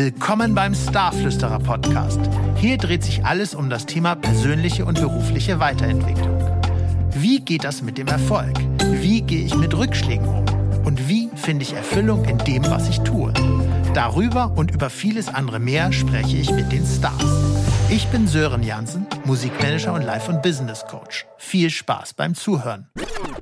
Willkommen 0.00 0.54
beim 0.54 0.76
Starflüsterer 0.76 1.58
Podcast. 1.58 2.20
Hier 2.54 2.78
dreht 2.78 3.02
sich 3.02 3.24
alles 3.24 3.52
um 3.52 3.68
das 3.68 3.84
Thema 3.84 4.14
persönliche 4.14 4.84
und 4.84 5.00
berufliche 5.00 5.58
Weiterentwicklung. 5.58 6.38
Wie 7.14 7.40
geht 7.40 7.64
das 7.64 7.82
mit 7.82 7.98
dem 7.98 8.06
Erfolg? 8.06 8.56
Wie 8.92 9.22
gehe 9.22 9.44
ich 9.44 9.56
mit 9.56 9.76
Rückschlägen 9.76 10.28
um? 10.28 10.44
Und 10.84 11.08
wie 11.08 11.28
finde 11.34 11.64
ich 11.64 11.72
Erfüllung 11.72 12.26
in 12.26 12.38
dem, 12.38 12.64
was 12.66 12.88
ich 12.88 13.00
tue? 13.00 13.32
Darüber 13.92 14.52
und 14.54 14.70
über 14.70 14.88
vieles 14.88 15.26
andere 15.26 15.58
mehr 15.58 15.92
spreche 15.92 16.36
ich 16.36 16.52
mit 16.52 16.70
den 16.70 16.86
Stars. 16.86 17.24
Ich 17.90 18.06
bin 18.06 18.28
Sören 18.28 18.62
Jansen, 18.62 19.04
Musikmanager 19.24 19.94
und 19.94 20.02
Life- 20.02 20.30
und 20.30 20.42
Business 20.42 20.84
Coach. 20.88 21.26
Viel 21.38 21.70
Spaß 21.70 22.14
beim 22.14 22.36
Zuhören. 22.36 22.86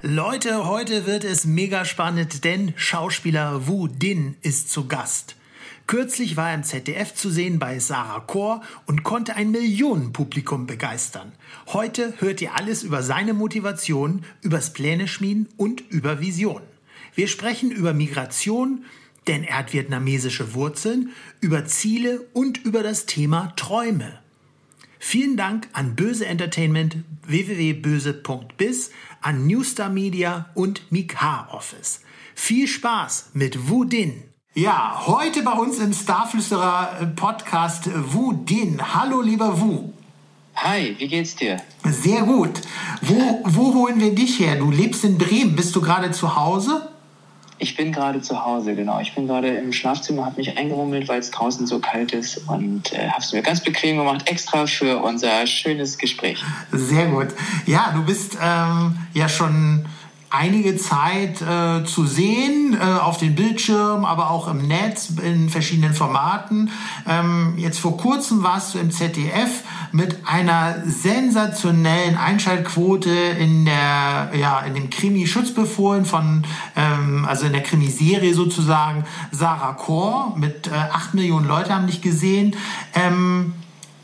Leute, 0.01 0.67
heute 0.67 1.05
wird 1.05 1.25
es 1.25 1.45
mega 1.45 1.85
spannend, 1.85 2.45
denn 2.45 2.73
Schauspieler 2.77 3.67
Wu 3.67 3.89
Din 3.89 4.37
ist 4.41 4.73
zu 4.73 4.89
Gast. 4.89 5.37
Kürzlich 5.87 6.37
war 6.37 6.49
er 6.49 6.57
im 6.57 6.65
ZDF 6.65 7.15
zu 7.15 7.31
sehen 7.31 7.61
bei 7.61 7.79
Sarah 7.79 8.21
Kor 8.21 8.63
und 8.87 9.05
konnte 9.05 9.37
ein 9.37 9.53
Millionenpublikum 9.53 10.67
begeistern. 10.67 11.31
Heute 11.69 12.15
hört 12.19 12.41
ihr 12.41 12.57
alles 12.57 12.83
über 12.83 13.05
seine 13.05 13.35
Motivation, 13.35 14.25
übers 14.43 14.73
Pläne 14.73 15.07
schmieden 15.07 15.49
und 15.57 15.83
über 15.89 16.21
Vision. 16.21 16.63
Wir 17.15 17.29
sprechen 17.29 17.71
über 17.71 17.95
Migration, 17.95 18.85
denn 19.29 19.45
er 19.45 19.59
hat 19.59 19.73
vietnamesische 19.73 20.55
Wurzeln, 20.55 21.11
über 21.41 21.67
Ziele 21.67 22.21
und 22.33 22.65
über 22.65 22.83
das 22.83 23.07
Thema 23.07 23.53
Träume. 23.57 24.19
Vielen 24.99 25.37
Dank 25.37 25.69
an 25.73 25.95
Böse 25.95 26.27
Entertainment 26.27 26.97
www.böse.biz, 27.27 28.91
an 29.21 29.47
Newstar 29.47 29.91
Media 29.91 30.51
und 30.55 30.91
Mika 30.91 31.49
Office. 31.53 32.01
Viel 32.35 32.67
Spaß 32.67 33.31
mit 33.35 33.69
Wu 33.69 33.85
Din. 33.85 34.25
Ja, 34.59 35.03
heute 35.05 35.43
bei 35.43 35.53
uns 35.53 35.79
im 35.81 35.93
Starflüsterer 35.93 37.13
Podcast 37.15 37.91
Wu 37.93 38.33
Din. 38.33 38.81
Hallo 38.95 39.21
lieber 39.21 39.61
Wu. 39.61 39.93
Hi, 40.55 40.97
wie 40.97 41.09
geht's 41.09 41.37
dir? 41.37 41.59
Sehr 41.85 42.23
gut. 42.23 42.63
Wo, 43.03 43.43
wo 43.45 43.75
holen 43.75 44.01
wir 44.01 44.15
dich 44.15 44.41
her? 44.41 44.57
Du 44.57 44.71
lebst 44.71 45.05
in 45.05 45.19
Bremen. 45.19 45.55
Bist 45.55 45.77
du 45.77 45.83
gerade 45.83 46.11
zu 46.11 46.37
Hause? 46.37 46.89
Ich 47.59 47.77
bin 47.77 47.93
gerade 47.93 48.23
zu 48.23 48.47
Hause, 48.47 48.75
genau. 48.75 48.99
Ich 48.99 49.15
bin 49.15 49.27
gerade 49.27 49.49
im 49.49 49.75
Schlafzimmer, 49.75 50.25
habe 50.25 50.39
mich 50.39 50.57
eingerummelt, 50.57 51.07
weil 51.07 51.21
es 51.21 51.31
draußen 51.31 51.67
so 51.67 51.79
kalt 51.79 52.13
ist 52.13 52.49
und 52.49 52.95
äh, 52.95 53.11
habe 53.11 53.21
es 53.21 53.35
mir 53.35 53.43
ganz 53.43 53.63
bequem 53.63 53.99
gemacht, 53.99 54.27
extra 54.27 54.67
für 54.67 55.03
unser 55.03 55.47
schönes 55.47 55.99
Gespräch. 55.99 56.43
Sehr 56.73 57.09
gut. 57.09 57.29
Ja, 57.67 57.93
du 57.95 58.03
bist 58.07 58.39
ähm, 58.43 58.97
ja 59.13 59.29
schon 59.29 59.85
einige 60.31 60.77
Zeit 60.77 61.41
äh, 61.43 61.85
zu 61.85 62.07
sehen, 62.07 62.77
äh, 62.79 62.85
auf 62.85 63.19
den 63.19 63.35
Bildschirm, 63.35 64.05
aber 64.05 64.31
auch 64.31 64.49
im 64.49 64.67
Netz 64.67 65.11
in 65.23 65.49
verschiedenen 65.49 65.95
Formaten. 65.95 66.71
Ähm, 67.07 67.55
jetzt 67.57 67.79
vor 67.79 67.97
kurzem 67.97 68.43
warst 68.43 68.75
du 68.75 68.79
im 68.79 68.91
ZDF 68.91 69.63
mit 69.93 70.19
einer 70.27 70.83
sensationellen 70.87 72.17
Einschaltquote 72.17 73.11
in 73.11 73.65
der 73.65 74.33
ja 74.39 74.61
in 74.61 74.75
dem 74.75 74.91
Krimi 74.91 75.27
Schutzbefohlen 75.27 76.05
von 76.05 76.45
ähm, 76.75 77.25
also 77.27 77.47
in 77.47 77.53
der 77.53 77.63
Krimiserie 77.63 78.35
sozusagen 78.35 79.05
Sarah 79.31 79.75
Kor 79.75 80.35
mit 80.37 80.67
äh, 80.67 80.71
8 80.71 81.15
Millionen 81.15 81.47
Leute 81.47 81.75
haben 81.75 81.87
dich 81.87 82.03
gesehen. 82.03 82.57
Ähm, 82.95 83.55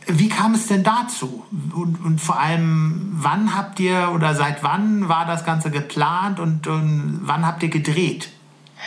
wie 0.07 0.29
kam 0.29 0.55
es 0.55 0.67
denn 0.67 0.83
dazu? 0.83 1.45
Und, 1.75 2.05
und, 2.05 2.21
vor 2.21 2.41
allem, 2.41 3.13
wann 3.13 3.55
habt 3.55 3.79
ihr 3.81 4.11
oder 4.15 4.35
seit 4.35 4.63
wann 4.63 5.09
war 5.09 5.27
das 5.27 5.45
Ganze 5.45 5.71
geplant 5.71 6.41
und, 6.41 6.67
und 6.67 7.21
wann 7.23 7.47
habt 7.47 7.63
ihr 7.63 7.69
gedreht? 7.69 8.32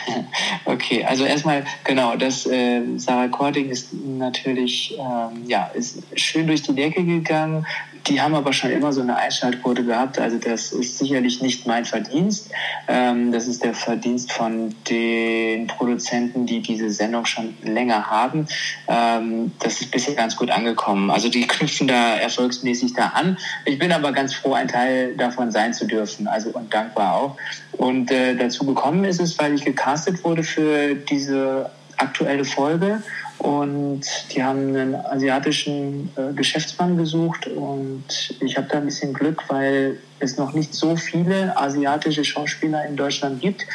Okay, 0.64 1.04
also 1.04 1.24
erstmal 1.24 1.64
genau, 1.84 2.16
das 2.16 2.46
äh, 2.46 2.82
Sarah 2.96 3.28
Cording 3.28 3.70
ist 3.70 3.92
natürlich 3.92 4.96
ähm, 4.98 5.44
ja 5.46 5.66
ist 5.74 6.02
schön 6.14 6.46
durch 6.46 6.62
die 6.62 6.74
Decke 6.74 7.04
gegangen. 7.04 7.66
Die 8.08 8.20
haben 8.20 8.34
aber 8.34 8.52
schon 8.52 8.70
immer 8.70 8.92
so 8.92 9.00
eine 9.00 9.16
Einschaltquote 9.16 9.84
gehabt. 9.84 10.18
Also 10.20 10.38
das 10.38 10.72
ist 10.72 10.98
sicherlich 10.98 11.42
nicht 11.42 11.66
mein 11.66 11.84
Verdienst. 11.84 12.50
Ähm, 12.86 13.32
das 13.32 13.48
ist 13.48 13.64
der 13.64 13.74
Verdienst 13.74 14.32
von 14.32 14.74
den 14.88 15.66
Produzenten, 15.66 16.46
die 16.46 16.60
diese 16.60 16.90
Sendung 16.90 17.26
schon 17.26 17.56
länger 17.62 18.08
haben. 18.08 18.46
Ähm, 18.86 19.50
das 19.58 19.80
ist 19.80 19.90
bisher 19.90 20.14
ganz 20.14 20.36
gut 20.36 20.50
angekommen. 20.50 21.10
Also 21.10 21.28
die 21.28 21.46
knüpfen 21.48 21.88
da 21.88 22.16
erfolgsmäßig 22.16 22.94
da 22.94 23.08
an. 23.08 23.38
Ich 23.64 23.78
bin 23.78 23.90
aber 23.90 24.12
ganz 24.12 24.34
froh, 24.34 24.52
ein 24.52 24.68
Teil 24.68 25.16
davon 25.16 25.50
sein 25.50 25.74
zu 25.74 25.86
dürfen. 25.86 26.28
Also 26.28 26.50
und 26.50 26.72
dankbar 26.72 27.14
auch. 27.14 27.36
Und 27.78 28.10
äh, 28.10 28.34
dazu 28.34 28.64
gekommen 28.64 29.04
ist 29.04 29.20
es, 29.20 29.38
weil 29.38 29.54
ich 29.54 29.64
gecastet 29.64 30.24
wurde 30.24 30.42
für 30.42 30.94
diese 30.94 31.70
aktuelle 31.96 32.44
Folge 32.44 33.02
und 33.38 34.02
die 34.32 34.42
haben 34.42 34.74
einen 34.74 34.94
asiatischen 34.94 36.10
äh, 36.16 36.32
Geschäftsmann 36.34 36.96
gesucht 36.96 37.46
und 37.46 38.04
ich 38.40 38.56
habe 38.56 38.66
da 38.70 38.78
ein 38.78 38.86
bisschen 38.86 39.12
Glück, 39.12 39.42
weil 39.48 39.98
es 40.18 40.38
noch 40.38 40.54
nicht 40.54 40.74
so 40.74 40.96
viele 40.96 41.56
asiatische 41.56 42.24
Schauspieler 42.24 42.86
in 42.86 42.96
Deutschland 42.96 43.40
gibt. 43.40 43.66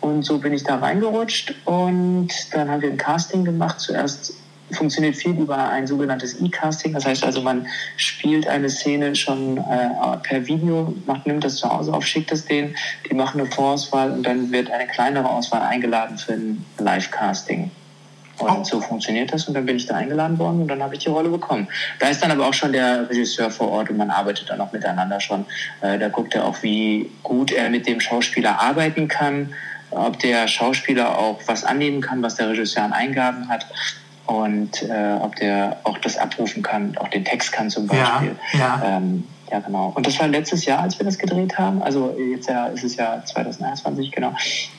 Und 0.00 0.24
so 0.24 0.38
bin 0.38 0.52
ich 0.52 0.64
da 0.64 0.76
reingerutscht 0.76 1.54
und 1.64 2.28
dann 2.52 2.70
haben 2.70 2.82
wir 2.82 2.90
ein 2.90 2.96
Casting 2.96 3.44
gemacht. 3.44 3.80
Zuerst 3.80 4.34
funktioniert 4.72 5.16
viel 5.16 5.32
über 5.32 5.68
ein 5.68 5.86
sogenanntes 5.86 6.40
E-Casting. 6.40 6.92
Das 6.92 7.06
heißt 7.06 7.24
also, 7.24 7.40
man 7.42 7.66
spielt 7.96 8.46
eine 8.46 8.68
Szene 8.68 9.14
schon 9.14 9.58
äh, 9.58 10.16
per 10.22 10.46
Video, 10.46 10.94
macht, 11.06 11.26
nimmt 11.26 11.44
das 11.44 11.56
zu 11.56 11.68
Hause 11.68 11.92
auf, 11.92 12.06
schickt 12.06 12.32
es 12.32 12.44
denen, 12.44 12.76
die 13.08 13.14
machen 13.14 13.40
eine 13.40 13.50
Vorauswahl 13.50 14.10
und 14.10 14.24
dann 14.24 14.50
wird 14.52 14.70
eine 14.70 14.86
kleinere 14.86 15.28
Auswahl 15.28 15.62
eingeladen 15.62 16.18
für 16.18 16.32
ein 16.32 16.64
Live-Casting. 16.78 17.70
Und 18.38 18.50
oh. 18.50 18.64
so 18.64 18.80
funktioniert 18.80 19.32
das 19.32 19.46
und 19.46 19.54
dann 19.54 19.66
bin 19.66 19.76
ich 19.76 19.86
da 19.86 19.94
eingeladen 19.94 20.38
worden 20.38 20.62
und 20.62 20.68
dann 20.68 20.82
habe 20.82 20.94
ich 20.94 21.04
die 21.04 21.10
Rolle 21.10 21.28
bekommen. 21.28 21.68
Da 21.98 22.08
ist 22.08 22.22
dann 22.22 22.30
aber 22.30 22.46
auch 22.48 22.54
schon 22.54 22.72
der 22.72 23.08
Regisseur 23.08 23.50
vor 23.50 23.70
Ort 23.70 23.90
und 23.90 23.98
man 23.98 24.10
arbeitet 24.10 24.48
dann 24.50 24.60
auch 24.60 24.72
miteinander 24.72 25.20
schon. 25.20 25.44
Äh, 25.80 25.98
da 25.98 26.08
guckt 26.08 26.34
er 26.34 26.46
auch, 26.46 26.62
wie 26.62 27.10
gut 27.22 27.52
er 27.52 27.70
mit 27.70 27.86
dem 27.86 28.00
Schauspieler 28.00 28.60
arbeiten 28.60 29.06
kann, 29.06 29.52
ob 29.90 30.18
der 30.18 30.48
Schauspieler 30.48 31.18
auch 31.18 31.40
was 31.46 31.64
annehmen 31.64 32.00
kann, 32.00 32.22
was 32.22 32.36
der 32.36 32.48
Regisseur 32.48 32.84
an 32.84 32.92
Eingaben 32.92 33.48
hat 33.48 33.66
und 34.26 34.82
äh, 34.82 35.18
ob 35.20 35.36
der 35.36 35.78
auch 35.84 35.98
das 35.98 36.16
abrufen 36.16 36.62
kann, 36.62 36.96
auch 36.98 37.08
den 37.08 37.24
Text 37.24 37.52
kann 37.52 37.70
zum 37.70 37.86
Beispiel. 37.86 38.36
Ja, 38.52 38.58
ja. 38.58 38.96
Ähm, 38.96 39.24
ja, 39.52 39.58
genau. 39.60 39.92
Und 39.94 40.06
das 40.06 40.18
war 40.18 40.28
letztes 40.28 40.64
Jahr, 40.64 40.80
als 40.80 40.98
wir 40.98 41.04
das 41.04 41.18
gedreht 41.18 41.58
haben. 41.58 41.82
Also 41.82 42.16
jetzt 42.18 42.48
ja, 42.48 42.68
ist 42.68 42.84
es 42.84 42.96
ja 42.96 43.22
2021, 43.22 44.10
genau. 44.10 44.32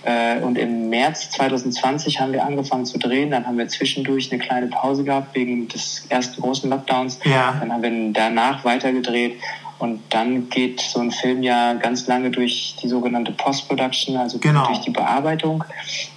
Äh, 0.03 0.39
und 0.39 0.57
im 0.57 0.89
März 0.89 1.29
2020 1.29 2.19
haben 2.19 2.33
wir 2.33 2.43
angefangen 2.43 2.87
zu 2.87 2.97
drehen. 2.97 3.29
Dann 3.29 3.45
haben 3.45 3.59
wir 3.59 3.67
zwischendurch 3.67 4.31
eine 4.31 4.41
kleine 4.41 4.67
Pause 4.67 5.03
gehabt 5.03 5.35
wegen 5.35 5.67
des 5.67 6.05
ersten 6.09 6.41
großen 6.41 6.71
Lockdowns. 6.71 7.19
Ja. 7.23 7.55
Dann 7.59 7.71
haben 7.71 7.83
wir 7.83 8.13
danach 8.13 8.65
weitergedreht. 8.65 9.35
Und 9.83 9.99
dann 10.11 10.47
geht 10.47 10.79
so 10.79 11.01
ein 11.01 11.11
Film 11.11 11.43
ja 11.43 11.73
ganz 11.73 12.07
lange 12.07 12.31
durch 12.31 12.77
die 12.81 12.87
sogenannte 12.87 13.33
Post-Production, 13.33 14.15
also 14.15 14.39
genau. 14.39 14.65
durch 14.67 14.79
die 14.79 14.91
Bearbeitung. 14.91 15.61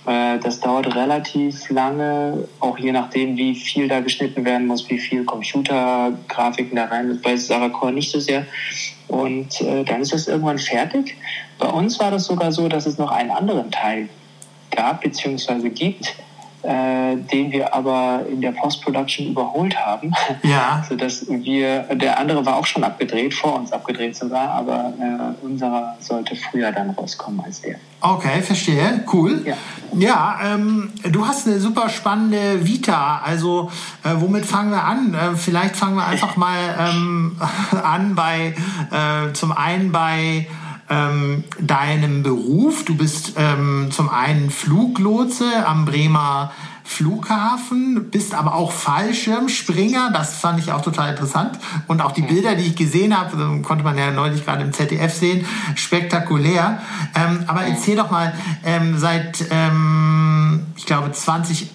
Äh, 0.06 0.38
das 0.38 0.60
dauert 0.60 0.94
relativ 0.94 1.68
lange, 1.68 2.46
auch 2.60 2.78
je 2.78 2.92
nachdem, 2.92 3.36
wie 3.36 3.56
viel 3.56 3.88
da 3.88 3.98
geschnitten 3.98 4.44
werden 4.44 4.68
muss, 4.68 4.88
wie 4.88 5.00
viel 5.00 5.24
Computergrafiken 5.24 6.76
da 6.76 6.84
rein 6.84 7.10
ist. 7.10 7.22
Bei 7.22 7.36
Sarah 7.36 7.70
Core 7.70 7.92
nicht 7.92 8.08
so 8.08 8.20
sehr. 8.20 8.46
Und 9.08 9.60
äh, 9.60 9.82
dann 9.82 10.00
ist 10.00 10.12
das 10.12 10.28
irgendwann 10.28 10.60
fertig. 10.60 11.16
Bei 11.58 11.66
uns 11.66 11.98
war 11.98 12.12
das 12.12 12.26
sogar 12.26 12.52
so, 12.52 12.68
dass 12.68 12.86
es 12.86 12.98
noch 12.98 13.10
einen 13.10 13.32
anderen 13.32 13.72
Teil 13.72 14.08
gab 14.70 15.00
bzw. 15.00 15.70
gibt, 15.70 16.14
äh, 16.62 17.16
den 17.16 17.52
wir 17.52 17.74
aber 17.74 18.24
in 18.30 18.40
der 18.40 18.52
Post-Production 18.52 19.28
überholt 19.28 19.76
haben. 19.76 20.12
Ja. 20.42 20.84
Sodass 20.88 21.26
wir, 21.28 21.82
der 21.94 22.18
andere 22.18 22.44
war 22.44 22.56
auch 22.56 22.66
schon 22.66 22.84
abgedreht, 22.84 23.34
vor 23.34 23.56
uns 23.56 23.72
abgedreht 23.72 24.16
sogar, 24.16 24.50
aber 24.50 24.92
äh, 24.98 25.44
unserer 25.44 25.96
sollte 26.00 26.34
früher 26.36 26.72
dann 26.72 26.90
rauskommen 26.90 27.40
als 27.44 27.60
der. 27.60 27.76
Okay, 28.00 28.42
verstehe. 28.42 29.04
Cool. 29.12 29.44
Ja, 29.44 29.56
ja 29.98 30.38
ähm, 30.54 30.92
du 31.10 31.26
hast 31.26 31.46
eine 31.46 31.60
super 31.60 31.88
spannende 31.88 32.66
Vita. 32.66 33.20
Also, 33.24 33.70
äh, 34.04 34.10
womit 34.14 34.44
fangen 34.46 34.70
wir 34.70 34.84
an? 34.84 35.14
Äh, 35.14 35.36
vielleicht 35.36 35.76
fangen 35.76 35.96
wir 35.96 36.06
einfach 36.06 36.36
mal 36.36 36.58
ähm, 36.78 37.36
an 37.82 38.14
bei, 38.14 38.54
äh, 38.90 39.32
zum 39.32 39.52
einen 39.52 39.92
bei, 39.92 40.46
ähm, 40.88 41.44
deinem 41.60 42.22
Beruf. 42.22 42.84
Du 42.84 42.96
bist 42.96 43.34
ähm, 43.36 43.88
zum 43.90 44.08
einen 44.08 44.50
Fluglotse 44.50 45.66
am 45.66 45.84
Bremer 45.84 46.52
Flughafen, 46.84 48.10
bist 48.10 48.32
aber 48.32 48.54
auch 48.54 48.70
Fallschirmspringer. 48.70 50.10
Das 50.12 50.36
fand 50.36 50.60
ich 50.60 50.70
auch 50.70 50.82
total 50.82 51.10
interessant. 51.10 51.58
Und 51.88 52.00
auch 52.00 52.12
die 52.12 52.22
Bilder, 52.22 52.54
die 52.54 52.62
ich 52.62 52.76
gesehen 52.76 53.18
habe, 53.18 53.36
ähm, 53.42 53.62
konnte 53.62 53.82
man 53.82 53.98
ja 53.98 54.12
neulich 54.12 54.44
gerade 54.44 54.62
im 54.62 54.72
ZDF 54.72 55.12
sehen, 55.12 55.44
spektakulär. 55.74 56.80
Ähm, 57.14 57.44
aber 57.48 57.62
erzähl 57.62 57.96
doch 57.96 58.10
mal, 58.10 58.32
ähm, 58.64 58.96
seit, 58.98 59.46
ähm, 59.50 60.66
ich 60.76 60.86
glaube, 60.86 61.10
20 61.10 61.70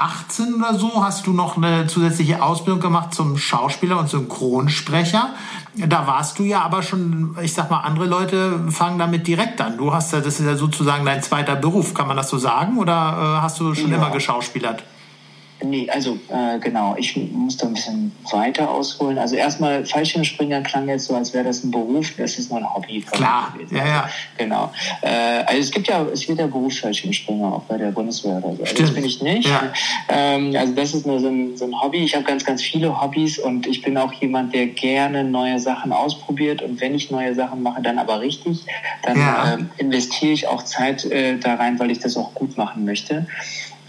18 0.00 0.54
oder 0.54 0.78
so 0.78 1.04
hast 1.04 1.26
du 1.26 1.32
noch 1.32 1.58
eine 1.58 1.86
zusätzliche 1.86 2.42
Ausbildung 2.42 2.80
gemacht 2.80 3.12
zum 3.12 3.36
Schauspieler 3.36 3.98
und 3.98 4.08
Synchronsprecher. 4.08 5.30
Da 5.74 6.06
warst 6.06 6.38
du 6.38 6.42
ja 6.42 6.62
aber 6.62 6.82
schon, 6.82 7.36
ich 7.40 7.54
sag 7.54 7.70
mal, 7.70 7.80
andere 7.80 8.06
Leute 8.06 8.60
fangen 8.70 8.98
damit 8.98 9.26
direkt 9.26 9.60
an. 9.60 9.78
Du 9.78 9.92
hast 9.92 10.12
ja, 10.12 10.20
das 10.20 10.40
ist 10.40 10.46
ja 10.46 10.56
sozusagen 10.56 11.04
dein 11.04 11.22
zweiter 11.22 11.54
Beruf, 11.54 11.94
kann 11.94 12.08
man 12.08 12.16
das 12.16 12.28
so 12.28 12.38
sagen? 12.38 12.78
Oder 12.78 12.92
äh, 12.92 13.42
hast 13.42 13.60
du 13.60 13.74
schon 13.74 13.90
ja. 13.90 13.96
immer 13.96 14.10
geschauspielert? 14.10 14.82
Nee, 15.62 15.88
also 15.90 16.18
äh, 16.28 16.58
genau, 16.58 16.94
ich 16.96 17.16
muss 17.16 17.56
da 17.56 17.66
ein 17.66 17.74
bisschen 17.74 18.12
weiter 18.32 18.70
ausholen. 18.70 19.18
Also 19.18 19.36
erstmal 19.36 19.84
Fallschirmspringer 19.84 20.62
klang 20.62 20.88
jetzt 20.88 21.06
so, 21.06 21.14
als 21.14 21.34
wäre 21.34 21.44
das 21.44 21.64
ein 21.64 21.70
Beruf, 21.70 22.12
das 22.16 22.38
ist 22.38 22.50
nur 22.50 22.60
ein 22.60 22.74
Hobby. 22.74 23.00
Klar, 23.10 23.54
ja, 23.70 23.86
ja. 23.86 24.10
Genau. 24.38 24.72
Äh, 25.02 25.08
also 25.46 25.60
es 25.60 25.70
gibt 25.70 25.88
ja, 25.88 26.04
es 26.12 26.26
gibt 26.26 26.38
ja 26.38 26.46
Berufsfallschirmspringer 26.46 27.54
auch 27.54 27.62
bei 27.62 27.76
der 27.76 27.90
Bundeswehr 27.90 28.36
oder 28.42 28.56
so. 28.56 28.62
Also 28.62 28.82
das 28.82 28.94
bin 28.94 29.04
ich 29.04 29.22
nicht. 29.22 29.48
Ja. 29.48 29.72
Ähm, 30.08 30.54
also 30.56 30.74
das 30.74 30.94
ist 30.94 31.06
nur 31.06 31.20
so 31.20 31.28
ein, 31.28 31.56
so 31.56 31.66
ein 31.66 31.80
Hobby. 31.80 32.04
Ich 32.04 32.14
habe 32.14 32.24
ganz, 32.24 32.44
ganz 32.44 32.62
viele 32.62 33.00
Hobbys 33.00 33.38
und 33.38 33.66
ich 33.66 33.82
bin 33.82 33.96
auch 33.98 34.12
jemand, 34.14 34.54
der 34.54 34.66
gerne 34.66 35.24
neue 35.24 35.58
Sachen 35.58 35.92
ausprobiert 35.92 36.62
und 36.62 36.80
wenn 36.80 36.94
ich 36.94 37.10
neue 37.10 37.34
Sachen 37.34 37.62
mache, 37.62 37.82
dann 37.82 37.98
aber 37.98 38.20
richtig, 38.20 38.64
dann 39.02 39.18
ja. 39.18 39.54
äh, 39.54 39.58
investiere 39.78 40.32
ich 40.32 40.46
auch 40.48 40.62
Zeit 40.64 41.04
äh, 41.04 41.38
da 41.38 41.54
rein, 41.54 41.78
weil 41.78 41.90
ich 41.90 41.98
das 41.98 42.16
auch 42.16 42.34
gut 42.34 42.56
machen 42.56 42.84
möchte. 42.84 43.26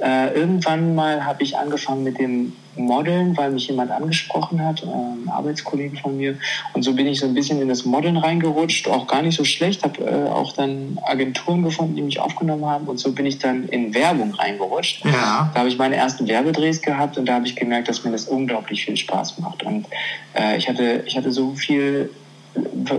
Äh, 0.01 0.33
irgendwann 0.33 0.95
mal 0.95 1.25
habe 1.25 1.43
ich 1.43 1.57
angefangen 1.57 2.03
mit 2.03 2.19
dem 2.19 2.53
Modeln, 2.75 3.37
weil 3.37 3.51
mich 3.51 3.67
jemand 3.67 3.91
angesprochen 3.91 4.63
hat, 4.63 4.81
äh, 4.81 4.87
ein 4.87 5.29
Arbeitskollege 5.29 5.97
von 5.97 6.17
mir. 6.17 6.37
Und 6.73 6.83
so 6.83 6.93
bin 6.93 7.05
ich 7.05 7.19
so 7.19 7.27
ein 7.27 7.33
bisschen 7.33 7.61
in 7.61 7.67
das 7.67 7.85
Modeln 7.85 8.17
reingerutscht, 8.17 8.87
auch 8.87 9.05
gar 9.05 9.21
nicht 9.21 9.37
so 9.37 9.43
schlecht, 9.43 9.83
habe 9.83 10.03
äh, 10.03 10.29
auch 10.29 10.53
dann 10.53 10.97
Agenturen 11.05 11.61
gefunden, 11.61 11.95
die 11.95 12.01
mich 12.01 12.19
aufgenommen 12.19 12.65
haben. 12.65 12.87
Und 12.87 12.99
so 12.99 13.11
bin 13.11 13.25
ich 13.25 13.37
dann 13.37 13.67
in 13.67 13.93
Werbung 13.93 14.33
reingerutscht. 14.33 15.05
Ja. 15.05 15.51
Da 15.53 15.59
habe 15.59 15.69
ich 15.69 15.77
meine 15.77 15.97
ersten 15.97 16.27
Werbedrehs 16.27 16.81
gehabt 16.81 17.17
und 17.17 17.27
da 17.27 17.35
habe 17.35 17.45
ich 17.45 17.55
gemerkt, 17.55 17.87
dass 17.87 18.03
mir 18.03 18.11
das 18.11 18.25
unglaublich 18.25 18.85
viel 18.85 18.97
Spaß 18.97 19.37
macht. 19.39 19.63
Und 19.63 19.85
äh, 20.33 20.57
ich, 20.57 20.67
hatte, 20.67 21.03
ich 21.05 21.15
hatte 21.15 21.31
so 21.31 21.53
viel 21.53 22.09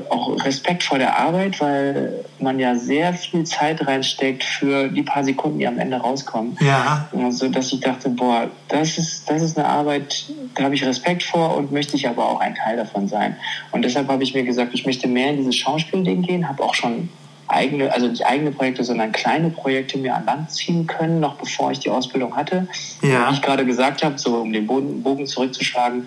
auch 0.08 0.44
Respekt 0.44 0.82
vor 0.82 0.99
der 0.99 1.19
Arbeit, 1.19 1.60
weil 1.60 2.25
man 2.38 2.58
ja 2.58 2.75
sehr 2.75 3.12
viel 3.12 3.44
Zeit 3.44 3.87
reinsteckt 3.87 4.44
für 4.44 4.88
die 4.88 5.02
paar 5.02 5.25
Sekunden, 5.25 5.58
die 5.58 5.66
am 5.66 5.78
Ende 5.78 5.96
rauskommen. 5.96 6.56
Ja. 6.60 7.08
So 7.31 7.49
dass 7.49 7.72
ich 7.72 7.81
dachte, 7.81 8.08
boah, 8.08 8.50
das 8.69 8.96
ist, 8.99 9.28
das 9.28 9.43
ist 9.43 9.58
eine 9.58 9.69
Arbeit, 9.69 10.26
da 10.54 10.64
habe 10.64 10.75
ich 10.75 10.84
Respekt 10.84 11.22
vor 11.22 11.56
und 11.56 11.72
möchte 11.72 11.96
ich 11.96 12.08
aber 12.08 12.28
auch 12.28 12.40
ein 12.40 12.54
Teil 12.54 12.76
davon 12.76 13.08
sein. 13.08 13.37
Und 13.72 13.84
deshalb 13.84 14.08
habe 14.08 14.22
ich 14.22 14.34
mir 14.34 14.44
gesagt, 14.44 14.72
ich 14.75 14.87
möchte 14.87 15.08
mehr 15.08 15.31
in 15.31 15.37
dieses 15.37 15.56
Schauspielding 15.56 16.22
gehen, 16.22 16.49
habe 16.49 16.62
auch 16.62 16.75
schon 16.75 17.10
eigene, 17.49 17.93
also 17.93 18.08
nicht 18.08 18.25
eigene 18.25 18.50
Projekte, 18.50 18.84
sondern 18.84 19.12
kleine 19.12 19.50
Projekte 19.50 19.99
mir 19.99 20.14
an 20.14 20.25
Land 20.25 20.50
ziehen 20.50 20.87
können, 20.87 21.20
noch 21.20 21.34
bevor 21.34 21.70
ich 21.70 21.81
die 21.81 21.90
Ausbildung 21.90 22.34
hatte. 22.37 22.66
Ja. 23.02 23.28
Wie 23.28 23.34
ich 23.34 23.43
gerade 23.43 23.66
gesagt 23.66 24.02
habe, 24.02 24.19
so 24.19 24.37
um 24.37 24.52
den 24.52 24.66
Bogen 24.66 25.26
zurückzuschlagen, 25.26 26.06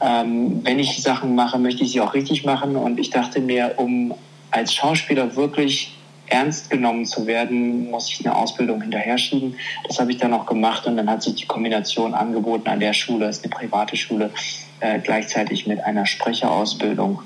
ähm, 0.00 0.64
wenn 0.64 0.78
ich 0.78 1.02
Sachen 1.02 1.34
mache, 1.34 1.58
möchte 1.58 1.84
ich 1.84 1.92
sie 1.92 2.00
auch 2.00 2.14
richtig 2.14 2.44
machen. 2.44 2.76
Und 2.76 2.98
ich 2.98 3.10
dachte 3.10 3.40
mir, 3.40 3.74
um 3.76 4.14
als 4.50 4.74
Schauspieler 4.74 5.36
wirklich 5.36 5.96
ernst 6.28 6.70
genommen 6.70 7.06
zu 7.06 7.26
werden, 7.26 7.90
muss 7.90 8.08
ich 8.10 8.24
eine 8.24 8.34
Ausbildung 8.34 8.82
hinterher 8.82 9.18
schieben. 9.18 9.56
Das 9.86 10.00
habe 10.00 10.10
ich 10.10 10.18
dann 10.18 10.32
auch 10.32 10.46
gemacht 10.46 10.86
und 10.86 10.96
dann 10.96 11.08
hat 11.08 11.22
sich 11.22 11.34
die 11.34 11.46
Kombination 11.46 12.14
angeboten 12.14 12.68
an 12.68 12.80
der 12.80 12.92
Schule, 12.92 13.26
das 13.26 13.38
ist 13.38 13.44
eine 13.44 13.54
private 13.54 13.96
Schule, 13.96 14.30
äh, 14.80 14.98
gleichzeitig 14.98 15.66
mit 15.66 15.82
einer 15.84 16.06
Sprecherausbildung. 16.06 17.22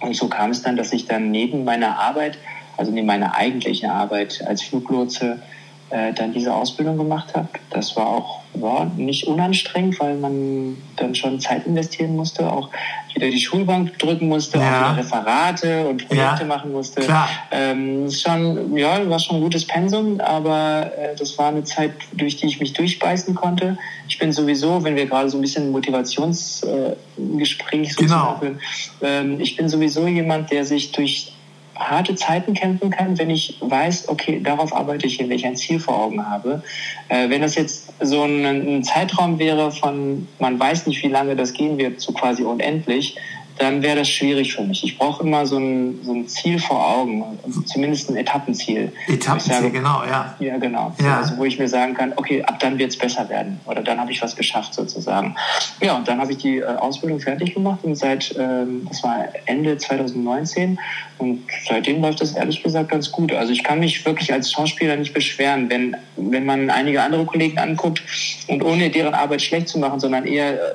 Und 0.00 0.14
so 0.14 0.28
kam 0.28 0.50
es 0.50 0.62
dann, 0.62 0.76
dass 0.76 0.92
ich 0.92 1.06
dann 1.06 1.30
neben 1.30 1.64
meiner 1.64 1.98
Arbeit, 1.98 2.38
also 2.76 2.92
neben 2.92 3.06
meiner 3.06 3.34
eigentlichen 3.34 3.90
Arbeit 3.90 4.42
als 4.46 4.62
Fluglotse, 4.62 5.42
äh, 5.90 6.12
dann 6.12 6.32
diese 6.32 6.54
Ausbildung 6.54 6.96
gemacht 6.96 7.34
habe. 7.34 7.48
Das 7.70 7.96
war 7.96 8.06
auch 8.06 8.40
war 8.54 8.86
nicht 8.96 9.26
unanstrengend, 9.26 10.00
weil 10.00 10.16
man 10.16 10.78
dann 10.96 11.14
schon 11.14 11.38
Zeit 11.38 11.66
investieren 11.66 12.16
musste, 12.16 12.50
auch 12.50 12.70
wieder 13.14 13.30
die 13.30 13.38
Schulbank 13.38 13.96
drücken 13.98 14.28
musste, 14.28 14.58
ja. 14.58 14.92
Referate 14.92 15.86
und 15.86 16.06
Projekte 16.06 16.42
ja. 16.42 16.46
machen 16.46 16.72
musste. 16.72 17.02
Klar. 17.02 17.28
Ähm, 17.52 18.10
schon, 18.10 18.76
ja, 18.76 19.08
war 19.08 19.20
schon 19.20 19.36
ein 19.36 19.42
gutes 19.42 19.64
Pensum, 19.64 20.20
aber 20.20 20.90
äh, 20.98 21.14
das 21.16 21.38
war 21.38 21.48
eine 21.48 21.64
Zeit, 21.64 21.92
durch 22.12 22.36
die 22.36 22.46
ich 22.46 22.60
mich 22.60 22.72
durchbeißen 22.72 23.34
konnte. 23.34 23.78
Ich 24.08 24.18
bin 24.18 24.32
sowieso, 24.32 24.82
wenn 24.82 24.96
wir 24.96 25.04
gerade 25.06 25.30
so 25.30 25.38
ein 25.38 25.42
bisschen 25.42 25.70
Motivationsgespräch 25.70 27.90
äh, 27.90 27.94
genau. 27.96 28.36
führen, 28.38 28.58
ähm, 29.02 29.40
ich 29.40 29.56
bin 29.56 29.68
sowieso 29.68 30.08
jemand, 30.08 30.50
der 30.50 30.64
sich 30.64 30.92
durch 30.92 31.32
harte 31.80 32.14
Zeiten 32.14 32.54
kämpfen 32.54 32.90
kann, 32.90 33.18
wenn 33.18 33.30
ich 33.30 33.56
weiß, 33.60 34.08
okay, 34.08 34.40
darauf 34.42 34.74
arbeite 34.74 35.06
ich 35.06 35.16
hin, 35.16 35.28
wenn 35.28 35.36
ich 35.36 35.46
ein 35.46 35.56
Ziel 35.56 35.80
vor 35.80 35.98
Augen 35.98 36.28
habe. 36.28 36.62
Äh, 37.08 37.30
wenn 37.30 37.42
das 37.42 37.54
jetzt 37.54 37.92
so 38.00 38.22
ein, 38.22 38.44
ein 38.44 38.84
Zeitraum 38.84 39.38
wäre 39.38 39.72
von, 39.72 40.28
man 40.38 40.58
weiß 40.60 40.86
nicht, 40.86 41.02
wie 41.02 41.08
lange 41.08 41.36
das 41.36 41.52
gehen 41.52 41.78
wird, 41.78 42.00
so 42.00 42.12
quasi 42.12 42.42
unendlich, 42.42 43.16
dann 43.60 43.82
wäre 43.82 43.96
das 43.96 44.08
schwierig 44.08 44.54
für 44.54 44.62
mich. 44.62 44.82
Ich 44.82 44.96
brauche 44.96 45.22
immer 45.22 45.44
so 45.44 45.58
ein, 45.58 46.00
so 46.02 46.14
ein 46.14 46.26
Ziel 46.26 46.58
vor 46.58 46.96
Augen, 46.96 47.22
also 47.44 47.60
zumindest 47.60 48.08
ein 48.08 48.16
Etappenziel. 48.16 48.90
Etappenziel, 49.06 49.54
sage, 49.54 49.70
genau, 49.70 50.02
ja. 50.04 50.34
Ja, 50.40 50.56
genau. 50.56 50.94
Ja. 50.98 51.18
Also 51.18 51.36
wo 51.36 51.44
ich 51.44 51.58
mir 51.58 51.68
sagen 51.68 51.92
kann, 51.92 52.14
okay, 52.16 52.42
ab 52.42 52.58
dann 52.60 52.78
wird 52.78 52.90
es 52.90 52.96
besser 52.96 53.28
werden 53.28 53.60
oder 53.66 53.82
dann 53.82 54.00
habe 54.00 54.12
ich 54.12 54.22
was 54.22 54.34
geschafft 54.34 54.72
sozusagen. 54.72 55.36
Ja, 55.82 55.94
und 55.96 56.08
dann 56.08 56.20
habe 56.20 56.32
ich 56.32 56.38
die 56.38 56.58
äh, 56.58 56.64
Ausbildung 56.64 57.20
fertig 57.20 57.52
gemacht 57.52 57.80
und 57.82 57.96
seit, 57.96 58.34
ähm, 58.38 58.86
das 58.88 59.02
war 59.02 59.26
Ende 59.44 59.76
2019 59.76 60.78
und 61.20 61.42
seitdem 61.68 62.00
läuft 62.02 62.20
das 62.20 62.32
ehrlich 62.32 62.62
gesagt 62.62 62.90
ganz 62.90 63.10
gut. 63.10 63.32
Also 63.32 63.52
ich 63.52 63.62
kann 63.62 63.80
mich 63.80 64.04
wirklich 64.04 64.32
als 64.32 64.52
Schauspieler 64.52 64.96
nicht 64.96 65.14
beschweren, 65.14 65.68
wenn, 65.70 65.96
wenn 66.16 66.44
man 66.44 66.70
einige 66.70 67.02
andere 67.02 67.24
Kollegen 67.24 67.58
anguckt 67.58 68.02
und 68.48 68.62
ohne 68.62 68.90
deren 68.90 69.14
Arbeit 69.14 69.42
schlecht 69.42 69.68
zu 69.68 69.78
machen, 69.78 70.00
sondern 70.00 70.26
eher 70.26 70.54
äh, 70.54 70.74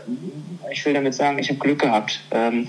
ich 0.71 0.86
will 0.86 0.94
damit 0.94 1.13
sagen, 1.13 1.39
ich 1.39 1.50
habe 1.50 1.59
Glück 1.59 1.80
gehabt. 1.80 2.21
Ähm, 2.31 2.68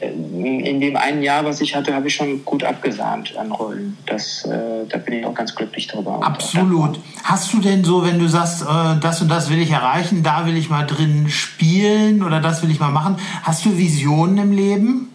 in 0.00 0.80
dem 0.80 0.96
einen 0.96 1.22
Jahr, 1.22 1.44
was 1.44 1.60
ich 1.60 1.74
hatte, 1.74 1.92
habe 1.92 2.06
ich 2.06 2.14
schon 2.14 2.44
gut 2.44 2.62
abgesahnt 2.62 3.36
an 3.36 3.50
Rollen. 3.50 3.96
Das, 4.06 4.44
äh, 4.44 4.86
da 4.88 4.96
bin 4.98 5.14
ich 5.14 5.26
auch 5.26 5.34
ganz 5.34 5.56
glücklich 5.56 5.88
drüber. 5.88 6.20
Absolut. 6.22 7.00
Hast 7.24 7.52
du 7.52 7.58
denn 7.58 7.82
so, 7.82 8.04
wenn 8.04 8.20
du 8.20 8.28
sagst, 8.28 8.62
äh, 8.62 9.00
das 9.00 9.20
und 9.20 9.28
das 9.28 9.50
will 9.50 9.58
ich 9.58 9.72
erreichen, 9.72 10.22
da 10.22 10.46
will 10.46 10.56
ich 10.56 10.70
mal 10.70 10.86
drin 10.86 11.28
spielen 11.28 12.22
oder 12.22 12.40
das 12.40 12.62
will 12.62 12.70
ich 12.70 12.78
mal 12.78 12.92
machen, 12.92 13.16
hast 13.42 13.64
du 13.64 13.76
Visionen 13.76 14.38
im 14.38 14.52
Leben? 14.52 15.10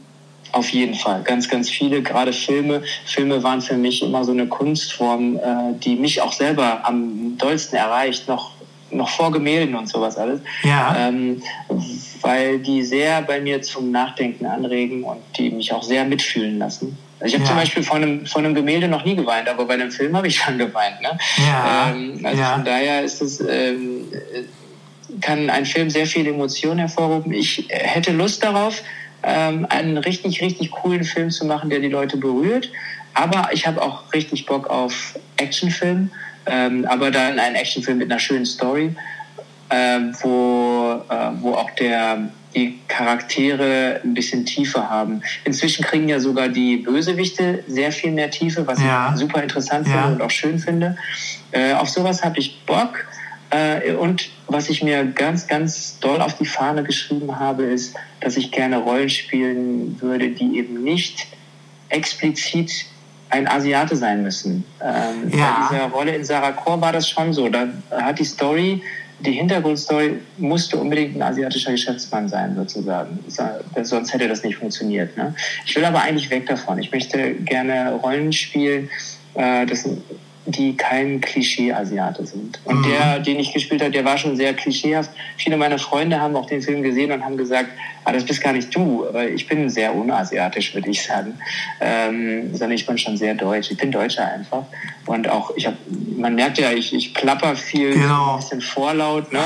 Auf 0.53 0.69
jeden 0.69 0.93
Fall, 0.93 1.23
ganz, 1.23 1.49
ganz 1.49 1.69
viele, 1.69 2.01
gerade 2.01 2.31
Filme. 2.31 2.83
Filme 3.05 3.41
waren 3.43 3.61
für 3.61 3.75
mich 3.75 4.03
immer 4.03 4.23
so 4.23 4.31
eine 4.31 4.47
Kunstform, 4.47 5.35
äh, 5.35 5.39
die 5.79 5.95
mich 5.95 6.21
auch 6.21 6.31
selber 6.31 6.85
am 6.85 7.37
dollsten 7.37 7.77
erreicht, 7.77 8.27
noch 8.27 8.51
noch 8.91 9.09
vor 9.09 9.31
Gemälden 9.31 9.75
und 9.75 9.89
sowas 9.89 10.17
alles. 10.17 10.41
Ja. 10.63 10.95
Ähm, 10.95 11.41
weil 12.21 12.59
die 12.59 12.83
sehr 12.83 13.21
bei 13.23 13.39
mir 13.41 13.61
zum 13.61 13.91
Nachdenken 13.91 14.45
anregen 14.45 15.03
und 15.03 15.19
die 15.37 15.49
mich 15.49 15.73
auch 15.73 15.83
sehr 15.83 16.05
mitfühlen 16.05 16.59
lassen. 16.59 16.97
Also 17.19 17.25
ich 17.25 17.33
habe 17.33 17.43
ja. 17.43 17.49
zum 17.49 17.57
Beispiel 17.57 17.83
von 17.83 18.03
einem, 18.03 18.25
von 18.25 18.45
einem 18.45 18.55
Gemälde 18.55 18.87
noch 18.87 19.05
nie 19.05 19.15
geweint, 19.15 19.49
aber 19.49 19.65
bei 19.65 19.73
einem 19.73 19.91
Film 19.91 20.15
habe 20.15 20.27
ich 20.27 20.37
schon 20.37 20.57
geweint. 20.57 21.01
Ne? 21.01 21.17
Ja. 21.37 21.91
Ähm, 21.91 22.19
also 22.23 22.41
ja. 22.41 22.53
von 22.53 22.65
daher 22.65 23.03
ist 23.03 23.21
es, 23.21 23.39
ähm, 23.41 24.05
kann 25.21 25.49
ein 25.49 25.65
Film 25.65 25.89
sehr 25.89 26.05
viele 26.05 26.29
Emotionen 26.29 26.79
hervorrufen. 26.79 27.33
Ich 27.33 27.65
hätte 27.69 28.11
Lust 28.11 28.43
darauf, 28.43 28.83
ähm, 29.23 29.65
einen 29.69 29.97
richtig, 29.97 30.41
richtig 30.41 30.71
coolen 30.71 31.03
Film 31.03 31.29
zu 31.29 31.45
machen, 31.45 31.69
der 31.69 31.79
die 31.79 31.89
Leute 31.89 32.17
berührt. 32.17 32.69
Aber 33.13 33.49
ich 33.51 33.67
habe 33.67 33.81
auch 33.81 34.13
richtig 34.13 34.45
Bock 34.45 34.69
auf 34.69 35.17
Actionfilm 35.37 36.09
ähm, 36.45 36.85
aber 36.89 37.11
dann 37.11 37.39
ein 37.39 37.55
Actionfilm 37.55 37.97
mit 37.97 38.11
einer 38.11 38.19
schönen 38.19 38.45
Story, 38.45 38.95
äh, 39.69 39.99
wo, 40.21 41.01
äh, 41.09 41.31
wo 41.39 41.53
auch 41.53 41.71
der, 41.71 42.29
die 42.55 42.79
Charaktere 42.87 44.01
ein 44.03 44.13
bisschen 44.13 44.45
Tiefe 44.45 44.89
haben. 44.89 45.21
Inzwischen 45.45 45.83
kriegen 45.83 46.09
ja 46.09 46.19
sogar 46.19 46.49
die 46.49 46.77
Bösewichte 46.77 47.63
sehr 47.67 47.91
viel 47.91 48.11
mehr 48.11 48.29
Tiefe, 48.29 48.67
was 48.67 48.81
ja. 48.81 49.11
ich 49.13 49.19
super 49.19 49.41
interessant 49.41 49.87
ja. 49.87 49.93
finde 49.93 50.15
und 50.15 50.21
auch 50.21 50.31
schön 50.31 50.59
finde. 50.59 50.97
Äh, 51.51 51.73
auf 51.73 51.89
sowas 51.89 52.23
habe 52.23 52.39
ich 52.39 52.61
Bock. 52.65 53.05
Äh, 53.53 53.93
und 53.93 54.29
was 54.47 54.69
ich 54.69 54.81
mir 54.81 55.05
ganz, 55.05 55.47
ganz 55.47 55.99
doll 55.99 56.21
auf 56.21 56.37
die 56.37 56.45
Fahne 56.45 56.83
geschrieben 56.83 57.39
habe, 57.39 57.63
ist, 57.63 57.95
dass 58.19 58.35
ich 58.35 58.51
gerne 58.51 58.77
Rollen 58.77 59.09
spielen 59.09 60.01
würde, 60.01 60.29
die 60.29 60.57
eben 60.57 60.83
nicht 60.83 61.27
explizit 61.89 62.85
ein 63.29 63.47
Asiate 63.47 63.95
sein 63.95 64.23
müssen. 64.23 64.63
Ähm, 64.81 65.37
ja. 65.37 65.67
Bei 65.69 65.75
dieser 65.75 65.85
Rolle 65.87 66.15
in 66.15 66.23
Sarah 66.25 66.51
Kor 66.51 66.81
war 66.81 66.91
das 66.91 67.07
schon 67.09 67.33
so. 67.33 67.49
Da 67.49 67.67
hat 67.91 68.19
die 68.19 68.25
Story, 68.25 68.81
die 69.19 69.33
Hintergrundstory 69.33 70.19
musste 70.37 70.77
unbedingt 70.77 71.15
ein 71.15 71.21
asiatischer 71.21 71.71
Geschäftsmann 71.71 72.27
sein, 72.29 72.55
sozusagen. 72.55 73.19
Sonst 73.83 74.13
hätte 74.13 74.27
das 74.27 74.43
nicht 74.43 74.57
funktioniert. 74.57 75.15
Ne? 75.15 75.35
Ich 75.65 75.75
will 75.75 75.85
aber 75.85 76.01
eigentlich 76.01 76.29
weg 76.29 76.47
davon. 76.47 76.79
Ich 76.79 76.91
möchte 76.91 77.35
gerne 77.35 77.93
Rollen 78.03 78.33
spielen. 78.33 78.89
Äh, 79.35 79.65
das 79.65 79.87
die 80.45 80.75
kein 80.75 81.21
Klischee-Asiate 81.21 82.25
sind. 82.25 82.59
Und 82.65 82.79
mhm. 82.79 82.89
der, 82.89 83.19
den 83.19 83.39
ich 83.39 83.53
gespielt 83.53 83.81
habe, 83.81 83.91
der 83.91 84.05
war 84.05 84.17
schon 84.17 84.35
sehr 84.35 84.53
klischeehaft. 84.53 85.09
Viele 85.37 85.57
meiner 85.57 85.79
Freunde 85.79 86.19
haben 86.19 86.35
auch 86.35 86.45
den 86.45 86.61
Film 86.61 86.83
gesehen 86.83 87.11
und 87.11 87.23
haben 87.23 87.37
gesagt, 87.37 87.69
ah, 88.03 88.11
das 88.11 88.25
bist 88.25 88.41
gar 88.41 88.53
nicht 88.53 88.73
du. 88.75 89.07
Aber 89.07 89.27
ich 89.27 89.47
bin 89.47 89.69
sehr 89.69 89.93
unasiatisch, 89.95 90.73
würde 90.73 90.89
ich 90.89 91.03
sagen. 91.03 91.37
Ähm, 91.79 92.49
sondern 92.51 92.71
ich 92.71 92.85
bin 92.85 92.97
schon 92.97 93.17
sehr 93.17 93.35
deutsch. 93.35 93.71
Ich 93.71 93.77
bin 93.77 93.91
Deutscher 93.91 94.25
einfach. 94.25 94.65
Und 95.05 95.29
auch, 95.29 95.51
ich 95.55 95.65
habe, 95.67 95.77
man 96.17 96.35
merkt 96.35 96.57
ja, 96.57 96.71
ich, 96.71 96.93
ich 96.93 97.13
plapper 97.13 97.55
viel, 97.55 97.93
genau. 97.93 98.33
ein 98.33 98.39
bisschen 98.39 98.61
vorlaut. 98.61 99.31
Ne? 99.33 99.39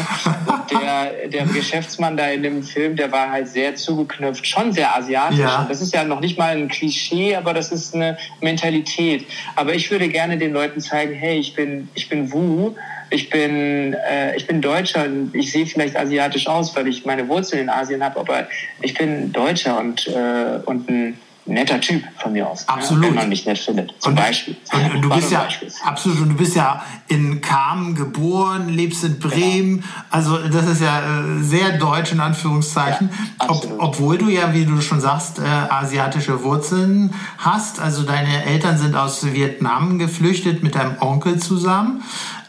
Und 0.46 0.72
der, 0.72 1.28
der 1.28 1.46
Geschäftsmann 1.46 2.16
da 2.18 2.28
in 2.28 2.44
dem 2.44 2.64
Film, 2.64 2.96
der 2.96 3.12
war 3.12 3.32
halt 3.32 3.48
sehr 3.48 3.76
zugeknüpft, 3.76 4.46
schon 4.48 4.72
sehr 4.72 4.96
asiatisch. 4.96 5.40
Ja. 5.40 5.66
das 5.68 5.82
ist 5.82 5.94
ja 5.94 6.04
noch 6.04 6.20
nicht 6.20 6.38
mal 6.38 6.56
ein 6.56 6.68
Klischee, 6.68 7.36
aber 7.36 7.54
das 7.54 7.72
ist 7.72 7.96
eine 7.96 8.18
Mentalität. 8.42 9.26
Aber 9.56 9.74
ich 9.74 9.90
würde 9.90 10.10
gerne 10.10 10.38
den 10.38 10.54
Leuten 10.54 10.80
zeigen, 10.80 11.14
hey, 11.14 11.40
ich 11.40 11.56
bin, 11.56 11.90
ich 11.96 12.10
bin 12.10 12.32
Wu 12.32 12.76
ich 13.10 13.30
bin, 13.30 13.94
äh, 13.94 14.36
ich 14.36 14.48
bin 14.48 14.62
Deutscher 14.62 15.06
und 15.06 15.34
ich 15.34 15.52
sehe 15.52 15.66
vielleicht 15.66 15.96
asiatisch 15.98 16.48
aus, 16.48 16.76
weil 16.76 16.88
ich 16.88 17.06
meine 17.06 17.28
Wurzeln 17.28 17.64
in 17.64 17.70
Asien 17.70 18.04
habe, 18.04 18.20
aber 18.20 18.48
ich 18.82 18.94
bin 18.94 19.32
Deutscher 19.32 19.80
und, 19.80 20.08
äh, 20.08 20.60
und 20.66 20.90
ein 20.90 21.18
netter 21.48 21.80
Typ 21.80 22.04
von 22.18 22.34
mir 22.34 22.48
aus. 22.48 22.68
Absolut. 22.68 23.04
Ja, 23.04 23.10
wenn 23.10 23.16
man 23.16 23.30
mich 23.30 23.46
nett 23.46 23.58
findet, 23.58 23.94
zum 24.00 24.12
und, 24.12 24.16
Beispiel. 24.18 24.56
Und, 24.74 24.96
und 24.96 25.02
du 25.02 25.10
bist 25.10 25.32
ja, 25.32 25.44
Beispiel. 25.44 25.70
absolut, 25.84 26.22
und 26.22 26.30
du 26.30 26.36
bist 26.36 26.56
ja 26.56 26.84
in 27.08 27.42
Kamen 27.42 27.96
geboren, 27.96 28.70
lebst 28.70 29.04
in 29.04 29.20
Bremen, 29.20 29.78
genau. 29.78 29.88
also 30.10 30.38
das 30.50 30.68
ist 30.68 30.82
ja 30.82 31.00
äh, 31.00 31.42
sehr 31.42 31.78
deutsch 31.78 32.12
in 32.12 32.20
Anführungszeichen, 32.20 33.10
ja, 33.42 33.50
Ob, 33.50 33.66
obwohl 33.78 34.18
du 34.18 34.30
ja, 34.30 34.54
wie 34.54 34.66
du 34.66 34.82
schon 34.82 35.00
sagst, 35.00 35.40
äh, 35.40 35.44
asiatische 35.44 36.44
Wurzeln 36.44 37.14
hast, 37.38 37.80
also 37.80 38.04
deine 38.04 38.46
Eltern 38.46 38.78
sind 38.78 38.96
aus 38.96 39.26
Vietnam 39.34 40.00
geflüchtet 40.00 40.64
mit 40.64 40.76
deinem 40.76 40.98
Onkel 41.00 41.40
zusammen. 41.40 42.04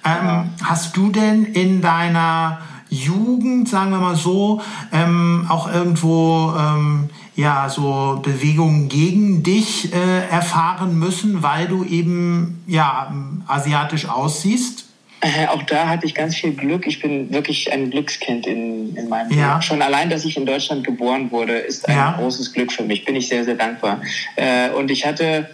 Ähm. 0.08 0.50
Hast 0.62 0.96
du 0.96 1.10
denn 1.10 1.44
in 1.44 1.80
deiner 1.80 2.60
Jugend, 2.90 3.68
sagen 3.68 3.90
wir 3.90 3.98
mal 3.98 4.16
so, 4.16 4.60
ähm, 4.92 5.46
auch 5.48 5.72
irgendwo 5.72 6.54
ähm, 6.58 7.10
ja 7.36 7.68
so 7.68 8.20
Bewegungen 8.22 8.88
gegen 8.88 9.42
dich 9.42 9.92
äh, 9.92 10.28
erfahren 10.30 10.98
müssen, 10.98 11.42
weil 11.42 11.66
du 11.66 11.84
eben 11.84 12.64
ja 12.66 13.12
asiatisch 13.46 14.08
aussiehst? 14.08 14.86
Äh, 15.20 15.48
auch 15.48 15.62
da 15.64 15.88
hatte 15.88 16.06
ich 16.06 16.14
ganz 16.14 16.36
viel 16.36 16.52
Glück. 16.52 16.86
Ich 16.86 17.00
bin 17.00 17.32
wirklich 17.32 17.72
ein 17.72 17.90
Glückskind 17.90 18.46
in, 18.46 18.94
in 18.96 19.08
meinem 19.08 19.32
ja. 19.32 19.48
Leben. 19.48 19.62
Schon 19.62 19.82
allein, 19.82 20.10
dass 20.10 20.24
ich 20.24 20.36
in 20.36 20.46
Deutschland 20.46 20.84
geboren 20.84 21.30
wurde, 21.32 21.54
ist 21.54 21.88
ein 21.88 21.96
ja. 21.96 22.12
großes 22.12 22.52
Glück 22.52 22.72
für 22.72 22.84
mich. 22.84 23.04
Bin 23.04 23.16
ich 23.16 23.28
sehr, 23.28 23.44
sehr 23.44 23.56
dankbar. 23.56 24.00
Äh, 24.36 24.70
und 24.70 24.90
ich 24.90 25.04
hatte 25.04 25.50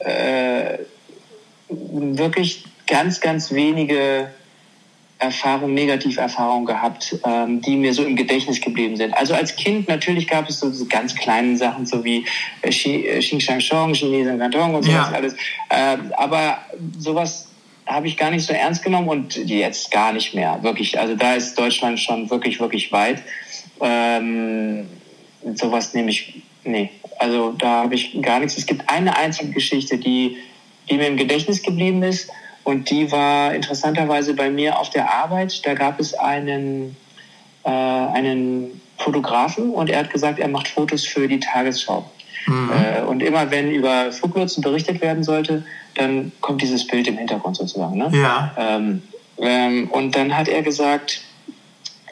äh, 0.00 0.78
wirklich 1.68 2.64
ganz, 2.86 3.20
ganz 3.20 3.52
wenige 3.52 4.28
Erfahrungen, 5.18 5.74
Negativerfahrungen 5.74 6.66
gehabt, 6.66 7.16
ähm, 7.24 7.60
die 7.60 7.76
mir 7.76 7.94
so 7.94 8.04
im 8.04 8.16
Gedächtnis 8.16 8.60
geblieben 8.60 8.96
sind. 8.96 9.14
Also 9.14 9.34
als 9.34 9.56
Kind 9.56 9.88
natürlich 9.88 10.28
gab 10.28 10.48
es 10.48 10.60
so, 10.60 10.70
so 10.70 10.86
ganz 10.86 11.14
kleine 11.14 11.56
Sachen, 11.56 11.86
so 11.86 12.04
wie 12.04 12.26
äh, 12.62 12.68
äh 12.68 13.20
Xing 13.20 13.40
Shang 13.40 13.60
Chong, 13.60 13.94
Chinesen 13.94 14.38
Canton 14.38 14.74
und 14.74 14.82
sowas 14.82 15.08
ja. 15.10 15.16
alles. 15.16 15.34
Ähm, 15.70 16.12
aber 16.16 16.58
sowas 16.98 17.48
habe 17.86 18.08
ich 18.08 18.16
gar 18.16 18.30
nicht 18.30 18.44
so 18.44 18.52
ernst 18.52 18.82
genommen 18.82 19.08
und 19.08 19.36
jetzt 19.36 19.90
gar 19.90 20.12
nicht 20.12 20.34
mehr. 20.34 20.58
Wirklich, 20.62 20.98
also 20.98 21.14
da 21.14 21.34
ist 21.34 21.58
Deutschland 21.58 22.00
schon 22.00 22.28
wirklich, 22.30 22.58
wirklich 22.58 22.90
weit. 22.92 23.22
Ähm, 23.80 24.86
sowas 25.54 25.94
nehme 25.94 26.10
ich, 26.10 26.42
nee, 26.64 26.90
also 27.18 27.52
da 27.52 27.82
habe 27.84 27.94
ich 27.94 28.20
gar 28.20 28.40
nichts. 28.40 28.56
Es 28.58 28.66
gibt 28.66 28.88
eine 28.88 29.16
einzige 29.16 29.52
Geschichte, 29.52 29.98
die, 29.98 30.38
die 30.90 30.96
mir 30.96 31.06
im 31.06 31.16
Gedächtnis 31.16 31.62
geblieben 31.62 32.02
ist 32.02 32.30
und 32.64 32.90
die 32.90 33.12
war 33.12 33.54
interessanterweise 33.54 34.34
bei 34.34 34.50
mir 34.50 34.78
auf 34.78 34.90
der 34.90 35.12
Arbeit. 35.12 35.64
Da 35.66 35.74
gab 35.74 36.00
es 36.00 36.14
einen, 36.14 36.96
äh, 37.62 37.68
einen 37.68 38.80
Fotografen 38.98 39.70
und 39.70 39.90
er 39.90 40.00
hat 40.00 40.10
gesagt, 40.10 40.38
er 40.38 40.48
macht 40.48 40.68
Fotos 40.68 41.04
für 41.04 41.28
die 41.28 41.40
Tagesschau. 41.40 42.10
Mhm. 42.46 42.70
Äh, 42.72 43.02
und 43.02 43.22
immer 43.22 43.50
wenn 43.50 43.70
über 43.70 44.10
Fluglotsen 44.12 44.62
berichtet 44.62 45.00
werden 45.02 45.22
sollte, 45.22 45.64
dann 45.94 46.32
kommt 46.40 46.62
dieses 46.62 46.86
Bild 46.86 47.06
im 47.06 47.18
Hintergrund 47.18 47.56
sozusagen. 47.56 47.98
Ne? 47.98 48.10
Ja. 48.12 48.52
Ähm, 48.58 49.02
ähm, 49.38 49.90
und 49.90 50.16
dann 50.16 50.36
hat 50.36 50.48
er 50.48 50.62
gesagt, 50.62 51.20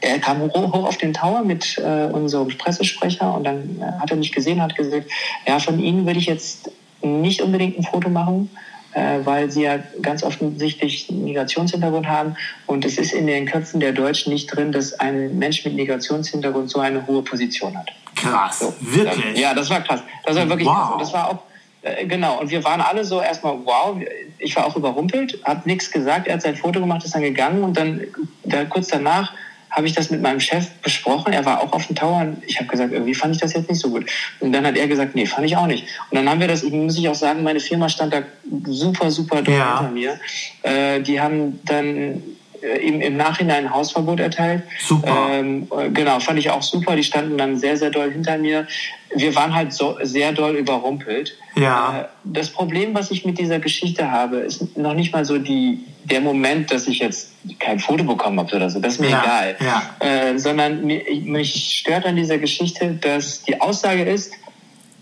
er 0.00 0.18
kam 0.18 0.40
hoch, 0.40 0.84
auf 0.84 0.96
den 0.96 1.12
Tower 1.12 1.42
mit 1.44 1.78
äh, 1.78 2.10
unserem 2.12 2.48
Pressesprecher 2.58 3.34
und 3.34 3.44
dann 3.44 3.80
äh, 3.80 4.00
hat 4.00 4.10
er 4.10 4.16
mich 4.16 4.32
gesehen 4.32 4.56
und 4.56 4.64
hat 4.64 4.74
gesagt, 4.74 5.08
ja, 5.46 5.58
von 5.60 5.78
Ihnen 5.78 6.06
würde 6.06 6.18
ich 6.18 6.26
jetzt 6.26 6.70
nicht 7.02 7.40
unbedingt 7.40 7.78
ein 7.78 7.84
Foto 7.84 8.08
machen, 8.08 8.50
weil 8.94 9.50
sie 9.50 9.62
ja 9.62 9.78
ganz 10.00 10.22
offensichtlich 10.22 11.08
einen 11.08 11.24
Migrationshintergrund 11.24 12.06
haben. 12.06 12.36
Und 12.66 12.84
es 12.84 12.98
ist 12.98 13.12
in 13.12 13.26
den 13.26 13.46
Köpfen 13.46 13.80
der 13.80 13.92
Deutschen 13.92 14.32
nicht 14.32 14.46
drin, 14.46 14.72
dass 14.72 14.98
ein 15.00 15.38
Mensch 15.38 15.64
mit 15.64 15.74
Migrationshintergrund 15.74 16.70
so 16.70 16.80
eine 16.80 17.06
hohe 17.06 17.22
Position 17.22 17.76
hat. 17.76 17.90
Krass, 18.14 18.60
so, 18.60 18.74
wirklich? 18.80 19.38
ja, 19.38 19.54
das 19.54 19.70
war 19.70 19.80
krass. 19.80 20.00
Das 20.24 20.36
war 20.36 20.48
wirklich 20.48 20.68
wow. 20.68 20.76
krass. 20.76 20.92
Und 20.92 21.00
das 21.00 21.12
war 21.12 21.30
auch, 21.30 21.38
äh, 21.82 22.06
genau. 22.06 22.40
Und 22.40 22.50
wir 22.50 22.62
waren 22.64 22.80
alle 22.80 23.04
so 23.04 23.20
erstmal, 23.20 23.56
wow, 23.64 23.96
ich 24.38 24.54
war 24.56 24.66
auch 24.66 24.76
überrumpelt, 24.76 25.38
habe 25.44 25.62
nichts 25.64 25.90
gesagt. 25.90 26.26
Er 26.26 26.34
hat 26.34 26.42
sein 26.42 26.56
Foto 26.56 26.80
gemacht, 26.80 27.04
ist 27.04 27.14
dann 27.14 27.22
gegangen 27.22 27.64
und 27.64 27.76
dann 27.76 28.02
da, 28.44 28.64
kurz 28.64 28.88
danach 28.88 29.32
habe 29.72 29.86
ich 29.86 29.94
das 29.94 30.10
mit 30.10 30.20
meinem 30.20 30.38
Chef 30.38 30.70
besprochen. 30.82 31.32
Er 31.32 31.44
war 31.44 31.62
auch 31.62 31.72
auf 31.72 31.86
dem 31.86 31.96
Tower 31.96 32.20
und 32.20 32.42
ich 32.46 32.58
habe 32.58 32.68
gesagt, 32.68 32.92
irgendwie 32.92 33.14
fand 33.14 33.34
ich 33.34 33.40
das 33.40 33.54
jetzt 33.54 33.68
nicht 33.68 33.80
so 33.80 33.90
gut. 33.90 34.08
Und 34.40 34.52
dann 34.52 34.66
hat 34.66 34.76
er 34.76 34.86
gesagt, 34.86 35.14
nee, 35.14 35.26
fand 35.26 35.46
ich 35.46 35.56
auch 35.56 35.66
nicht. 35.66 35.86
Und 36.10 36.16
dann 36.16 36.28
haben 36.28 36.40
wir 36.40 36.48
das, 36.48 36.62
muss 36.62 36.98
ich 36.98 37.08
auch 37.08 37.14
sagen, 37.14 37.42
meine 37.42 37.60
Firma 37.60 37.88
stand 37.88 38.12
da 38.12 38.22
super, 38.66 39.10
super 39.10 39.42
doll 39.42 39.54
ja. 39.54 39.80
hinter 39.80 39.92
mir. 39.92 40.20
Äh, 40.62 41.00
die 41.00 41.20
haben 41.20 41.60
dann 41.64 42.22
im, 42.62 43.00
im 43.00 43.16
Nachhinein 43.16 43.66
ein 43.66 43.74
Hausverbot 43.74 44.20
erteilt. 44.20 44.62
Super. 44.80 45.28
Ähm, 45.32 45.68
äh, 45.76 45.90
genau, 45.90 46.20
fand 46.20 46.38
ich 46.38 46.50
auch 46.50 46.62
super. 46.62 46.96
Die 46.96 47.04
standen 47.04 47.36
dann 47.36 47.58
sehr, 47.58 47.76
sehr 47.76 47.90
doll 47.90 48.10
hinter 48.10 48.38
mir. 48.38 48.66
Wir 49.14 49.34
waren 49.34 49.54
halt 49.54 49.72
so 49.72 49.98
sehr 50.02 50.32
doll 50.32 50.56
überrumpelt. 50.56 51.36
Ja. 51.56 52.00
Äh, 52.00 52.04
das 52.24 52.50
Problem, 52.50 52.94
was 52.94 53.10
ich 53.10 53.24
mit 53.24 53.38
dieser 53.38 53.58
Geschichte 53.58 54.10
habe, 54.10 54.38
ist 54.38 54.76
noch 54.76 54.94
nicht 54.94 55.12
mal 55.12 55.24
so 55.24 55.38
die, 55.38 55.80
der 56.04 56.20
Moment, 56.20 56.70
dass 56.70 56.86
ich 56.86 57.00
jetzt 57.00 57.32
kein 57.58 57.78
Foto 57.78 58.04
bekommen 58.04 58.38
habe 58.38 58.54
oder 58.54 58.70
so. 58.70 58.80
Das 58.80 58.94
ist 58.94 59.00
mir 59.00 59.10
ja. 59.10 59.22
egal. 59.22 59.56
Ja. 59.60 60.06
Äh, 60.06 60.38
sondern 60.38 60.84
mich, 60.84 61.24
mich 61.24 61.78
stört 61.80 62.06
an 62.06 62.16
dieser 62.16 62.38
Geschichte, 62.38 62.98
dass 63.00 63.42
die 63.42 63.60
Aussage 63.60 64.04
ist, 64.04 64.32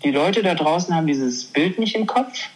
die 0.03 0.11
Leute 0.11 0.41
da 0.41 0.55
draußen 0.55 0.95
haben 0.95 1.07
dieses 1.07 1.45
Bild 1.45 1.77
nicht 1.77 1.95
im 1.95 2.07
Kopf 2.07 2.49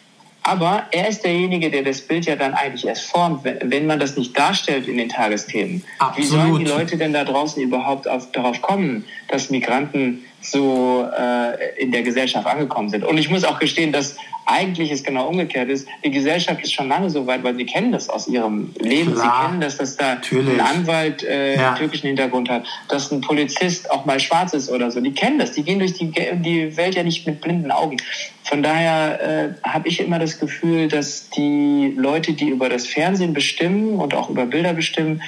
aber 0.47 0.83
er 0.91 1.09
ist 1.09 1.23
derjenige, 1.23 1.71
der 1.71 1.81
das 1.81 2.01
Bild 2.01 2.27
ja 2.27 2.35
dann 2.35 2.53
eigentlich 2.53 2.85
erst 2.85 3.05
formt, 3.05 3.43
wenn 3.43 3.87
man 3.87 3.99
das 3.99 4.15
nicht 4.15 4.37
darstellt 4.37 4.87
in 4.87 4.97
den 4.97 5.09
Tagesthemen. 5.09 5.83
Absolut. 5.97 6.17
Wie 6.17 6.29
sollen 6.29 6.59
die 6.59 6.65
Leute 6.65 6.97
denn 6.97 7.13
da 7.13 7.23
draußen 7.23 7.63
überhaupt 7.63 8.07
auf, 8.07 8.31
darauf 8.31 8.61
kommen, 8.61 9.05
dass 9.27 9.49
Migranten 9.49 10.23
so 10.51 11.07
äh, 11.17 11.81
in 11.81 11.91
der 11.91 12.03
Gesellschaft 12.03 12.45
angekommen 12.47 12.89
sind? 12.89 13.03
Und 13.03 13.17
ich 13.17 13.29
muss 13.29 13.43
auch 13.43 13.59
gestehen, 13.59 13.91
dass 13.91 14.15
eigentlich 14.45 14.91
es 14.91 15.03
genau 15.03 15.27
umgekehrt 15.27 15.69
ist. 15.69 15.87
Die 16.03 16.11
Gesellschaft 16.11 16.61
ist 16.61 16.73
schon 16.73 16.87
lange 16.87 17.09
so 17.09 17.25
weit, 17.25 17.43
weil 17.43 17.55
sie 17.55 17.65
kennen 17.65 17.91
das 17.91 18.09
aus 18.09 18.27
ihrem 18.27 18.73
Leben. 18.79 19.13
Klar, 19.13 19.23
sie 19.23 19.47
kennen 19.47 19.61
das, 19.61 19.77
dass 19.77 19.97
da 19.97 20.15
natürlich. 20.15 20.53
ein 20.53 20.61
Anwalt 20.61 21.23
äh, 21.23 21.55
ja. 21.55 21.73
türkischen 21.75 22.07
Hintergrund 22.07 22.49
hat, 22.49 22.65
dass 22.87 23.11
ein 23.11 23.21
Polizist 23.21 23.89
auch 23.89 24.05
mal 24.05 24.19
schwarz 24.19 24.53
ist 24.53 24.69
oder 24.69 24.91
so. 24.91 25.01
Die 25.01 25.13
kennen 25.13 25.39
das. 25.39 25.53
Die 25.53 25.63
gehen 25.63 25.79
durch 25.79 25.93
die, 25.93 26.11
die 26.11 26.77
Welt 26.77 26.95
ja 26.95 27.03
nicht 27.03 27.25
mit 27.25 27.41
blinden 27.41 27.71
Augen. 27.71 27.97
Von 28.43 28.61
daher 28.61 29.55
äh, 29.63 29.67
habe 29.67 29.87
ich 29.87 29.99
immer 29.99 30.19
das 30.19 30.39
Gefühl, 30.39 30.87
dass 30.87 31.29
die 31.31 31.93
Leute, 31.97 32.33
die 32.33 32.49
über 32.49 32.69
das 32.69 32.85
Fernsehen 32.85 33.33
bestimmen 33.33 33.95
und 33.95 34.13
auch 34.13 34.29
über 34.29 34.45
Bilder 34.45 34.73
bestimmen, 34.73 35.21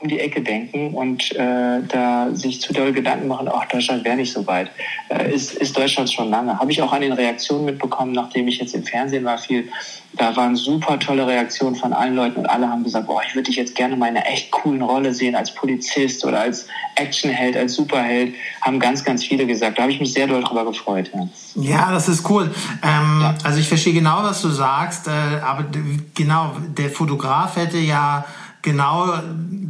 um 0.00 0.08
die 0.08 0.18
Ecke 0.18 0.40
denken 0.40 0.94
und 0.94 1.30
äh, 1.36 1.82
da 1.86 2.28
sich 2.32 2.60
zu 2.60 2.72
doll 2.72 2.92
Gedanken 2.92 3.28
machen, 3.28 3.48
ach, 3.52 3.66
Deutschland 3.66 4.02
wäre 4.04 4.16
nicht 4.16 4.32
so 4.32 4.46
weit. 4.46 4.70
Äh, 5.10 5.32
ist, 5.32 5.54
ist 5.54 5.76
Deutschland 5.76 6.10
schon 6.10 6.30
lange. 6.30 6.58
Habe 6.58 6.72
ich 6.72 6.80
auch 6.80 6.92
an 6.92 7.02
den 7.02 7.12
Reaktionen 7.12 7.66
mitbekommen, 7.66 8.12
nachdem 8.12 8.48
ich 8.48 8.58
jetzt 8.58 8.74
im 8.74 8.82
Fernsehen 8.82 9.24
war 9.24 9.36
viel. 9.36 9.68
Da 10.14 10.34
waren 10.36 10.56
super 10.56 10.98
tolle 10.98 11.26
Reaktionen 11.26 11.76
von 11.76 11.92
allen 11.92 12.16
Leuten 12.16 12.40
und 12.40 12.46
alle 12.46 12.68
haben 12.68 12.82
gesagt, 12.82 13.06
boah, 13.06 13.22
ich 13.26 13.34
würde 13.34 13.48
dich 13.48 13.56
jetzt 13.56 13.74
gerne 13.74 13.94
mal 13.94 14.08
in 14.08 14.16
einer 14.16 14.26
echt 14.26 14.50
coolen 14.50 14.82
Rolle 14.82 15.12
sehen 15.12 15.36
als 15.36 15.54
Polizist 15.54 16.24
oder 16.24 16.40
als 16.40 16.66
Actionheld, 16.96 17.56
als 17.56 17.74
Superheld. 17.74 18.34
Haben 18.62 18.80
ganz, 18.80 19.04
ganz 19.04 19.22
viele 19.22 19.46
gesagt. 19.46 19.78
Da 19.78 19.82
habe 19.82 19.92
ich 19.92 20.00
mich 20.00 20.12
sehr 20.14 20.26
doll 20.26 20.42
drüber 20.42 20.64
gefreut. 20.64 21.10
Ja, 21.14 21.28
ja 21.62 21.92
das 21.92 22.08
ist 22.08 22.28
cool. 22.30 22.50
Ähm, 22.82 23.20
ja. 23.20 23.34
Also 23.44 23.60
ich 23.60 23.68
verstehe 23.68 23.92
genau, 23.92 24.22
was 24.22 24.40
du 24.40 24.48
sagst, 24.48 25.08
äh, 25.08 25.10
aber 25.44 25.66
genau, 26.14 26.56
der 26.76 26.88
Fotograf 26.88 27.56
hätte 27.56 27.78
ja 27.78 28.24
genau 28.62 29.12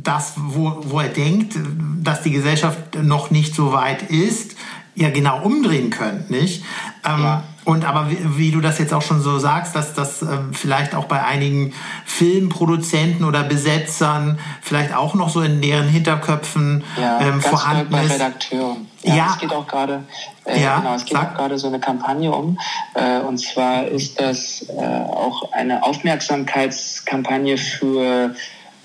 das, 0.02 0.34
wo, 0.36 0.80
wo 0.84 1.00
er 1.00 1.08
denkt, 1.08 1.54
dass 2.02 2.22
die 2.22 2.30
Gesellschaft 2.30 2.96
noch 3.02 3.30
nicht 3.30 3.54
so 3.54 3.72
weit 3.72 4.02
ist, 4.10 4.56
ja 4.94 5.10
genau 5.10 5.42
umdrehen 5.42 5.90
könnt, 5.90 6.30
nicht? 6.30 6.64
Ähm, 7.06 7.22
ja. 7.22 7.44
Und 7.64 7.84
aber 7.84 8.10
wie, 8.10 8.18
wie, 8.38 8.50
du 8.50 8.60
das 8.60 8.78
jetzt 8.78 8.92
auch 8.92 9.02
schon 9.02 9.20
so 9.20 9.38
sagst, 9.38 9.76
dass 9.76 9.94
das 9.94 10.22
äh, 10.22 10.26
vielleicht 10.52 10.94
auch 10.94 11.04
bei 11.04 11.22
einigen 11.22 11.72
Filmproduzenten 12.04 13.24
oder 13.24 13.42
Besetzern 13.42 14.38
vielleicht 14.62 14.94
auch 14.94 15.14
noch 15.14 15.28
so 15.28 15.42
in 15.42 15.60
deren 15.60 15.86
Hinterköpfen 15.86 16.82
ja, 17.00 17.20
ähm, 17.20 17.40
vorhanden 17.40 17.90
bei 17.90 18.04
ist. 18.04 18.14
Redakteuren. 18.14 18.88
Ja, 19.02 19.14
ja, 19.14 19.30
es 19.30 19.38
geht 19.38 19.52
auch 19.52 19.66
gerade, 19.66 20.04
äh, 20.44 20.62
ja, 20.62 20.78
genau, 20.78 20.94
es 20.94 21.04
geht 21.04 21.16
sag. 21.16 21.32
auch 21.32 21.36
gerade 21.36 21.58
so 21.58 21.68
eine 21.68 21.80
Kampagne 21.80 22.32
um. 22.32 22.58
Äh, 22.94 23.20
und 23.20 23.38
zwar 23.38 23.86
ist 23.86 24.20
das 24.20 24.66
äh, 24.68 24.82
auch 24.82 25.52
eine 25.52 25.82
Aufmerksamkeitskampagne 25.82 27.56
für 27.56 28.34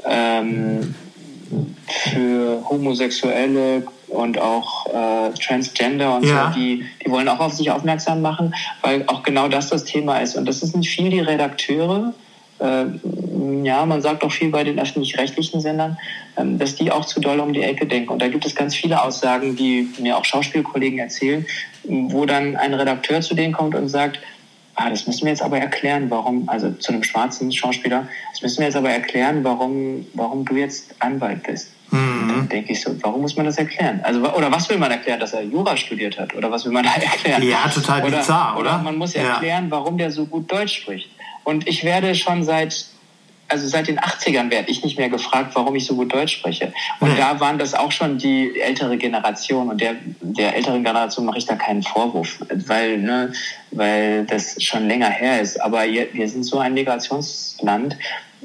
ähm, 0.06 0.96
für 1.88 2.64
Homosexuelle 2.70 3.84
und 4.08 4.40
auch 4.40 4.86
äh, 4.88 5.32
Transgender 5.34 6.16
und 6.16 6.26
ja. 6.26 6.52
so, 6.54 6.60
die, 6.60 6.86
die 7.06 7.12
wollen 7.12 7.28
auch 7.28 7.40
auf 7.40 7.54
sich 7.54 7.72
aufmerksam 7.72 8.22
machen, 8.22 8.54
weil 8.82 9.04
auch 9.08 9.24
genau 9.24 9.48
das 9.48 9.70
das 9.70 9.84
Thema 9.84 10.20
ist. 10.20 10.36
Und 10.36 10.48
das 10.48 10.64
ist 10.64 10.76
nicht 10.76 10.90
viel 10.90 11.10
die 11.10 11.20
Redakteure, 11.20 12.14
äh, 12.60 12.86
ja, 13.64 13.86
man 13.86 14.02
sagt 14.02 14.24
auch 14.24 14.32
viel 14.32 14.50
bei 14.50 14.64
den 14.64 14.80
öffentlich-rechtlichen 14.80 15.60
Sendern, 15.60 15.98
ähm, 16.38 16.58
dass 16.58 16.76
die 16.76 16.92
auch 16.92 17.06
zu 17.06 17.20
doll 17.20 17.40
um 17.40 17.54
die 17.54 17.62
Ecke 17.62 17.86
denken. 17.86 18.10
Und 18.10 18.22
da 18.22 18.28
gibt 18.28 18.46
es 18.46 18.56
ganz 18.56 18.76
viele 18.76 19.02
Aussagen, 19.04 19.56
die 19.56 19.90
mir 20.00 20.18
auch 20.18 20.26
Schauspielkollegen 20.26 21.00
erzählen, 21.00 21.46
wo 21.84 22.26
dann 22.26 22.56
ein 22.56 22.74
Redakteur 22.74 23.22
zu 23.22 23.36
denen 23.36 23.54
kommt 23.54 23.76
und 23.76 23.90
sagt, 23.90 24.20
ah, 24.76 24.90
das 24.90 25.08
müssen 25.08 25.24
wir 25.24 25.32
jetzt 25.32 25.42
aber 25.42 25.58
erklären, 25.58 26.10
warum, 26.10 26.48
also 26.48 26.72
zu 26.72 26.92
einem 26.92 27.04
schwarzen 27.04 27.52
Schauspieler, 27.52 28.08
das 28.32 28.42
müssen 28.42 28.60
wir 28.60 28.66
jetzt 28.66 28.76
aber 28.76 28.90
erklären, 28.90 29.44
warum, 29.44 30.06
warum 30.14 30.46
du 30.46 30.56
jetzt 30.56 30.94
Anwalt 31.00 31.44
bist. 31.44 31.72
Mhm. 31.92 32.28
Dann 32.28 32.50
denke 32.50 32.74
ich 32.74 32.82
so, 32.82 32.96
warum 33.02 33.22
muss 33.22 33.36
man 33.36 33.46
das 33.46 33.58
erklären? 33.58 34.02
Also, 34.04 34.20
oder 34.34 34.52
was 34.52 34.70
will 34.70 34.78
man 34.78 34.92
erklären, 34.92 35.20
dass 35.20 35.34
er 35.34 35.44
Jura 35.44 35.78
studiert 35.78 36.20
hat? 36.20 36.36
Oder 36.36 36.52
was 36.52 36.66
will 36.66 36.72
man 36.72 36.84
da 36.86 36.92
erklären? 36.94 37.42
Ja, 37.44 37.70
total 37.74 38.04
oder, 38.04 38.18
bizarr, 38.18 38.58
oder? 38.58 38.72
Oder 38.72 38.84
man 38.84 38.98
muss 38.98 39.16
erklären, 39.16 39.66
ja. 39.66 39.72
warum 39.72 39.98
der 39.98 40.12
so 40.12 40.26
gut 40.26 40.52
Deutsch 40.52 40.82
spricht. 40.82 41.10
Und 41.44 41.68
ich 41.68 41.84
werde 41.84 42.16
schon 42.16 42.44
seit 42.44 42.88
also 43.48 43.68
seit 43.68 43.88
den 43.88 44.00
80ern 44.00 44.50
werde 44.50 44.70
ich 44.70 44.84
nicht 44.84 44.98
mehr 44.98 45.10
gefragt, 45.10 45.52
warum 45.54 45.76
ich 45.76 45.86
so 45.86 45.96
gut 45.96 46.14
Deutsch 46.14 46.34
spreche. 46.34 46.74
Und 47.00 47.14
mhm. 47.14 47.18
da 47.18 47.40
waren 47.40 47.60
das 47.60 47.74
auch 47.74 47.92
schon 47.92 48.18
die 48.18 48.60
ältere 48.60 48.98
Generation 48.98 49.70
und 49.70 49.82
der, 49.82 49.96
der 50.22 50.56
älteren 50.56 50.84
Generation 50.84 51.26
mache 51.26 51.38
ich 51.38 51.46
da 51.46 51.56
keinen 51.56 51.84
Vorwurf, 51.84 52.40
weil, 52.68 52.98
ne, 52.98 53.34
weil 53.72 54.26
das 54.26 54.62
schon 54.64 54.88
länger 54.88 55.10
her 55.10 55.42
ist. 55.42 55.62
Aber 55.62 55.84
wir 55.84 56.30
sind 56.30 56.44
so 56.44 56.60
ein 56.60 56.74
Migrationsland, 56.74 57.98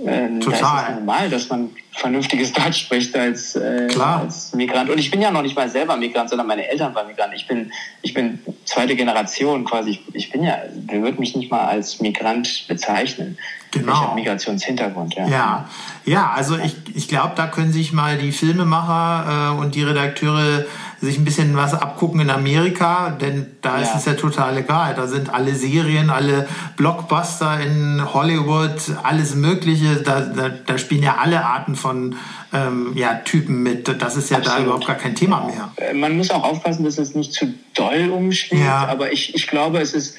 äh, 0.07 0.39
Total. 0.41 0.91
Ist 0.91 0.99
normal, 0.99 1.31
dass 1.31 1.49
man 1.49 1.71
vernünftiges 1.93 2.53
Deutsch 2.53 2.83
spricht 2.83 3.17
als, 3.17 3.57
äh, 3.57 3.89
als 3.99 4.55
Migrant. 4.55 4.91
Und 4.91 4.99
ich 4.99 5.11
bin 5.11 5.21
ja 5.21 5.31
noch 5.31 5.43
nicht 5.43 5.57
mal 5.57 5.69
selber 5.69 5.97
Migrant, 5.97 6.31
sondern 6.31 6.47
meine 6.47 6.69
Eltern 6.69 6.95
waren 6.95 7.07
Migrant. 7.07 7.35
Ich 7.35 7.47
bin, 7.47 7.73
ich 8.03 8.15
bin 8.15 8.39
zweite 8.65 8.97
Generation 8.97 9.65
quasi. 9.65 9.91
Ich, 9.91 10.15
ich 10.15 10.33
bin 10.33 10.43
ja, 10.45 10.59
wird 10.89 11.19
mich 11.19 11.37
nicht 11.37 11.51
mal 11.51 11.67
als 11.67 12.01
Migrant 12.01 12.67
bezeichnen. 12.69 13.37
Genau. 13.73 13.93
Ich 13.93 13.99
habe 13.99 14.15
Migrationshintergrund, 14.15 15.15
ja. 15.15 15.29
Ja, 15.29 15.69
ja 16.05 16.31
also 16.35 16.57
ich, 16.59 16.75
ich 16.95 17.09
glaube, 17.09 17.33
da 17.37 17.47
können 17.47 17.73
sich 17.73 17.93
mal 17.93 18.19
die 18.19 18.33
Filmemacher 18.33 19.55
äh, 19.55 19.61
und 19.61 19.75
die 19.75 19.83
Redakteure 19.83 20.65
sich 21.01 21.19
ein 21.19 21.25
bisschen 21.25 21.57
was 21.57 21.73
abgucken 21.73 22.21
in 22.21 22.31
Amerika, 22.31 23.11
denn 23.11 23.47
da 23.63 23.77
ja. 23.77 23.83
ist 23.83 23.95
es 23.95 24.05
ja 24.05 24.15
total 24.15 24.59
egal. 24.59 24.95
Da 24.95 25.07
sind 25.07 25.33
alle 25.33 25.55
Serien, 25.55 26.11
alle 26.11 26.47
Blockbuster 26.77 27.59
in 27.61 28.03
Hollywood, 28.13 28.81
alles 29.03 29.35
Mögliche. 29.35 29.97
Da, 29.97 30.21
da, 30.21 30.51
da 30.51 30.79
spielen 30.79 31.03
ja 31.03 31.17
alle 31.19 31.45
Arten 31.45 31.75
von 31.75 32.17
ähm, 32.53 32.93
ja, 32.95 33.15
Typen 33.25 33.63
mit. 33.63 33.89
Das 34.03 34.17
ist 34.17 34.31
ja 34.31 34.39
Absolut. 34.39 34.59
da 34.59 34.63
überhaupt 34.65 34.87
gar 34.87 34.97
kein 34.97 35.15
Thema 35.15 35.47
mehr. 35.47 35.73
Äh, 35.77 35.95
man 35.95 36.17
muss 36.17 36.31
auch 36.31 36.45
aufpassen, 36.45 36.85
dass 36.85 36.99
es 36.99 37.15
nicht 37.15 37.33
zu 37.33 37.55
doll 37.75 38.11
umschlägt, 38.11 38.63
ja. 38.63 38.87
aber 38.87 39.13
ich, 39.13 39.35
ich 39.35 39.47
glaube, 39.47 39.79
es 39.79 39.95
ist 39.95 40.17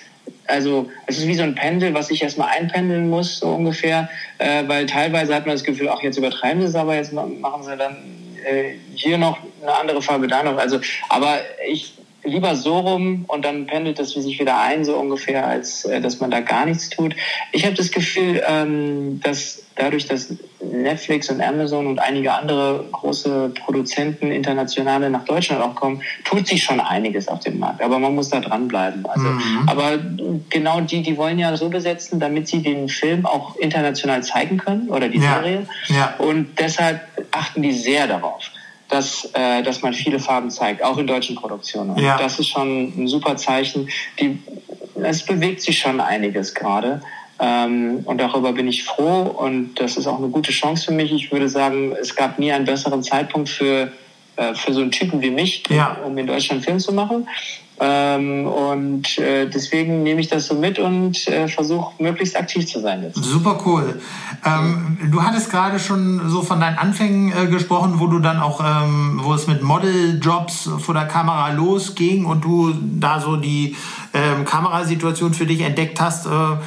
also 0.47 0.89
es 1.07 1.17
ist 1.17 1.27
wie 1.27 1.35
so 1.35 1.43
ein 1.43 1.55
Pendel, 1.55 1.93
was 1.93 2.09
ich 2.09 2.21
erstmal 2.21 2.49
einpendeln 2.49 3.09
muss, 3.09 3.39
so 3.39 3.49
ungefähr, 3.49 4.09
äh, 4.37 4.67
weil 4.67 4.85
teilweise 4.85 5.33
hat 5.33 5.45
man 5.45 5.55
das 5.55 5.63
Gefühl, 5.63 5.89
auch 5.89 6.03
jetzt 6.03 6.17
übertreiben 6.17 6.61
sie 6.61 6.67
es, 6.67 6.75
aber 6.75 6.95
jetzt 6.95 7.13
machen 7.13 7.63
sie 7.63 7.77
dann 7.77 7.95
äh, 8.45 8.75
hier 9.01 9.17
noch 9.17 9.37
eine 9.61 9.73
andere 9.73 10.01
Farbe, 10.01 10.27
da 10.27 10.43
noch. 10.43 10.57
Also, 10.57 10.79
aber 11.09 11.39
ich 11.67 11.93
lieber 12.23 12.55
so 12.55 12.79
rum 12.79 13.25
und 13.27 13.45
dann 13.45 13.65
pendelt 13.65 13.99
das 13.99 14.11
sich 14.11 14.39
wieder 14.39 14.59
ein, 14.59 14.85
so 14.85 14.95
ungefähr, 14.95 15.47
als 15.47 15.85
äh, 15.85 16.01
dass 16.01 16.19
man 16.19 16.31
da 16.31 16.39
gar 16.41 16.65
nichts 16.65 16.89
tut. 16.89 17.15
Ich 17.51 17.65
habe 17.65 17.75
das 17.75 17.91
Gefühl, 17.91 18.41
ähm, 18.47 19.19
dass 19.23 19.63
dadurch, 19.75 20.07
dass 20.07 20.35
Netflix 20.61 21.29
und 21.29 21.41
Amazon 21.41 21.87
und 21.87 21.99
einige 21.99 22.33
andere 22.33 22.85
große 22.91 23.51
Produzenten 23.55 24.31
internationale 24.31 25.09
nach 25.09 25.25
Deutschland 25.25 25.61
auch 25.63 25.73
kommen, 25.73 26.03
tut 26.23 26.47
sich 26.47 26.63
schon 26.63 26.79
einiges 26.79 27.27
auf 27.27 27.39
dem 27.39 27.57
Markt. 27.57 27.81
Aber 27.81 27.97
man 27.97 28.13
muss 28.13 28.29
da 28.29 28.39
dranbleiben. 28.39 29.05
Also, 29.07 29.27
mhm. 29.27 29.67
Aber 29.67 29.97
genau 30.49 30.81
die, 30.81 31.01
die 31.01 31.17
wollen 31.17 31.39
ja 31.39 31.55
so 31.57 31.69
besetzen, 31.69 32.19
damit 32.19 32.47
sie 32.47 32.61
den 32.61 32.89
Film 32.89 33.25
auch 33.25 33.55
international 33.55 34.21
zeigen 34.23 34.57
können 34.57 34.89
oder 34.89 35.09
die 35.09 35.19
ja. 35.19 35.35
Serie. 35.35 35.65
Ja. 35.87 36.13
Und 36.19 36.59
deshalb 36.59 37.01
achten 37.31 37.63
die 37.63 37.71
sehr 37.71 38.07
darauf 38.07 38.50
dass, 38.91 39.29
äh, 39.33 39.63
dass 39.63 39.81
man 39.81 39.93
viele 39.93 40.19
Farben 40.19 40.51
zeigt, 40.51 40.83
auch 40.83 40.97
in 40.97 41.07
deutschen 41.07 41.35
Produktionen. 41.35 41.97
Ja. 41.97 42.17
Das 42.17 42.37
ist 42.39 42.49
schon 42.49 42.93
ein 42.95 43.07
super 43.07 43.37
Zeichen. 43.37 43.89
Die, 44.19 44.37
es 45.01 45.25
bewegt 45.25 45.61
sich 45.61 45.79
schon 45.79 46.01
einiges 46.01 46.53
gerade. 46.53 47.01
Ähm, 47.39 48.01
und 48.05 48.19
darüber 48.19 48.51
bin 48.51 48.67
ich 48.67 48.83
froh 48.83 49.21
und 49.23 49.75
das 49.79 49.97
ist 49.97 50.05
auch 50.05 50.19
eine 50.19 50.27
gute 50.27 50.51
Chance 50.51 50.85
für 50.85 50.91
mich. 50.91 51.11
Ich 51.11 51.31
würde 51.31 51.49
sagen, 51.49 51.95
es 51.99 52.15
gab 52.15 52.37
nie 52.37 52.51
einen 52.51 52.65
besseren 52.65 53.01
Zeitpunkt 53.01 53.49
für, 53.49 53.91
äh, 54.35 54.53
für 54.53 54.73
so 54.73 54.81
einen 54.81 54.91
Typen 54.91 55.21
wie 55.21 55.31
mich, 55.31 55.63
ja. 55.69 55.97
um 56.05 56.17
in 56.17 56.27
Deutschland 56.27 56.63
Film 56.63 56.79
zu 56.79 56.93
machen. 56.93 57.27
Ähm, 57.83 58.45
und 58.45 59.17
äh, 59.17 59.49
deswegen 59.49 60.03
nehme 60.03 60.21
ich 60.21 60.27
das 60.27 60.45
so 60.45 60.53
mit 60.53 60.77
und 60.77 61.27
äh, 61.27 61.47
versuche 61.47 61.91
möglichst 61.97 62.37
aktiv 62.37 62.67
zu 62.67 62.79
sein 62.79 63.01
jetzt. 63.01 63.15
Super 63.23 63.59
cool. 63.65 63.99
Ähm, 64.45 64.99
du 65.11 65.23
hattest 65.23 65.49
gerade 65.49 65.79
schon 65.79 66.29
so 66.29 66.43
von 66.43 66.59
deinen 66.59 66.77
Anfängen 66.77 67.31
äh, 67.31 67.47
gesprochen, 67.47 67.95
wo 67.97 68.05
du 68.05 68.19
dann 68.19 68.39
auch, 68.39 68.61
ähm, 68.63 69.21
wo 69.23 69.33
es 69.33 69.47
mit 69.47 69.63
Modeljobs 69.63 70.69
vor 70.77 70.93
der 70.93 71.07
Kamera 71.07 71.53
losging 71.53 72.25
und 72.25 72.43
du 72.45 72.71
da 72.99 73.19
so 73.19 73.35
die 73.35 73.75
ähm, 74.13 74.45
Kamerasituation 74.45 75.33
für 75.33 75.47
dich 75.47 75.61
entdeckt 75.61 75.99
hast. 75.99 76.27
Äh, 76.27 76.57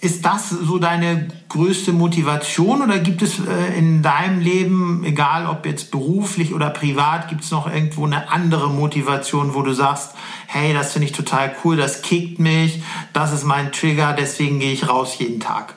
ist 0.00 0.24
das 0.24 0.48
so 0.48 0.78
deine 0.78 1.28
größte 1.48 1.92
Motivation 1.92 2.80
oder 2.80 2.98
gibt 3.00 3.22
es 3.22 3.38
äh, 3.38 3.78
in 3.78 4.02
deinem 4.02 4.40
Leben, 4.40 5.04
egal 5.04 5.46
ob 5.46 5.66
jetzt 5.66 5.90
beruflich 5.90 6.54
oder 6.54 6.70
privat, 6.70 7.28
gibt 7.28 7.44
es 7.44 7.50
noch 7.50 7.70
irgendwo 7.70 8.06
eine 8.06 8.30
andere 8.30 8.70
Motivation, 8.70 9.54
wo 9.54 9.62
du 9.62 9.72
sagst, 9.74 10.14
hey, 10.52 10.72
das 10.72 10.92
finde 10.92 11.06
ich 11.06 11.12
total 11.12 11.54
cool, 11.64 11.76
das 11.76 12.02
kickt 12.02 12.38
mich, 12.38 12.82
das 13.12 13.32
ist 13.32 13.44
mein 13.44 13.72
Trigger, 13.72 14.14
deswegen 14.18 14.58
gehe 14.58 14.72
ich 14.72 14.88
raus 14.88 15.16
jeden 15.18 15.40
Tag? 15.40 15.74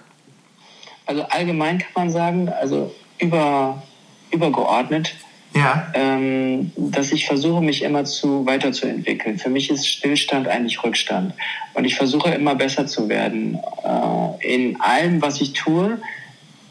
Also 1.06 1.24
allgemein 1.24 1.80
kann 1.80 1.92
man 1.96 2.10
sagen, 2.10 2.50
also 2.50 2.94
über, 3.20 3.84
übergeordnet 4.32 5.16
ja. 5.56 5.92
ähm, 5.94 6.72
dass 6.76 7.12
ich 7.12 7.26
versuche, 7.26 7.62
mich 7.62 7.84
immer 7.84 8.06
zu 8.06 8.46
weiterzuentwickeln. 8.46 9.38
Für 9.38 9.50
mich 9.50 9.70
ist 9.70 9.88
Stillstand 9.88 10.48
eigentlich 10.48 10.84
Rückstand. 10.84 11.34
Und 11.74 11.86
ich 11.86 11.96
versuche 11.96 12.32
immer 12.32 12.56
besser 12.56 12.88
zu 12.88 13.10
werden 13.10 13.60
äh, 13.84 14.54
in 14.56 14.82
allem, 14.82 15.22
was 15.22 15.42
ich 15.42 15.54
tue. 15.54 16.00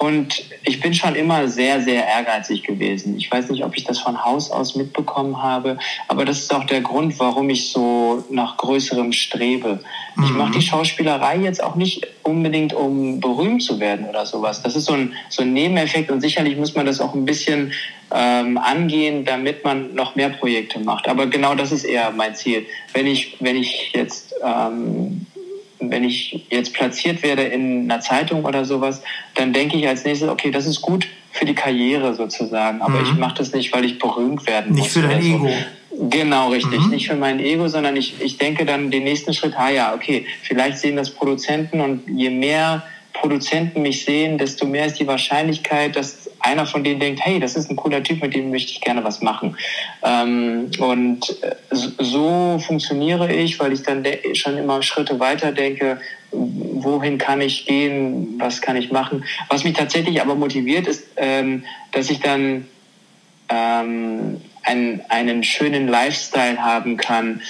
Und 0.03 0.43
ich 0.65 0.81
bin 0.81 0.95
schon 0.95 1.15
immer 1.15 1.47
sehr, 1.47 1.81
sehr 1.81 2.05
ehrgeizig 2.05 2.65
gewesen. 2.65 3.17
Ich 3.19 3.31
weiß 3.31 3.51
nicht, 3.51 3.65
ob 3.65 3.77
ich 3.77 3.85
das 3.85 4.01
von 4.01 4.25
Haus 4.25 4.51
aus 4.51 4.75
mitbekommen 4.75 5.41
habe, 5.41 5.79
aber 6.09 6.25
das 6.25 6.41
ist 6.41 6.53
auch 6.53 6.65
der 6.65 6.81
Grund, 6.81 7.21
warum 7.21 7.49
ich 7.51 7.71
so 7.71 8.25
nach 8.29 8.57
Größerem 8.57 9.13
strebe. 9.13 9.79
Mhm. 10.17 10.25
Ich 10.25 10.31
mache 10.33 10.53
die 10.55 10.63
Schauspielerei 10.63 11.37
jetzt 11.37 11.63
auch 11.63 11.77
nicht 11.77 12.05
unbedingt, 12.25 12.75
um 12.75 13.21
berühmt 13.21 13.63
zu 13.63 13.79
werden 13.79 14.09
oder 14.09 14.27
sowas. 14.27 14.61
Das 14.61 14.75
ist 14.75 14.87
so 14.87 14.95
ein, 14.95 15.15
so 15.29 15.43
ein 15.43 15.53
Nebeneffekt 15.53 16.11
und 16.11 16.21
sicherlich 16.21 16.57
muss 16.57 16.75
man 16.75 16.85
das 16.85 17.01
auch 17.01 17.15
ein 17.15 17.25
bisschen 17.25 17.73
ähm, 18.13 18.59
angehen, 18.59 19.25
damit 19.25 19.65
man 19.65 19.95
noch 19.95 20.17
mehr 20.17 20.31
Projekte 20.31 20.81
macht. 20.81 21.07
Aber 21.07 21.29
genau 21.29 21.55
das 21.55 21.71
ist 21.71 21.85
eher 21.85 22.11
mein 22.11 22.35
Ziel. 22.35 22.67
Wenn 22.93 23.07
ich, 23.07 23.37
wenn 23.39 23.55
ich 23.55 23.93
jetzt 23.95 24.35
ähm, 24.45 25.27
wenn 25.91 26.05
ich 26.05 26.47
jetzt 26.51 26.75
platziert 26.75 27.23
werde 27.23 27.43
in 27.43 27.91
einer 27.91 28.01
Zeitung 28.01 28.45
oder 28.45 28.65
sowas, 28.65 29.03
dann 29.35 29.53
denke 29.53 29.77
ich 29.77 29.89
als 29.89 30.05
nächstes, 30.05 30.29
okay, 30.29 30.51
das 30.51 30.67
ist 30.67 30.83
gut 30.83 31.07
für 31.31 31.45
die 31.45 31.55
Karriere 31.55 32.15
sozusagen, 32.15 32.83
aber 32.83 33.01
mhm. 33.01 33.05
ich 33.05 33.15
mache 33.15 33.37
das 33.39 33.53
nicht, 33.53 33.73
weil 33.73 33.85
ich 33.85 33.99
berühmt 33.99 34.47
werden 34.47 34.75
nicht 34.75 34.85
muss. 34.85 34.97
Nicht 34.97 35.07
für 35.07 35.09
dein 35.09 35.25
Ego. 35.25 35.51
Genau, 36.11 36.49
richtig. 36.51 36.81
Mhm. 36.81 36.91
Nicht 36.91 37.09
für 37.09 37.17
mein 37.17 37.41
Ego, 37.41 37.69
sondern 37.69 37.97
ich, 37.97 38.15
ich 38.21 38.39
denke 38.39 38.65
dann 38.65 38.91
den 38.91 39.05
nächsten 39.05 39.35
Schritt, 39.35 39.55
ah 39.57 39.71
ja, 39.71 39.95
okay, 39.95 40.27
vielleicht 40.43 40.79
sehen 40.79 40.97
das 40.97 41.11
Produzenten 41.11 41.81
und 41.81 42.03
je 42.09 42.31
mehr 42.31 42.83
Produzenten 43.13 43.83
mich 43.83 44.05
sehen, 44.05 44.39
desto 44.39 44.67
mehr 44.67 44.87
ist 44.87 44.99
die 44.99 45.07
Wahrscheinlichkeit, 45.07 45.97
dass 45.97 46.22
einer 46.43 46.67
von 46.67 46.85
denen 46.85 47.01
denkt, 47.01 47.21
hey, 47.25 47.41
das 47.41 47.57
ist 47.57 47.71
ein 47.71 47.77
cooler 47.77 48.03
Typ, 48.03 48.21
mit 48.23 48.35
dem 48.35 48.51
möchte 48.51 48.73
ich 48.73 48.81
gerne 48.81 49.05
was 49.05 49.23
machen. 49.23 49.57
Ähm, 50.03 50.71
und 50.79 51.43
äh, 51.43 51.55
so 51.71 52.61
funktioniere 52.65 53.33
ich, 53.33 53.59
weil 53.61 53.73
ich 53.73 53.83
dann 53.83 54.05
schon 54.35 54.59
immer 54.59 54.83
Schritte 54.83 55.21
weiter 55.21 55.53
denke, 55.53 55.99
wohin 56.33 57.19
kann 57.19 57.41
ich 57.41 57.67
gehen, 57.67 58.35
was 58.39 58.61
kann 58.61 58.77
ich 58.77 58.91
machen. 58.91 59.25
Was 59.49 59.65
mich 59.65 59.75
tatsächlich 59.75 60.21
aber 60.21 60.35
motiviert, 60.35 60.87
ist, 60.87 61.05
ähm, 61.17 61.65
dass 61.93 62.11
ich 62.11 62.21
dann 62.21 62.67
ähm, 63.49 64.41
einen, 64.63 65.03
einen 65.09 65.45
schönen 65.45 65.89
Lifestyle 65.89 66.59
haben 66.59 66.97
kann. 66.97 67.43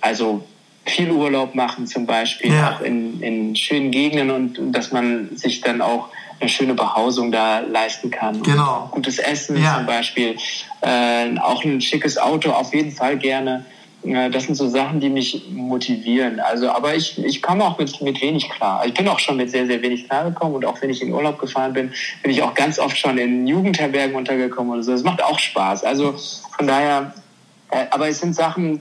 Also 0.00 0.44
viel 0.84 1.10
Urlaub 1.10 1.54
machen 1.54 1.86
zum 1.86 2.06
Beispiel, 2.06 2.52
ja. 2.52 2.76
auch 2.76 2.80
in, 2.80 3.20
in 3.20 3.56
schönen 3.56 3.90
Gegenden 3.90 4.30
und 4.30 4.72
dass 4.72 4.92
man 4.92 5.36
sich 5.36 5.60
dann 5.60 5.82
auch 5.82 6.10
eine 6.40 6.48
schöne 6.48 6.74
Behausung 6.74 7.32
da 7.32 7.60
leisten 7.60 8.10
kann. 8.10 8.42
Genau. 8.42 8.88
Gutes 8.90 9.18
Essen 9.18 9.62
ja. 9.62 9.76
zum 9.76 9.86
Beispiel, 9.86 10.36
äh, 10.82 11.38
auch 11.38 11.64
ein 11.64 11.80
schickes 11.80 12.18
Auto 12.18 12.50
auf 12.50 12.74
jeden 12.74 12.92
Fall 12.92 13.16
gerne. 13.16 13.64
Äh, 14.04 14.30
das 14.30 14.44
sind 14.44 14.54
so 14.54 14.68
Sachen, 14.68 15.00
die 15.00 15.08
mich 15.08 15.44
motivieren. 15.50 16.40
Also, 16.40 16.70
aber 16.70 16.94
ich, 16.94 17.22
ich 17.24 17.42
komme 17.42 17.64
auch 17.64 17.78
mit, 17.78 18.00
mit 18.02 18.20
wenig 18.20 18.48
klar. 18.50 18.84
Ich 18.86 18.94
bin 18.94 19.08
auch 19.08 19.18
schon 19.18 19.36
mit 19.36 19.50
sehr, 19.50 19.66
sehr 19.66 19.82
wenig 19.82 20.08
klar 20.08 20.24
gekommen 20.24 20.54
und 20.54 20.64
auch 20.64 20.80
wenn 20.80 20.90
ich 20.90 21.02
in 21.02 21.12
Urlaub 21.12 21.38
gefahren 21.38 21.72
bin, 21.72 21.92
bin 22.22 22.30
ich 22.30 22.42
auch 22.42 22.54
ganz 22.54 22.78
oft 22.78 22.96
schon 22.96 23.18
in 23.18 23.46
Jugendherbergen 23.46 24.14
untergekommen 24.14 24.72
oder 24.72 24.82
so. 24.82 24.92
Das 24.92 25.02
macht 25.02 25.22
auch 25.22 25.38
Spaß. 25.38 25.84
Also 25.84 26.14
von 26.56 26.66
daher 26.66 27.12
äh, 27.70 27.86
aber 27.90 28.08
es 28.08 28.20
sind 28.20 28.34
Sachen, 28.34 28.80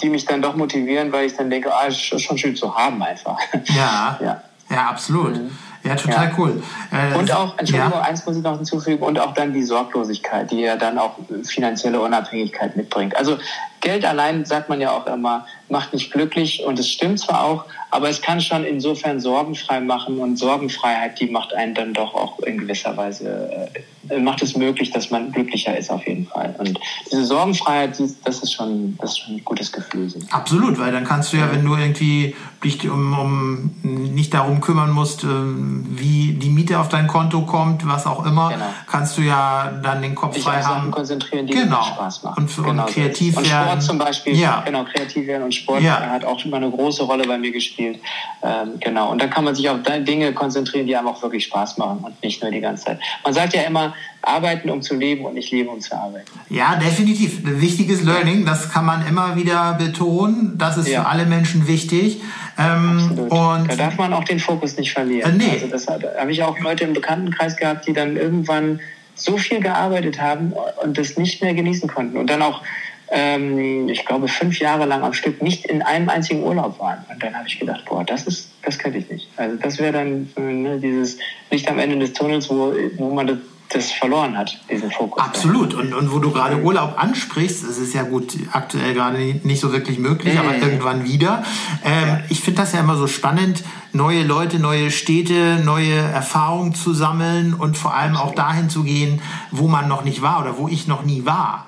die 0.00 0.08
mich 0.08 0.24
dann 0.24 0.40
doch 0.40 0.56
motivieren, 0.56 1.12
weil 1.12 1.26
ich 1.26 1.34
dann 1.34 1.50
denke, 1.50 1.74
ah, 1.74 1.86
ist 1.86 2.00
schon 2.00 2.38
schön 2.38 2.56
zu 2.56 2.74
haben 2.74 3.02
einfach. 3.02 3.38
Ja, 3.66 4.18
ja. 4.22 4.42
ja 4.70 4.88
absolut. 4.88 5.36
Mhm. 5.36 5.50
Ja, 5.84 5.94
total 5.96 6.28
ja. 6.28 6.34
cool. 6.38 6.62
Äh, 6.90 7.14
und 7.16 7.30
auch, 7.30 7.58
Entschuldigung, 7.58 7.92
ja. 7.92 8.00
eins 8.00 8.24
muss 8.24 8.36
ich 8.36 8.42
noch 8.42 8.56
hinzufügen, 8.56 9.02
und 9.02 9.18
auch 9.18 9.34
dann 9.34 9.52
die 9.52 9.62
Sorglosigkeit, 9.62 10.50
die 10.50 10.62
ja 10.62 10.76
dann 10.76 10.98
auch 10.98 11.18
finanzielle 11.44 12.00
Unabhängigkeit 12.00 12.74
mitbringt. 12.74 13.14
Also 13.16 13.36
Geld 13.82 14.06
allein, 14.06 14.46
sagt 14.46 14.70
man 14.70 14.80
ja 14.80 14.92
auch 14.92 15.06
immer, 15.06 15.46
macht 15.68 15.92
nicht 15.92 16.10
glücklich 16.10 16.64
und 16.64 16.78
es 16.78 16.88
stimmt 16.88 17.20
zwar 17.20 17.44
auch, 17.44 17.66
aber 17.90 18.08
es 18.08 18.22
kann 18.22 18.40
schon 18.40 18.64
insofern 18.64 19.20
sorgenfrei 19.20 19.80
machen 19.80 20.18
und 20.20 20.38
Sorgenfreiheit, 20.38 21.20
die 21.20 21.26
macht 21.26 21.52
einen 21.52 21.74
dann 21.74 21.92
doch 21.92 22.14
auch 22.14 22.38
in 22.40 22.58
gewisser 22.58 22.96
Weise, 22.96 23.70
äh, 23.74 23.80
macht 24.20 24.42
es 24.42 24.56
möglich, 24.56 24.90
dass 24.90 25.10
man 25.10 25.32
glücklicher 25.32 25.76
ist 25.76 25.90
auf 25.90 26.06
jeden 26.06 26.26
Fall. 26.26 26.54
Und 26.58 26.78
diese 27.10 27.24
Sorgenfreiheit, 27.24 27.98
das 28.24 28.38
ist 28.38 28.52
schon, 28.52 28.96
das 29.00 29.10
ist 29.10 29.18
schon 29.18 29.36
ein 29.36 29.44
gutes 29.44 29.72
Gefühl. 29.72 30.12
Absolut, 30.30 30.78
weil 30.78 30.92
dann 30.92 31.04
kannst 31.04 31.32
du 31.32 31.36
ja, 31.36 31.50
wenn 31.52 31.64
du 31.64 31.74
irgendwie 31.74 32.34
dich 32.62 32.88
um, 32.88 33.18
um 33.18 33.70
nicht 33.82 34.32
darum 34.32 34.60
kümmern 34.60 34.90
musst, 34.90 35.24
ähm, 35.24 35.86
wie 35.90 36.32
die 36.32 36.48
Miete 36.48 36.78
auf 36.78 36.88
dein 36.88 37.06
Konto 37.06 37.42
kommt, 37.42 37.86
was 37.86 38.06
auch 38.06 38.24
immer, 38.24 38.50
genau. 38.50 38.66
kannst 38.86 39.18
du 39.18 39.22
ja 39.22 39.70
dann 39.82 40.00
den 40.02 40.14
Kopf 40.14 40.38
frei 40.38 40.62
haben. 40.62 40.80
Sachen 40.80 40.90
konzentrieren, 40.90 41.46
die 41.46 41.52
genau. 41.52 41.82
Spaß 41.82 42.22
machen. 42.22 42.44
Und, 42.44 42.58
und 42.66 42.86
kreativ 42.86 43.36
und 43.36 43.48
werden. 43.48 43.66
Sport 43.66 43.82
zum 43.82 43.98
Beispiel, 43.98 44.36
ja. 44.36 44.62
genau, 44.64 44.84
kreativ 44.84 45.26
werden 45.26 45.42
und 45.42 45.54
Sport 45.54 45.82
ja. 45.82 46.00
hat 46.00 46.24
auch 46.24 46.38
schon 46.38 46.50
mal 46.50 46.58
eine 46.58 46.70
große 46.70 47.02
Rolle 47.02 47.24
bei 47.26 47.36
mir 47.36 47.52
gespielt 47.52 47.64
gespielt. 47.64 48.00
Ähm, 48.42 48.78
genau. 48.80 49.10
Und 49.10 49.20
da 49.20 49.26
kann 49.26 49.44
man 49.44 49.54
sich 49.54 49.68
auf 49.68 49.78
Dinge 49.82 50.32
konzentrieren, 50.32 50.86
die 50.86 50.96
einem 50.96 51.08
auch 51.08 51.22
wirklich 51.22 51.44
Spaß 51.44 51.78
machen 51.78 51.98
und 52.02 52.22
nicht 52.22 52.42
nur 52.42 52.50
die 52.50 52.60
ganze 52.60 52.84
Zeit. 52.84 53.00
Man 53.22 53.32
sagt 53.32 53.54
ja 53.54 53.62
immer, 53.62 53.93
arbeiten, 54.22 54.70
um 54.70 54.82
zu 54.82 54.94
leben 54.94 55.24
und 55.24 55.34
nicht 55.34 55.50
leben, 55.50 55.68
um 55.68 55.80
zu 55.80 55.94
arbeiten. 55.94 56.30
Ja, 56.48 56.76
definitiv. 56.76 57.40
Wichtiges 57.42 58.02
Learning, 58.02 58.44
das 58.44 58.70
kann 58.70 58.86
man 58.86 59.06
immer 59.06 59.36
wieder 59.36 59.74
betonen. 59.74 60.56
Das 60.56 60.76
ist 60.76 60.88
ja. 60.88 61.02
für 61.02 61.08
alle 61.08 61.26
Menschen 61.26 61.66
wichtig. 61.66 62.20
Ähm, 62.58 63.28
und 63.28 63.70
da 63.70 63.76
darf 63.76 63.98
man 63.98 64.12
auch 64.12 64.24
den 64.24 64.38
Fokus 64.38 64.76
nicht 64.76 64.92
verlieren. 64.92 65.40
Äh, 65.40 65.44
nee. 65.44 65.50
Also 65.52 65.66
das 65.66 65.86
habe 65.86 66.30
ich 66.32 66.42
auch 66.42 66.58
Leute 66.60 66.84
im 66.84 66.92
Bekanntenkreis 66.92 67.56
gehabt, 67.56 67.86
die 67.86 67.92
dann 67.92 68.16
irgendwann 68.16 68.80
so 69.16 69.36
viel 69.36 69.60
gearbeitet 69.60 70.20
haben 70.20 70.52
und 70.82 70.98
das 70.98 71.16
nicht 71.16 71.42
mehr 71.42 71.54
genießen 71.54 71.88
konnten. 71.88 72.16
Und 72.16 72.30
dann 72.30 72.42
auch 72.42 72.62
ähm, 73.10 73.88
ich 73.88 74.04
glaube, 74.04 74.28
fünf 74.28 74.58
Jahre 74.58 74.86
lang 74.86 75.02
am 75.02 75.12
Stück 75.12 75.42
nicht 75.42 75.66
in 75.66 75.82
einem 75.82 76.08
einzigen 76.08 76.42
Urlaub 76.42 76.78
waren. 76.80 77.04
Und 77.10 77.22
dann 77.22 77.34
habe 77.34 77.46
ich 77.46 77.58
gedacht, 77.58 77.84
boah, 77.84 78.04
das 78.04 78.26
ist, 78.26 78.50
das 78.62 78.78
könnte 78.78 78.98
ich 78.98 79.10
nicht. 79.10 79.28
Also 79.36 79.56
das 79.56 79.78
wäre 79.78 79.92
dann 79.92 80.28
äh, 80.36 80.40
ne, 80.40 80.78
dieses 80.80 81.18
Licht 81.50 81.68
am 81.68 81.78
Ende 81.78 81.98
des 81.98 82.12
Tunnels, 82.12 82.48
wo, 82.48 82.74
wo 82.96 83.10
man 83.10 83.26
das 83.26 83.38
das 83.70 83.90
verloren 83.90 84.36
hat, 84.36 84.58
diesen 84.70 84.90
Fokus. 84.90 85.22
Absolut. 85.22 85.74
Und, 85.74 85.94
und 85.94 86.12
wo 86.12 86.18
du 86.18 86.30
gerade 86.30 86.62
Urlaub 86.62 86.94
ansprichst, 86.96 87.64
es 87.64 87.78
ist 87.78 87.94
ja 87.94 88.02
gut, 88.02 88.34
aktuell 88.52 88.94
gerade 88.94 89.18
nicht 89.42 89.60
so 89.60 89.72
wirklich 89.72 89.98
möglich, 89.98 90.38
aber 90.38 90.56
irgendwann 90.56 91.04
wieder. 91.04 91.42
Ähm. 91.84 92.20
Ich 92.28 92.40
finde 92.40 92.62
das 92.62 92.72
ja 92.72 92.80
immer 92.80 92.96
so 92.96 93.06
spannend, 93.06 93.64
neue 93.92 94.22
Leute, 94.22 94.58
neue 94.58 94.90
Städte, 94.90 95.60
neue 95.64 95.94
Erfahrungen 95.94 96.74
zu 96.74 96.94
sammeln 96.94 97.54
und 97.54 97.76
vor 97.76 97.94
allem 97.94 98.16
auch 98.16 98.34
dahin 98.34 98.70
zu 98.70 98.84
gehen, 98.84 99.20
wo 99.50 99.66
man 99.66 99.88
noch 99.88 100.04
nicht 100.04 100.22
war 100.22 100.40
oder 100.40 100.58
wo 100.58 100.68
ich 100.68 100.86
noch 100.86 101.04
nie 101.04 101.24
war. 101.24 101.66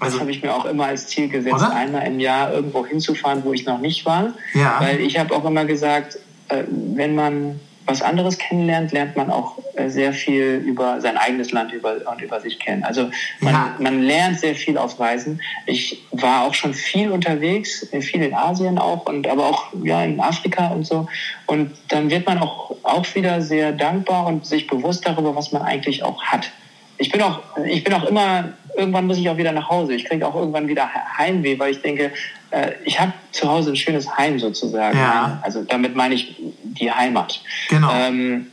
Also, 0.00 0.16
das 0.16 0.20
habe 0.22 0.30
ich 0.32 0.42
mir 0.42 0.54
auch 0.54 0.64
immer 0.64 0.86
als 0.86 1.06
Ziel 1.08 1.28
gesetzt, 1.28 1.54
oder? 1.54 1.74
einmal 1.74 2.06
im 2.06 2.18
Jahr 2.18 2.52
irgendwo 2.52 2.84
hinzufahren, 2.84 3.44
wo 3.44 3.52
ich 3.52 3.66
noch 3.66 3.78
nicht 3.78 4.04
war. 4.04 4.32
Ja. 4.52 4.76
Weil 4.80 5.00
ich 5.00 5.18
habe 5.18 5.34
auch 5.34 5.44
immer 5.44 5.64
gesagt, 5.64 6.18
äh, 6.48 6.64
wenn 6.68 7.14
man 7.14 7.60
was 7.86 8.02
anderes 8.02 8.38
kennenlernt, 8.38 8.92
lernt 8.92 9.16
man 9.16 9.30
auch 9.30 9.58
äh, 9.74 9.88
sehr 9.88 10.12
viel 10.12 10.62
über 10.64 11.00
sein 11.00 11.16
eigenes 11.16 11.52
Land 11.52 11.72
über, 11.72 11.96
und 12.10 12.20
über 12.20 12.40
sich 12.40 12.58
kennen. 12.58 12.84
Also 12.84 13.10
man, 13.40 13.54
ja. 13.54 13.76
man 13.78 14.02
lernt 14.02 14.38
sehr 14.40 14.54
viel 14.54 14.78
auf 14.78 14.98
Reisen. 15.00 15.40
Ich 15.66 16.02
war 16.12 16.44
auch 16.44 16.54
schon 16.54 16.74
viel 16.74 17.10
unterwegs, 17.10 17.86
viel 18.00 18.22
in 18.22 18.34
Asien 18.34 18.78
auch, 18.78 19.06
und 19.06 19.26
aber 19.26 19.46
auch 19.46 19.66
ja, 19.82 20.02
in 20.04 20.20
Afrika 20.20 20.68
und 20.68 20.86
so. 20.86 21.06
Und 21.46 21.72
dann 21.88 22.10
wird 22.10 22.26
man 22.26 22.38
auch, 22.38 22.74
auch 22.82 23.14
wieder 23.14 23.42
sehr 23.42 23.72
dankbar 23.72 24.26
und 24.26 24.46
sich 24.46 24.66
bewusst 24.66 25.06
darüber, 25.06 25.34
was 25.34 25.52
man 25.52 25.62
eigentlich 25.62 26.02
auch 26.02 26.22
hat. 26.22 26.50
Ich 26.98 27.10
bin 27.10 27.20
auch, 27.22 27.40
ich 27.66 27.82
bin 27.82 27.94
auch 27.94 28.04
immer 28.04 28.52
irgendwann 28.76 29.06
muss 29.06 29.18
ich 29.18 29.28
auch 29.28 29.36
wieder 29.36 29.52
nach 29.52 29.68
Hause. 29.68 29.94
Ich 29.94 30.04
kriege 30.04 30.26
auch 30.26 30.34
irgendwann 30.34 30.68
wieder 30.68 30.88
Heimweh, 31.18 31.58
weil 31.58 31.72
ich 31.72 31.82
denke, 31.82 32.12
äh, 32.50 32.72
ich 32.84 32.98
habe 33.00 33.12
zu 33.32 33.48
Hause 33.48 33.70
ein 33.70 33.76
schönes 33.76 34.16
Heim 34.16 34.38
sozusagen. 34.38 34.98
Ja. 34.98 35.40
Also 35.42 35.62
damit 35.62 35.94
meine 35.94 36.14
ich 36.14 36.36
die 36.62 36.90
Heimat. 36.90 37.40
Genau. 37.68 37.90
Ähm, 37.92 38.46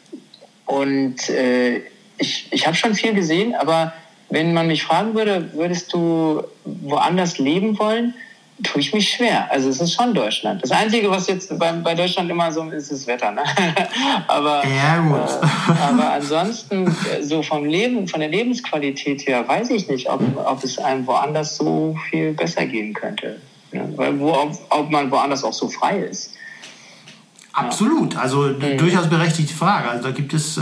und 0.66 1.30
äh, 1.30 1.82
ich, 2.18 2.48
ich 2.52 2.68
habe 2.68 2.76
schon 2.76 2.96
viel 2.96 3.14
gesehen, 3.14 3.56
aber 3.56 3.94
wenn 4.30 4.54
man 4.54 4.68
mich 4.68 4.84
fragen 4.84 5.16
würde, 5.16 5.52
würdest 5.54 5.92
du 5.94 6.44
woanders 6.66 7.40
leben 7.40 7.80
wollen? 7.80 8.14
Tue 8.64 8.82
ich 8.82 8.94
mich 8.94 9.10
schwer. 9.10 9.50
Also 9.52 9.70
es 9.70 9.80
ist 9.80 9.94
schon 9.94 10.14
Deutschland. 10.14 10.62
Das 10.62 10.72
Einzige, 10.72 11.10
was 11.10 11.28
jetzt 11.28 11.58
bei, 11.58 11.72
bei 11.72 11.96
Deutschland 11.96 12.30
immer 12.30 12.52
so 12.52 12.64
ist, 12.70 12.92
ist 12.92 12.92
das 12.92 13.08
Wetter. 13.08 13.32
Ne? 13.32 13.44
aber, 14.28 14.64
ja. 14.66 14.98
Äh, 14.98 15.82
aber 15.82 16.14
ansonsten, 16.14 16.88
äh, 16.88 17.24
so 17.24 17.42
vom 17.42 17.66
Leben, 17.66 18.08
von 18.08 18.20
der 18.20 18.30
Lebensqualität 18.30 19.28
her, 19.28 19.48
weiß 19.48 19.70
ich 19.70 19.88
nicht, 19.88 20.10
ob, 20.10 20.22
ob 20.36 20.64
es 20.64 20.78
einem 20.78 21.08
woanders 21.08 21.58
so 21.58 21.98
viel 22.10 22.34
besser 22.34 22.66
gehen 22.66 22.94
könnte. 22.94 23.40
Ja, 23.72 23.82
weil 23.96 24.20
wo, 24.20 24.34
ob, 24.34 24.52
ob 24.70 24.90
man 24.90 25.12
woanders 25.12 25.44
auch 25.44 25.54
so 25.54 25.70
frei 25.70 26.00
ist. 26.00 26.34
Absolut. 27.54 28.16
Also 28.18 28.44
mhm. 28.44 28.78
durchaus 28.78 29.10
berechtigte 29.10 29.54
Frage. 29.54 29.90
Also 29.90 30.04
da 30.04 30.12
gibt 30.12 30.34
es... 30.34 30.58
Äh 30.58 30.62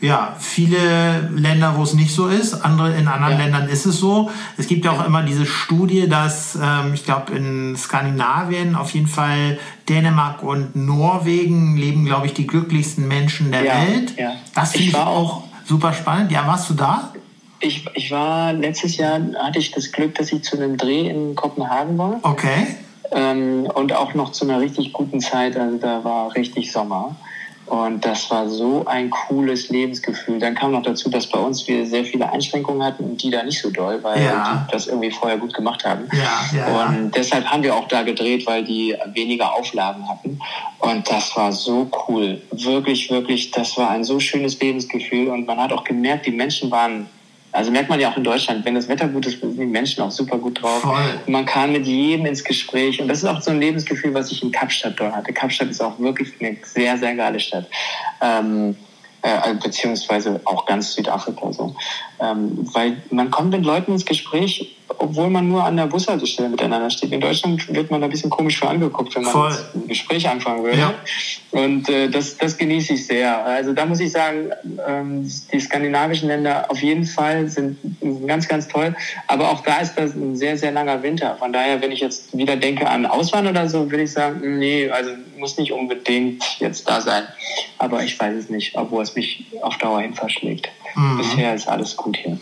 ja, 0.00 0.34
viele 0.38 1.28
Länder, 1.34 1.76
wo 1.76 1.82
es 1.82 1.92
nicht 1.92 2.14
so 2.14 2.28
ist, 2.28 2.54
andere 2.54 2.94
in 2.96 3.06
anderen 3.06 3.34
ja. 3.34 3.44
Ländern 3.44 3.68
ist 3.68 3.84
es 3.84 3.98
so. 3.98 4.30
Es 4.56 4.66
gibt 4.66 4.84
ja 4.86 4.92
auch 4.92 5.04
immer 5.04 5.22
diese 5.22 5.44
Studie, 5.44 6.08
dass 6.08 6.58
ähm, 6.60 6.94
ich 6.94 7.04
glaube 7.04 7.32
in 7.32 7.76
Skandinavien 7.76 8.76
auf 8.76 8.92
jeden 8.92 9.08
Fall 9.08 9.58
Dänemark 9.88 10.42
und 10.42 10.74
Norwegen 10.74 11.76
leben, 11.76 12.06
glaube 12.06 12.26
ich, 12.26 12.32
die 12.32 12.46
glücklichsten 12.46 13.06
Menschen 13.08 13.52
der 13.52 13.64
ja, 13.64 13.74
Welt. 13.74 14.14
Ja. 14.16 14.32
Das 14.54 14.72
finde 14.72 14.86
ich, 14.86 14.92
ich 14.94 14.98
auch 14.98 15.44
super 15.66 15.92
spannend. 15.92 16.32
Ja, 16.32 16.46
warst 16.46 16.70
du 16.70 16.74
da? 16.74 17.12
Ich, 17.60 17.84
ich 17.92 18.10
war 18.10 18.54
letztes 18.54 18.96
Jahr 18.96 19.20
hatte 19.38 19.58
ich 19.58 19.70
das 19.70 19.92
Glück, 19.92 20.14
dass 20.14 20.32
ich 20.32 20.42
zu 20.42 20.56
einem 20.56 20.78
Dreh 20.78 21.10
in 21.10 21.34
Kopenhagen 21.34 21.98
war. 21.98 22.20
Okay. 22.22 22.68
Ähm, 23.12 23.68
und 23.74 23.92
auch 23.92 24.14
noch 24.14 24.32
zu 24.32 24.46
einer 24.46 24.60
richtig 24.60 24.94
guten 24.94 25.20
Zeit. 25.20 25.58
Also 25.58 25.76
da 25.76 26.02
war 26.04 26.34
richtig 26.34 26.72
Sommer. 26.72 27.16
Und 27.70 28.04
das 28.04 28.28
war 28.32 28.48
so 28.48 28.84
ein 28.86 29.10
cooles 29.10 29.68
Lebensgefühl. 29.68 30.40
Dann 30.40 30.56
kam 30.56 30.72
noch 30.72 30.82
dazu, 30.82 31.08
dass 31.08 31.28
bei 31.28 31.38
uns 31.38 31.68
wir 31.68 31.86
sehr 31.86 32.04
viele 32.04 32.28
Einschränkungen 32.28 32.82
hatten 32.82 33.04
und 33.04 33.22
die 33.22 33.30
da 33.30 33.44
nicht 33.44 33.62
so 33.62 33.70
doll, 33.70 34.02
weil 34.02 34.20
ja. 34.24 34.66
die 34.66 34.72
das 34.72 34.88
irgendwie 34.88 35.12
vorher 35.12 35.38
gut 35.38 35.54
gemacht 35.54 35.84
haben. 35.84 36.08
Ja, 36.12 36.58
ja, 36.58 36.88
und 36.88 37.14
deshalb 37.14 37.46
haben 37.46 37.62
wir 37.62 37.76
auch 37.76 37.86
da 37.86 38.02
gedreht, 38.02 38.44
weil 38.44 38.64
die 38.64 38.96
weniger 39.14 39.54
Auflagen 39.54 40.08
hatten. 40.08 40.40
Und 40.80 41.08
das 41.08 41.36
war 41.36 41.52
so 41.52 41.88
cool. 42.08 42.42
Wirklich, 42.50 43.08
wirklich, 43.08 43.52
das 43.52 43.76
war 43.76 43.90
ein 43.90 44.02
so 44.02 44.18
schönes 44.18 44.58
Lebensgefühl. 44.58 45.28
Und 45.28 45.46
man 45.46 45.58
hat 45.58 45.72
auch 45.72 45.84
gemerkt, 45.84 46.26
die 46.26 46.32
Menschen 46.32 46.72
waren 46.72 47.08
also 47.52 47.70
merkt 47.70 47.88
man 47.88 47.98
ja 47.98 48.10
auch 48.10 48.16
in 48.16 48.24
Deutschland, 48.24 48.64
wenn 48.64 48.74
das 48.74 48.88
Wetter 48.88 49.08
gut 49.08 49.26
ist, 49.26 49.40
sind 49.40 49.58
die 49.58 49.66
Menschen 49.66 50.02
auch 50.02 50.10
super 50.10 50.38
gut 50.38 50.62
drauf. 50.62 50.82
Voll. 50.82 51.20
Man 51.26 51.44
kann 51.46 51.72
mit 51.72 51.86
jedem 51.86 52.26
ins 52.26 52.44
Gespräch. 52.44 53.00
Und 53.00 53.08
das 53.08 53.18
ist 53.18 53.24
auch 53.24 53.40
so 53.40 53.50
ein 53.50 53.60
Lebensgefühl, 53.60 54.14
was 54.14 54.30
ich 54.30 54.42
in 54.42 54.52
Kapstadt 54.52 54.94
dort 54.96 55.14
hatte. 55.14 55.32
Kapstadt 55.32 55.68
ist 55.68 55.80
auch 55.80 55.98
wirklich 55.98 56.32
eine 56.40 56.56
sehr, 56.62 56.96
sehr 56.96 57.14
geile 57.14 57.40
Stadt. 57.40 57.66
Ähm, 58.20 58.76
äh, 59.22 59.54
beziehungsweise 59.54 60.40
auch 60.44 60.64
ganz 60.66 60.94
Südafrika 60.94 61.52
so. 61.52 61.74
Ähm, 62.20 62.68
weil 62.74 62.98
man 63.10 63.30
kommt 63.30 63.50
mit 63.50 63.64
Leuten 63.64 63.92
ins 63.92 64.04
Gespräch, 64.04 64.76
obwohl 64.98 65.30
man 65.30 65.48
nur 65.48 65.64
an 65.64 65.76
der 65.76 65.86
Bushaltestelle 65.86 66.48
miteinander 66.48 66.90
steht. 66.90 67.12
In 67.12 67.20
Deutschland 67.20 67.72
wird 67.72 67.90
man 67.90 68.00
da 68.00 68.06
ein 68.06 68.10
bisschen 68.10 68.28
komisch 68.28 68.58
für 68.58 68.68
angeguckt, 68.68 69.14
wenn 69.14 69.22
man 69.22 69.32
Voll. 69.32 69.56
ein 69.74 69.88
Gespräch 69.88 70.28
anfangen 70.28 70.62
würde. 70.62 70.78
Ja. 70.78 70.94
Und 71.52 71.88
äh, 71.88 72.08
das, 72.08 72.36
das 72.36 72.56
genieße 72.58 72.94
ich 72.94 73.06
sehr. 73.06 73.44
Also 73.44 73.72
da 73.72 73.86
muss 73.86 74.00
ich 74.00 74.12
sagen, 74.12 74.50
ähm, 74.86 75.30
die 75.52 75.60
skandinavischen 75.60 76.28
Länder 76.28 76.66
auf 76.68 76.82
jeden 76.82 77.04
Fall 77.04 77.48
sind 77.48 77.78
ganz, 78.26 78.46
ganz 78.48 78.68
toll. 78.68 78.94
Aber 79.26 79.50
auch 79.50 79.62
da 79.62 79.78
ist 79.78 79.94
das 79.94 80.14
ein 80.14 80.36
sehr, 80.36 80.58
sehr 80.58 80.72
langer 80.72 81.02
Winter. 81.02 81.36
Von 81.38 81.52
daher, 81.52 81.80
wenn 81.80 81.92
ich 81.92 82.00
jetzt 82.00 82.36
wieder 82.36 82.56
denke 82.56 82.88
an 82.88 83.06
Auswandern 83.06 83.56
oder 83.56 83.68
so, 83.68 83.90
würde 83.90 84.04
ich 84.04 84.12
sagen, 84.12 84.58
nee, 84.58 84.90
also 84.90 85.10
muss 85.38 85.56
nicht 85.56 85.72
unbedingt 85.72 86.44
jetzt 86.58 86.88
da 86.88 87.00
sein. 87.00 87.24
Aber 87.78 88.02
ich 88.04 88.18
weiß 88.20 88.36
es 88.36 88.50
nicht, 88.50 88.76
obwohl 88.76 89.02
es 89.02 89.14
mich 89.14 89.46
auf 89.62 89.78
Dauer 89.78 90.02
hin 90.02 90.14
verschlägt. 90.14 90.68
Mhm. 90.94 91.18
Bisher 91.18 91.54
ist 91.54 91.68
alles 91.68 91.96
gut 91.96 92.16
hier. 92.16 92.38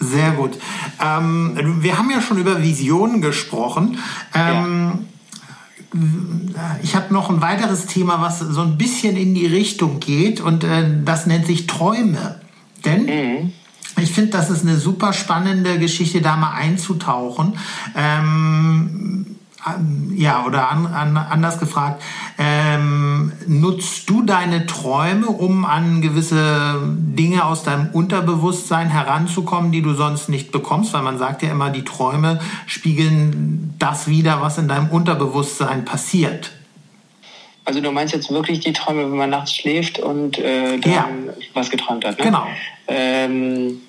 Sehr 0.00 0.32
gut. 0.32 0.58
Ähm, 1.00 1.78
wir 1.80 1.96
haben 1.96 2.10
ja 2.10 2.20
schon 2.20 2.38
über 2.38 2.62
Visionen 2.62 3.20
gesprochen. 3.20 3.98
Ähm, 4.34 5.06
ja. 5.94 6.76
Ich 6.82 6.96
habe 6.96 7.12
noch 7.12 7.30
ein 7.30 7.40
weiteres 7.40 7.86
Thema, 7.86 8.20
was 8.20 8.40
so 8.40 8.62
ein 8.62 8.78
bisschen 8.78 9.16
in 9.16 9.34
die 9.34 9.46
Richtung 9.46 10.00
geht 10.00 10.40
und 10.40 10.64
äh, 10.64 10.84
das 11.04 11.26
nennt 11.26 11.46
sich 11.46 11.66
Träume. 11.66 12.40
Denn 12.84 13.04
mhm. 13.04 13.52
ich 14.00 14.10
finde, 14.10 14.30
das 14.30 14.50
ist 14.50 14.62
eine 14.62 14.76
super 14.76 15.12
spannende 15.12 15.78
Geschichte, 15.78 16.20
da 16.20 16.36
mal 16.36 16.52
einzutauchen. 16.52 17.58
Ähm, 17.94 19.36
ja, 20.14 20.44
oder 20.44 20.70
an, 20.70 20.86
an, 20.86 21.16
anders 21.16 21.58
gefragt, 21.58 22.02
ähm, 22.38 23.32
nutzt 23.46 24.10
du 24.10 24.22
deine 24.22 24.66
Träume, 24.66 25.26
um 25.26 25.64
an 25.64 26.02
gewisse 26.02 26.80
Dinge 26.84 27.44
aus 27.44 27.62
deinem 27.62 27.90
Unterbewusstsein 27.92 28.88
heranzukommen, 28.88 29.70
die 29.70 29.82
du 29.82 29.94
sonst 29.94 30.28
nicht 30.28 30.50
bekommst? 30.52 30.92
Weil 30.92 31.02
man 31.02 31.18
sagt 31.18 31.42
ja 31.42 31.50
immer, 31.50 31.70
die 31.70 31.84
Träume 31.84 32.40
spiegeln 32.66 33.74
das 33.78 34.08
wieder, 34.08 34.40
was 34.40 34.58
in 34.58 34.68
deinem 34.68 34.88
Unterbewusstsein 34.88 35.84
passiert. 35.84 36.52
Also 37.64 37.80
du 37.80 37.92
meinst 37.92 38.12
jetzt 38.12 38.30
wirklich 38.30 38.60
die 38.60 38.72
Träume, 38.72 39.02
wenn 39.04 39.16
man 39.16 39.30
nachts 39.30 39.54
schläft 39.54 40.00
und 40.00 40.38
äh, 40.38 40.78
dann 40.78 40.92
ja. 40.92 41.08
was 41.54 41.70
geträumt 41.70 42.04
hat? 42.04 42.18
Ne? 42.18 42.24
Genau. 42.24 42.46
Ähm, 42.88 43.80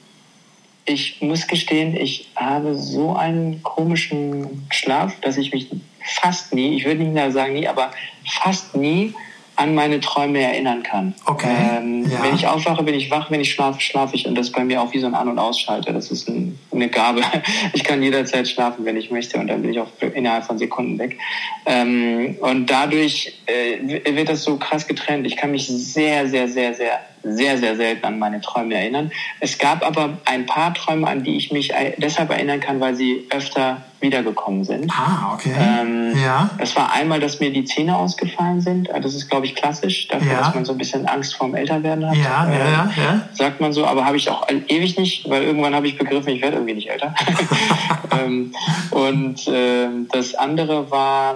ich 0.86 1.22
muss 1.22 1.48
gestehen, 1.48 1.96
ich 1.96 2.30
habe 2.36 2.76
so 2.76 3.16
einen 3.16 3.64
komischen 3.64 4.68
Schlaf, 4.70 5.20
dass 5.22 5.38
ich 5.38 5.54
mich 5.54 5.70
fast 6.02 6.54
nie, 6.54 6.76
ich 6.76 6.86
würde 6.86 7.04
nicht 7.04 7.34
sagen 7.34 7.54
nie, 7.54 7.68
aber 7.68 7.92
fast 8.26 8.76
nie 8.76 9.14
an 9.56 9.76
meine 9.76 10.00
Träume 10.00 10.42
erinnern 10.42 10.82
kann. 10.82 11.14
Okay. 11.26 11.48
Ähm, 11.78 12.10
ja. 12.10 12.24
Wenn 12.24 12.34
ich 12.34 12.48
aufwache, 12.48 12.84
bin 12.84 12.96
ich 12.96 13.12
wach, 13.12 13.30
wenn 13.30 13.40
ich 13.40 13.52
schlafe, 13.52 13.80
schlafe 13.80 14.16
ich. 14.16 14.28
Und 14.28 14.36
das 14.36 14.48
ist 14.48 14.54
bei 14.54 14.64
mir 14.64 14.82
auch 14.82 14.92
wie 14.94 15.00
so 15.00 15.06
ein 15.06 15.14
An- 15.14 15.28
und 15.28 15.38
Ausschalter. 15.38 15.94
Das 15.94 16.10
ist 16.10 16.28
ein, 16.28 16.58
eine 16.72 16.90
Gabe. 16.90 17.22
Ich 17.74 17.84
kann 17.84 18.02
jederzeit 18.02 18.48
schlafen, 18.48 18.86
wenn 18.86 18.98
ich 18.98 19.12
möchte. 19.12 19.38
Und 19.38 19.48
dann 19.48 19.62
bin 19.62 19.72
ich 19.72 19.80
auch 19.80 19.88
innerhalb 20.14 20.46
von 20.46 20.58
Sekunden 20.58 20.98
weg. 20.98 21.18
Ähm, 21.66 22.36
und 22.42 22.68
dadurch 22.68 23.34
äh, 23.46 24.16
wird 24.16 24.30
das 24.30 24.44
so 24.44 24.58
krass 24.58 24.88
getrennt. 24.88 25.28
Ich 25.28 25.38
kann 25.38 25.52
mich 25.52 25.68
sehr, 25.68 26.28
sehr, 26.28 26.48
sehr, 26.48 26.74
sehr, 26.74 27.00
sehr, 27.24 27.58
sehr 27.58 27.76
selten 27.76 28.06
an 28.06 28.20
meine 28.20 28.42
Träume 28.42 28.76
erinnern. 28.76 29.12
Es 29.40 29.58
gab 29.58 29.86
aber 29.86 30.18
ein 30.26 30.46
paar 30.46 30.74
Träume, 30.74 31.08
an 31.08 31.24
die 31.24 31.38
ich 31.38 31.52
mich 31.52 31.72
deshalb 31.98 32.30
erinnern 32.30 32.60
kann, 32.60 32.80
weil 32.80 32.96
sie 32.96 33.26
öfter 33.30 33.82
wiedergekommen 34.02 34.66
sind. 34.66 34.92
Ah, 34.92 35.34
okay. 35.34 35.54
Ähm, 35.58 36.14
ja. 36.22 36.50
Das 36.60 36.76
war 36.76 36.92
einmal, 36.92 37.22
dass 37.22 37.40
mir 37.40 37.52
die 37.54 37.64
Zähne 37.64 37.96
ausgefallen 37.96 38.60
sind. 38.60 38.90
Also 38.90 39.04
Das 39.08 39.16
ist, 39.16 39.30
glaube 39.30 39.46
ich, 39.46 39.56
klassisch, 39.56 40.10
dafür, 40.10 40.32
Ja. 40.34 40.40
dass 40.40 40.54
man 40.56 40.66
so 40.66 40.74
ein 40.74 40.78
bisschen 40.78 41.08
Angst 41.08 41.36
vorm 41.36 41.56
Älterwerden 41.56 42.10
hat. 42.10 42.18
Ja, 42.18 42.24
ja, 42.24 42.52
Ähm, 42.52 42.60
ja, 42.98 43.04
ja. 43.04 43.30
Sagt 43.34 43.62
man 43.62 43.72
so, 43.72 43.86
aber 43.86 44.06
habe 44.06 44.18
ich 44.18 44.30
auch 44.30 44.46
ewig 44.68 44.98
nicht, 44.98 45.30
weil 45.30 45.44
irgendwann 45.44 45.74
habe 45.74 45.88
ich 45.88 45.98
begriffen, 45.98 46.30
ich 46.34 46.42
werde 46.42 46.58
irgendwie 46.58 46.74
nicht 46.76 46.90
älter. 46.90 47.16
ähm, 48.26 48.54
und 48.92 49.40
ähm, 49.48 50.08
das 50.12 50.36
andere 50.36 50.92
war, 50.92 51.36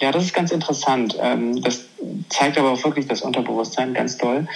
ja, 0.00 0.12
das 0.12 0.24
ist 0.24 0.34
ganz 0.34 0.50
interessant. 0.50 1.16
Ähm, 1.20 1.62
das 1.62 1.86
zeigt 2.28 2.58
aber 2.58 2.70
auch 2.70 2.84
wirklich 2.84 3.06
das 3.06 3.22
Unterbewusstsein 3.22 3.94
ganz 3.94 4.18
doll. 4.18 4.46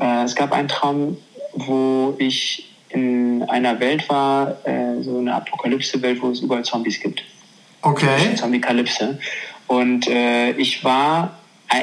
Äh, 0.00 0.24
es 0.24 0.34
gab 0.34 0.52
einen 0.52 0.68
Traum, 0.68 1.16
wo 1.52 2.14
ich 2.18 2.68
in 2.88 3.42
einer 3.48 3.80
Welt 3.80 4.08
war, 4.08 4.56
äh, 4.64 5.02
so 5.02 5.18
eine 5.18 5.34
Apokalypse-Welt, 5.34 6.20
wo 6.20 6.30
es 6.30 6.40
überall 6.40 6.64
Zombies 6.64 7.00
gibt. 7.00 7.22
Okay. 7.82 8.34
Zombie-Kalypse. 8.36 9.18
Und 9.66 10.08
äh, 10.08 10.50
ich 10.52 10.84
war 10.84 11.38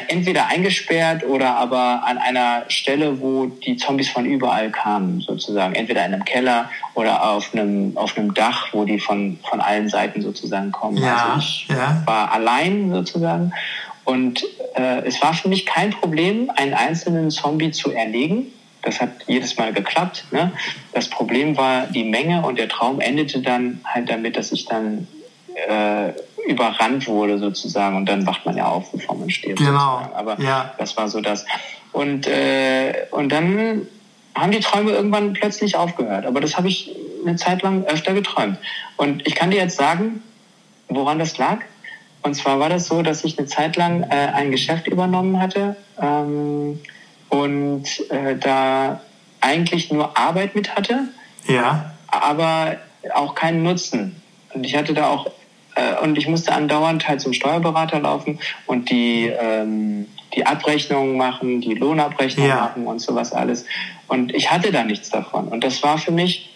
entweder 0.08 0.48
eingesperrt 0.48 1.24
oder 1.24 1.56
aber 1.56 2.04
an 2.06 2.18
einer 2.18 2.66
Stelle, 2.68 3.22
wo 3.22 3.48
die 3.48 3.78
Zombies 3.78 4.10
von 4.10 4.26
überall 4.26 4.70
kamen, 4.70 5.22
sozusagen. 5.22 5.76
Entweder 5.76 6.06
in 6.06 6.14
einem 6.14 6.26
Keller 6.26 6.70
oder 6.94 7.30
auf 7.30 7.54
einem, 7.54 7.98
auf 7.98 8.18
einem 8.18 8.34
Dach, 8.34 8.68
wo 8.74 8.86
die 8.86 9.00
von, 9.00 9.40
von 9.50 9.62
allen 9.62 9.90
Seiten 9.90 10.22
sozusagen 10.22 10.72
kommen. 10.72 10.98
Ja, 10.98 11.34
also 11.34 11.40
ich 11.40 11.68
ja. 11.70 12.02
war 12.06 12.32
allein 12.32 12.92
sozusagen. 12.92 13.52
Und 14.06 14.44
äh, 14.76 15.06
es 15.06 15.22
war 15.22 15.34
für 15.34 15.50
mich 15.50 15.66
kein 15.66 15.92
Problem, 15.92 16.52
einen 16.56 16.74
einzelnen 16.74 17.32
Zombie 17.32 17.72
zu 17.72 17.92
erlegen. 17.92 18.48
Das 18.82 19.02
hat 19.02 19.10
jedes 19.28 19.58
Mal 19.58 19.74
geklappt. 19.74 20.26
Ne? 20.32 20.52
Das 20.94 21.10
Problem 21.10 21.58
war 21.58 21.88
die 21.88 22.04
Menge 22.04 22.44
und 22.44 22.58
der 22.58 22.70
Traum 22.70 23.02
endete 23.02 23.42
dann 23.42 23.82
halt 23.86 24.10
damit, 24.10 24.38
dass 24.38 24.52
ich 24.52 24.66
dann 24.66 25.08
äh, 25.68 26.14
überrannt 26.48 27.08
wurde 27.08 27.38
sozusagen 27.38 27.96
und 27.98 28.06
dann 28.08 28.26
wacht 28.26 28.46
man 28.46 28.58
ja 28.58 28.68
auf, 28.68 28.92
bevor 28.92 29.16
man 29.16 29.30
stirbt. 29.30 29.60
Genau, 29.60 30.00
sozusagen. 30.00 30.16
Aber 30.16 30.42
ja. 30.42 30.74
das 30.78 30.98
war 30.98 31.08
so 31.08 31.22
das. 31.22 31.46
Und, 31.92 32.28
äh, 32.28 33.08
und 33.12 33.30
dann 33.32 33.88
haben 34.36 34.52
die 34.52 34.60
Träume 34.60 34.92
irgendwann 34.92 35.34
plötzlich 35.34 35.76
aufgehört. 35.76 36.26
Aber 36.26 36.40
das 36.40 36.58
habe 36.58 36.68
ich 36.68 36.96
eine 37.26 37.36
Zeit 37.36 37.62
lang 37.62 37.84
öfter 37.86 38.14
geträumt. 38.14 38.58
Und 38.98 39.26
ich 39.28 39.36
kann 39.36 39.52
dir 39.52 39.58
jetzt 39.58 39.78
sagen, 39.78 40.24
woran 40.88 41.20
das 41.20 41.38
lag. 41.38 41.60
Und 42.22 42.36
zwar 42.36 42.60
war 42.60 42.70
das 42.70 42.88
so, 42.88 43.02
dass 43.02 43.24
ich 43.24 43.38
eine 43.38 43.48
Zeit 43.48 43.76
lang 43.76 44.04
äh, 44.04 44.16
ein 44.34 44.52
Geschäft 44.52 44.88
übernommen 44.88 45.42
hatte 45.42 45.76
ähm, 46.02 46.80
und 47.30 47.86
äh, 48.10 48.36
da 48.38 49.02
eigentlich 49.42 49.92
nur 49.92 50.18
Arbeit 50.18 50.54
mit 50.54 50.76
hatte 50.76 51.08
Ja. 51.48 51.94
aber 52.08 52.76
auch 53.14 53.36
keinen 53.36 53.64
Nutzen. 53.64 54.22
Und 54.54 54.66
ich 54.66 54.76
hatte 54.76 54.94
da 54.94 55.08
auch, 55.10 55.32
und 56.04 56.18
ich 56.18 56.28
musste 56.28 56.52
andauernd 56.54 57.08
halt 57.08 57.22
zum 57.22 57.34
Steuerberater 57.34 58.00
laufen 58.00 58.40
und 58.66 58.90
die, 58.90 59.28
ähm, 59.40 60.08
die 60.36 60.46
Abrechnungen 60.46 61.18
machen, 61.18 61.62
die 61.62 61.74
Lohnabrechnung 61.74 62.48
Ja. 62.48 62.56
machen 62.56 62.86
und 62.86 63.00
sowas 63.00 63.34
alles. 63.34 63.66
Und 64.08 64.34
ich 64.34 64.52
hatte 64.52 64.72
da 64.72 64.84
nichts 64.84 65.10
davon. 65.10 65.48
Und 65.48 65.64
das 65.64 65.82
war 65.84 65.98
für 65.98 66.12
mich, 66.12 66.50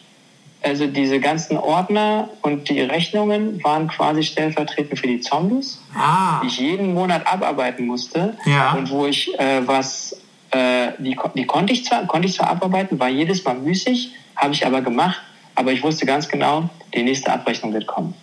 also 0.61 0.87
diese 0.87 1.19
ganzen 1.19 1.57
Ordner 1.57 2.29
und 2.41 2.69
die 2.69 2.79
Rechnungen 2.81 3.61
waren 3.63 3.87
quasi 3.89 4.23
stellvertretend 4.23 4.97
für 4.97 5.07
die 5.07 5.19
Zombies 5.19 5.81
Ah. 5.93 6.39
die 6.41 6.47
ich 6.47 6.57
jeden 6.59 6.93
Monat 6.93 7.27
abarbeiten 7.27 7.85
musste 7.85 8.37
Ja. 8.45 8.71
und 8.73 8.89
wo 8.89 9.05
ich 9.05 9.37
äh, 9.39 9.61
was 9.67 10.15
äh, 10.51 10.91
die, 10.99 11.17
die 11.35 11.45
konnte 11.45 11.73
ich 11.73 11.83
zwar 11.83 12.05
konnte 12.07 12.27
ich 12.29 12.35
zwar 12.35 12.49
abarbeiten 12.49 12.97
war 12.97 13.09
jedes 13.09 13.43
Mal 13.43 13.55
müßig 13.55 14.11
habe 14.37 14.53
ich 14.53 14.65
aber 14.65 14.81
gemacht 14.81 15.21
aber 15.55 15.73
ich 15.73 15.83
wusste 15.83 16.05
ganz 16.05 16.29
genau 16.29 16.69
die 16.93 17.03
nächste 17.03 17.33
Abrechnung 17.33 17.73
wird 17.73 17.85
kommen 17.85 18.13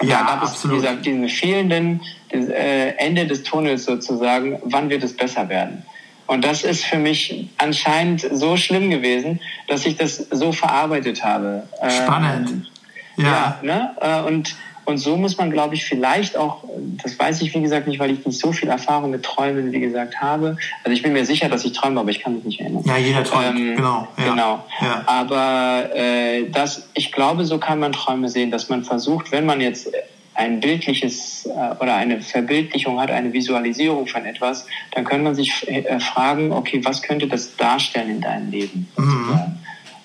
Ja, 0.00 0.22
gab 0.22 0.42
es 0.42 0.50
absolut. 0.50 0.78
dieser, 0.78 0.96
diesen 0.96 1.28
fehlenden 1.28 2.00
äh, 2.30 2.94
Ende 2.96 3.26
des 3.26 3.42
Tunnels 3.42 3.84
sozusagen 3.84 4.58
wann 4.64 4.88
wird 4.90 5.04
es 5.04 5.16
besser 5.16 5.48
werden 5.48 5.84
und 6.26 6.44
das 6.44 6.64
ist 6.64 6.84
für 6.84 6.98
mich 6.98 7.50
anscheinend 7.58 8.20
so 8.32 8.56
schlimm 8.56 8.90
gewesen 8.90 9.40
dass 9.68 9.86
ich 9.86 9.96
das 9.96 10.16
so 10.16 10.52
verarbeitet 10.52 11.24
habe 11.24 11.68
Ähm, 11.80 11.90
Spannend. 11.90 12.70
Ja. 13.16 13.24
ja, 13.24 13.58
ne? 13.62 13.96
Äh, 14.00 14.26
Und, 14.26 14.54
und 14.84 14.98
so 14.98 15.16
muss 15.16 15.36
man, 15.36 15.50
glaube 15.50 15.74
ich, 15.74 15.84
vielleicht 15.84 16.36
auch, 16.36 16.64
das 17.02 17.18
weiß 17.18 17.42
ich 17.42 17.54
wie 17.54 17.60
gesagt 17.60 17.86
nicht, 17.86 18.00
weil 18.00 18.10
ich 18.10 18.24
nicht 18.26 18.38
so 18.38 18.52
viel 18.52 18.68
Erfahrung 18.68 19.10
mit 19.10 19.22
Träumen, 19.22 19.72
wie 19.72 19.80
gesagt, 19.80 20.20
habe. 20.20 20.56
Also 20.84 20.94
ich 20.94 21.02
bin 21.02 21.12
mir 21.12 21.24
sicher, 21.24 21.48
dass 21.48 21.64
ich 21.64 21.72
träume, 21.72 22.00
aber 22.00 22.10
ich 22.10 22.20
kann 22.20 22.34
mich 22.34 22.44
nicht 22.44 22.60
erinnern. 22.60 22.82
Ja, 22.86 22.96
jeder 22.96 23.24
träumt. 23.24 23.58
Ähm, 23.58 23.76
genau. 23.76 24.08
Ja. 24.16 24.24
Genau. 24.30 24.64
Ja. 24.80 25.02
Aber 25.06 25.94
äh, 25.94 26.50
das, 26.50 26.88
ich 26.94 27.12
glaube, 27.12 27.44
so 27.44 27.58
kann 27.58 27.78
man 27.78 27.92
Träume 27.92 28.28
sehen, 28.28 28.50
dass 28.50 28.68
man 28.68 28.84
versucht, 28.84 29.30
wenn 29.32 29.46
man 29.46 29.60
jetzt 29.60 29.88
ein 30.34 30.60
bildliches 30.60 31.46
äh, 31.46 31.74
oder 31.80 31.94
eine 31.94 32.20
Verbildlichung 32.20 33.00
hat, 33.00 33.10
eine 33.10 33.32
Visualisierung 33.32 34.06
von 34.06 34.24
etwas, 34.24 34.66
dann 34.92 35.04
kann 35.04 35.22
man 35.22 35.34
sich 35.34 35.68
äh, 35.68 36.00
fragen, 36.00 36.52
okay, 36.52 36.80
was 36.84 37.02
könnte 37.02 37.26
das 37.26 37.56
darstellen 37.56 38.10
in 38.10 38.20
deinem 38.20 38.50
Leben? 38.50 38.88
sozusagen. 38.96 39.51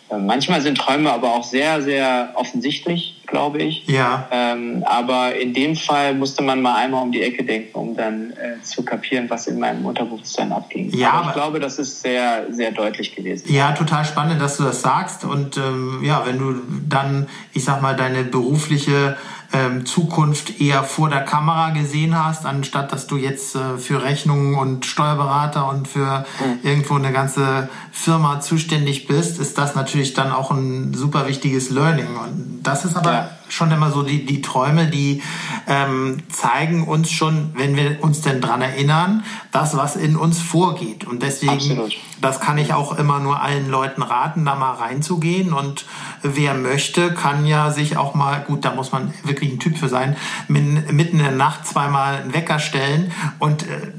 Äh, 0.09 0.17
Manchmal 0.17 0.61
sind 0.61 0.77
Träume 0.77 1.11
aber 1.11 1.33
auch 1.33 1.43
sehr, 1.43 1.81
sehr 1.81 2.31
offensichtlich, 2.35 3.15
glaube 3.25 3.57
ich. 3.59 3.85
Ja. 3.87 4.27
Ähm, 4.31 4.83
aber 4.85 5.35
in 5.35 5.53
dem 5.53 5.75
Fall 5.75 6.13
musste 6.13 6.41
man 6.43 6.61
mal 6.61 6.75
einmal 6.75 7.03
um 7.03 7.11
die 7.11 7.21
Ecke 7.21 7.43
denken, 7.43 7.77
um 7.77 7.95
dann 7.95 8.31
äh, 8.31 8.61
zu 8.63 8.83
kapieren, 8.83 9.29
was 9.29 9.47
in 9.47 9.59
meinem 9.59 9.85
Unterbewusstsein 9.85 10.51
abging. 10.51 10.91
Ja, 10.95 11.09
aber 11.09 11.17
aber- 11.19 11.27
ich 11.27 11.33
glaube, 11.33 11.59
das 11.59 11.77
ist 11.79 12.01
sehr, 12.01 12.45
sehr 12.51 12.71
deutlich 12.71 13.15
gewesen. 13.15 13.51
Ja, 13.51 13.71
total 13.73 14.05
spannend, 14.05 14.41
dass 14.41 14.57
du 14.57 14.63
das 14.63 14.81
sagst. 14.81 15.23
Und 15.25 15.57
ähm, 15.57 16.01
ja, 16.03 16.23
wenn 16.25 16.37
du 16.39 16.55
dann, 16.87 17.27
ich 17.53 17.63
sag 17.65 17.81
mal, 17.81 17.95
deine 17.95 18.23
berufliche 18.23 19.17
ähm, 19.57 19.85
Zukunft 19.85 20.59
eher 20.61 20.83
vor 20.83 21.09
der 21.09 21.21
Kamera 21.21 21.71
gesehen 21.71 22.21
hast, 22.21 22.45
anstatt 22.45 22.91
dass 22.91 23.07
du 23.07 23.17
jetzt 23.17 23.55
äh, 23.55 23.77
für 23.77 24.03
Rechnungen 24.03 24.55
und 24.55 24.85
Steuerberater 24.85 25.67
und 25.69 25.87
für 25.87 26.25
irgendwo 26.63 26.95
eine 26.95 27.11
ganze 27.11 27.69
Firma 27.91 28.39
zuständig 28.39 29.07
bist, 29.07 29.39
ist 29.39 29.57
das 29.57 29.75
natürlich 29.75 30.13
dann 30.13 30.31
auch 30.31 30.51
ein 30.51 30.93
super 30.93 31.27
wichtiges 31.27 31.69
Learning. 31.69 32.07
Und 32.07 32.59
das 32.63 32.85
ist 32.85 32.95
aber 32.95 33.11
Ja. 33.11 33.29
Schon 33.49 33.71
immer 33.71 33.91
so 33.91 34.03
die, 34.03 34.25
die 34.25 34.41
Träume, 34.41 34.87
die 34.87 35.21
ähm, 35.67 36.23
zeigen 36.29 36.87
uns 36.87 37.11
schon, 37.11 37.51
wenn 37.55 37.75
wir 37.75 38.03
uns 38.03 38.21
denn 38.21 38.41
dran 38.41 38.61
erinnern, 38.61 39.23
das, 39.51 39.75
was 39.77 39.95
in 39.95 40.15
uns 40.15 40.41
vorgeht. 40.41 41.05
Und 41.05 41.23
deswegen, 41.23 41.53
Absolut. 41.53 41.93
das 42.21 42.39
kann 42.39 42.57
ich 42.57 42.73
auch 42.73 42.97
immer 42.97 43.19
nur 43.19 43.41
allen 43.41 43.69
Leuten 43.69 44.01
raten, 44.01 44.45
da 44.45 44.55
mal 44.55 44.73
reinzugehen. 44.73 45.53
Und 45.53 45.85
wer 46.21 46.53
möchte, 46.53 47.13
kann 47.13 47.45
ja 47.45 47.71
sich 47.71 47.97
auch 47.97 48.15
mal, 48.15 48.41
gut, 48.41 48.65
da 48.65 48.73
muss 48.73 48.91
man 48.91 49.13
wirklich 49.23 49.51
ein 49.51 49.59
Typ 49.59 49.77
für 49.77 49.89
sein, 49.89 50.15
mitten 50.47 50.87
in 50.87 51.17
der 51.19 51.31
Nacht 51.31 51.65
zweimal 51.67 52.15
einen 52.17 52.33
Wecker 52.33 52.59
stellen 52.59 53.11
und 53.39 53.63
äh, 53.63 53.91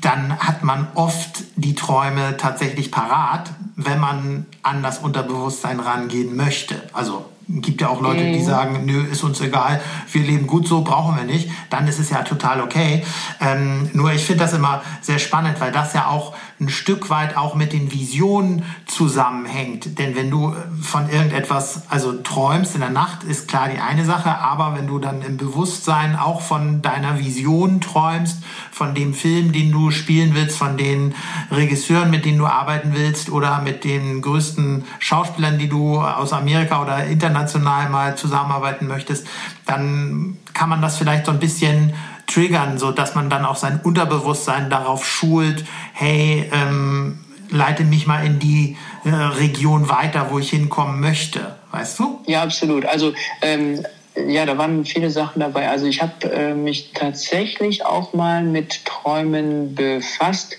dann 0.00 0.36
hat 0.38 0.64
man 0.64 0.88
oft 0.94 1.44
die 1.56 1.74
Träume 1.74 2.36
tatsächlich 2.36 2.90
parat, 2.90 3.50
wenn 3.76 4.00
man 4.00 4.46
an 4.62 4.82
das 4.82 4.98
Unterbewusstsein 4.98 5.80
rangehen 5.80 6.36
möchte. 6.36 6.82
Also 6.92 7.26
gibt 7.56 7.80
ja 7.80 7.88
auch 7.88 8.00
Leute, 8.00 8.24
die 8.24 8.42
sagen, 8.42 8.84
nö, 8.84 9.04
ist 9.04 9.22
uns 9.24 9.40
egal, 9.40 9.80
wir 10.12 10.22
leben 10.22 10.46
gut 10.46 10.68
so, 10.68 10.82
brauchen 10.82 11.16
wir 11.16 11.24
nicht. 11.24 11.50
Dann 11.68 11.88
ist 11.88 11.98
es 11.98 12.10
ja 12.10 12.22
total 12.22 12.60
okay. 12.60 13.04
Ähm, 13.40 13.90
nur 13.92 14.12
ich 14.12 14.24
finde 14.24 14.44
das 14.44 14.52
immer 14.52 14.82
sehr 15.00 15.18
spannend, 15.18 15.60
weil 15.60 15.72
das 15.72 15.92
ja 15.92 16.06
auch 16.06 16.34
ein 16.60 16.68
Stück 16.68 17.08
weit 17.08 17.36
auch 17.38 17.54
mit 17.54 17.72
den 17.72 17.90
Visionen 17.90 18.64
zusammenhängt. 18.86 19.98
Denn 19.98 20.14
wenn 20.14 20.30
du 20.30 20.50
äh, 20.50 20.54
von 20.82 21.08
irgendetwas, 21.08 21.84
also 21.88 22.12
träumst 22.12 22.74
in 22.74 22.82
der 22.82 22.90
Nacht, 22.90 23.24
ist 23.24 23.48
klar 23.48 23.68
die 23.68 23.80
eine 23.80 24.04
Sache, 24.04 24.38
aber 24.38 24.76
wenn 24.76 24.86
du 24.86 24.98
dann 24.98 25.22
im 25.22 25.38
Bewusstsein 25.38 26.16
auch 26.16 26.42
von 26.42 26.82
deiner 26.82 27.18
Vision 27.18 27.80
träumst, 27.80 28.42
von 28.70 28.94
dem 28.94 29.14
Film, 29.14 29.52
den 29.52 29.72
du 29.72 29.90
spielen 29.90 30.34
willst, 30.34 30.58
von 30.58 30.76
den 30.76 31.14
Regisseuren, 31.50 32.10
mit 32.10 32.26
denen 32.26 32.38
du 32.38 32.46
arbeiten 32.46 32.90
willst 32.92 33.30
oder 33.30 33.62
mit 33.62 33.84
den 33.84 34.20
größten 34.20 34.84
Schauspielern, 34.98 35.58
die 35.58 35.68
du 35.68 35.98
aus 35.98 36.34
Amerika 36.34 36.82
oder 36.82 37.06
international 37.06 37.88
mal 37.88 38.16
zusammenarbeiten 38.16 38.86
möchtest, 38.86 39.26
dann 39.64 40.36
kann 40.52 40.68
man 40.68 40.82
das 40.82 40.98
vielleicht 40.98 41.24
so 41.24 41.32
ein 41.32 41.40
bisschen 41.40 41.94
triggern, 42.32 42.78
so 42.78 42.92
dass 42.92 43.14
man 43.14 43.30
dann 43.30 43.44
auch 43.44 43.56
sein 43.56 43.80
Unterbewusstsein 43.82 44.70
darauf 44.70 45.06
schult, 45.06 45.64
hey, 45.92 46.50
ähm, 46.52 47.18
leite 47.50 47.84
mich 47.84 48.06
mal 48.06 48.24
in 48.24 48.38
die 48.38 48.76
äh, 49.04 49.10
Region 49.10 49.88
weiter, 49.88 50.28
wo 50.30 50.38
ich 50.38 50.50
hinkommen 50.50 51.00
möchte. 51.00 51.56
Weißt 51.72 51.98
du? 51.98 52.20
Ja, 52.26 52.42
absolut. 52.42 52.86
Also 52.86 53.12
ähm, 53.42 53.84
ja, 54.28 54.44
da 54.46 54.58
waren 54.58 54.84
viele 54.84 55.10
Sachen 55.10 55.40
dabei. 55.40 55.68
Also 55.68 55.86
ich 55.86 56.02
habe 56.02 56.30
äh, 56.32 56.54
mich 56.54 56.92
tatsächlich 56.92 57.84
auch 57.84 58.12
mal 58.12 58.42
mit 58.42 58.84
Träumen 58.84 59.74
befasst. 59.74 60.56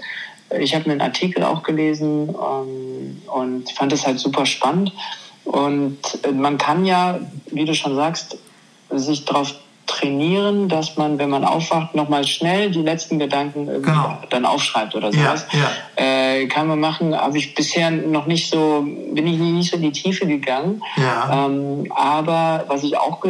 Ich 0.59 0.75
habe 0.75 0.89
einen 0.89 1.01
Artikel 1.01 1.43
auch 1.43 1.63
gelesen 1.63 2.29
ähm, 2.29 3.21
und 3.27 3.71
fand 3.71 3.93
es 3.93 4.05
halt 4.05 4.19
super 4.19 4.45
spannend. 4.45 4.91
Und 5.43 5.99
äh, 6.23 6.31
man 6.31 6.57
kann 6.57 6.85
ja, 6.85 7.19
wie 7.47 7.65
du 7.65 7.73
schon 7.73 7.95
sagst, 7.95 8.37
sich 8.89 9.25
darauf 9.25 9.53
trainieren, 9.91 10.69
dass 10.69 10.97
man, 10.97 11.19
wenn 11.19 11.29
man 11.29 11.43
aufwacht, 11.43 11.95
nochmal 11.95 12.25
schnell 12.25 12.71
die 12.71 12.81
letzten 12.81 13.19
Gedanken 13.19 13.65
genau. 13.65 14.17
dann 14.29 14.45
aufschreibt 14.45 14.95
oder 14.95 15.11
sowas. 15.11 15.45
Ja, 15.51 15.59
ja. 15.59 16.03
Äh, 16.03 16.47
kann 16.47 16.67
man 16.67 16.79
machen, 16.79 17.15
habe 17.15 17.37
ich 17.37 17.53
bisher 17.53 17.91
noch 17.91 18.25
nicht 18.25 18.49
so, 18.49 18.85
bin 18.85 19.27
ich 19.27 19.37
nicht 19.37 19.71
so 19.71 19.77
in 19.77 19.83
die 19.83 19.91
Tiefe 19.91 20.25
gegangen. 20.25 20.81
Ja. 20.95 21.45
Ähm, 21.45 21.91
aber 21.93 22.65
was 22.67 22.83
ich 22.83 22.97
auch 22.97 23.21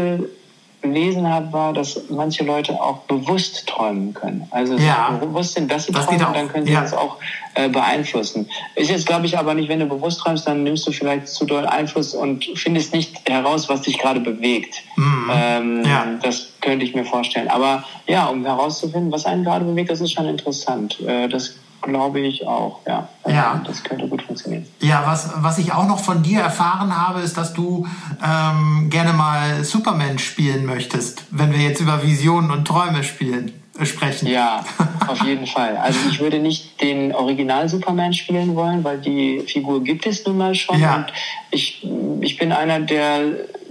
gelesen 0.81 1.27
habe, 1.27 1.53
war, 1.53 1.73
dass 1.73 2.01
manche 2.09 2.43
Leute 2.43 2.73
auch 2.73 2.99
bewusst 3.01 3.67
träumen 3.67 4.13
können. 4.13 4.47
Also 4.51 4.75
ja. 4.75 5.11
bewusst 5.19 5.53
sind, 5.53 5.71
dass 5.71 5.85
sie 5.85 5.91
das 5.91 6.05
träumen, 6.05 6.33
dann 6.33 6.47
können 6.47 6.65
sie 6.65 6.73
ja. 6.73 6.81
das 6.81 6.93
auch 6.93 7.17
äh, 7.53 7.69
beeinflussen. 7.69 8.49
Ist 8.75 8.89
jetzt, 8.89 9.05
glaube 9.05 9.25
ich, 9.25 9.37
aber 9.37 9.53
nicht, 9.53 9.69
wenn 9.69 9.79
du 9.79 9.85
bewusst 9.85 10.21
träumst, 10.21 10.47
dann 10.47 10.63
nimmst 10.63 10.87
du 10.87 10.91
vielleicht 10.91 11.27
zu 11.27 11.45
doll 11.45 11.65
Einfluss 11.65 12.13
und 12.13 12.45
findest 12.55 12.93
nicht 12.93 13.29
heraus, 13.29 13.69
was 13.69 13.81
dich 13.81 13.99
gerade 13.99 14.19
bewegt. 14.19 14.83
Mhm. 14.95 15.31
Ähm, 15.31 15.85
ja. 15.85 16.05
Das 16.21 16.47
könnte 16.61 16.85
ich 16.85 16.95
mir 16.95 17.05
vorstellen. 17.05 17.47
Aber 17.47 17.83
ja, 18.07 18.25
um 18.27 18.43
herauszufinden, 18.45 19.11
was 19.11 19.25
einen 19.25 19.43
gerade 19.43 19.65
bewegt, 19.65 19.91
das 19.91 20.01
ist 20.01 20.13
schon 20.13 20.25
interessant. 20.27 20.99
Äh, 21.01 21.27
das 21.27 21.55
glaube 21.81 22.19
ich 22.19 22.45
auch, 22.47 22.79
ja. 22.87 23.09
ja. 23.27 23.61
Das 23.65 23.83
könnte 23.83 24.07
gut 24.07 24.21
funktionieren. 24.21 24.65
Ja, 24.79 25.03
was, 25.05 25.31
was 25.37 25.57
ich 25.57 25.73
auch 25.73 25.87
noch 25.87 25.99
von 25.99 26.23
dir 26.23 26.41
erfahren 26.41 26.95
habe, 26.95 27.21
ist, 27.21 27.37
dass 27.37 27.53
du 27.53 27.87
ähm, 28.23 28.89
gerne 28.89 29.13
mal 29.13 29.63
Superman 29.63 30.19
spielen 30.19 30.65
möchtest, 30.65 31.23
wenn 31.31 31.51
wir 31.51 31.59
jetzt 31.59 31.81
über 31.81 32.03
Visionen 32.03 32.51
und 32.51 32.65
Träume 32.65 33.03
spielen, 33.03 33.51
äh, 33.79 33.85
sprechen. 33.85 34.27
Ja, 34.27 34.63
auf 35.07 35.23
jeden 35.23 35.47
Fall. 35.47 35.77
Also 35.77 35.99
ich 36.09 36.19
würde 36.19 36.39
nicht 36.39 36.81
den 36.81 37.13
Original 37.13 37.67
Superman 37.67 38.13
spielen 38.13 38.55
wollen, 38.55 38.83
weil 38.83 38.99
die 38.99 39.41
Figur 39.47 39.83
gibt 39.83 40.05
es 40.05 40.25
nun 40.25 40.37
mal 40.37 40.55
schon. 40.55 40.79
Ja. 40.79 40.97
Und 40.97 41.13
ich, 41.51 41.85
ich 42.21 42.37
bin 42.37 42.51
einer, 42.51 42.79
der 42.79 43.21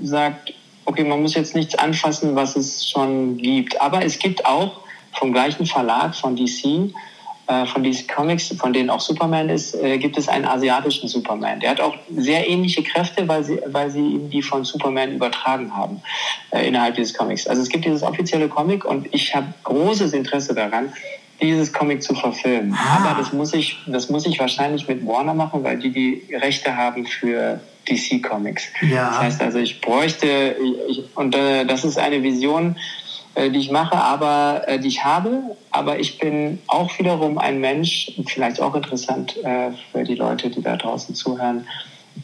sagt, 0.02 0.52
okay, 0.84 1.04
man 1.04 1.22
muss 1.22 1.34
jetzt 1.34 1.54
nichts 1.54 1.74
anfassen, 1.76 2.34
was 2.34 2.56
es 2.56 2.88
schon 2.88 3.36
gibt. 3.36 3.80
Aber 3.80 4.04
es 4.04 4.18
gibt 4.18 4.44
auch 4.44 4.80
vom 5.12 5.32
gleichen 5.32 5.66
Verlag 5.66 6.14
von 6.14 6.36
DC 6.36 6.92
von 7.66 7.82
diesen 7.82 8.06
Comics, 8.06 8.54
von 8.58 8.72
denen 8.72 8.90
auch 8.90 9.00
Superman 9.00 9.48
ist, 9.48 9.74
äh, 9.74 9.98
gibt 9.98 10.16
es 10.16 10.28
einen 10.28 10.44
asiatischen 10.44 11.08
Superman. 11.08 11.60
Der 11.60 11.70
hat 11.70 11.80
auch 11.80 11.94
sehr 12.14 12.48
ähnliche 12.48 12.82
Kräfte, 12.82 13.26
weil 13.26 13.44
sie, 13.44 13.58
weil 13.66 13.90
sie 13.90 14.00
ihm 14.00 14.30
die 14.30 14.42
von 14.42 14.64
Superman 14.64 15.12
übertragen 15.12 15.74
haben 15.74 16.02
äh, 16.50 16.66
innerhalb 16.66 16.94
dieses 16.94 17.14
Comics. 17.14 17.46
Also 17.46 17.62
es 17.62 17.68
gibt 17.68 17.84
dieses 17.84 18.02
offizielle 18.02 18.48
Comic 18.48 18.84
und 18.84 19.08
ich 19.12 19.34
habe 19.34 19.46
großes 19.64 20.12
Interesse 20.12 20.54
daran, 20.54 20.92
dieses 21.42 21.72
Comic 21.72 22.02
zu 22.02 22.14
verfilmen. 22.14 22.74
Ah. 22.74 22.98
Aber 23.02 23.18
das 23.18 23.32
muss 23.32 23.52
ich, 23.54 23.78
das 23.86 24.10
muss 24.10 24.26
ich 24.26 24.38
wahrscheinlich 24.38 24.86
mit 24.86 25.06
Warner 25.06 25.34
machen, 25.34 25.64
weil 25.64 25.78
die 25.78 25.90
die 25.90 26.34
Rechte 26.34 26.76
haben 26.76 27.06
für 27.06 27.60
DC 27.88 28.22
Comics. 28.22 28.64
Ja. 28.82 29.08
Das 29.08 29.18
heißt 29.18 29.42
also, 29.42 29.58
ich 29.58 29.80
bräuchte, 29.80 30.56
ich, 30.88 31.04
und 31.16 31.34
äh, 31.34 31.64
das 31.64 31.84
ist 31.84 31.98
eine 31.98 32.22
Vision, 32.22 32.76
äh, 32.76 33.09
die 33.36 33.58
ich 33.58 33.70
mache, 33.70 33.96
aber 33.96 34.62
äh, 34.66 34.78
die 34.78 34.88
ich 34.88 35.04
habe. 35.04 35.56
Aber 35.70 35.98
ich 35.98 36.18
bin 36.18 36.58
auch 36.66 36.98
wiederum 36.98 37.38
ein 37.38 37.60
Mensch, 37.60 38.12
vielleicht 38.26 38.60
auch 38.60 38.74
interessant 38.74 39.36
äh, 39.44 39.70
für 39.92 40.04
die 40.04 40.16
Leute, 40.16 40.50
die 40.50 40.62
da 40.62 40.76
draußen 40.76 41.14
zuhören. 41.14 41.66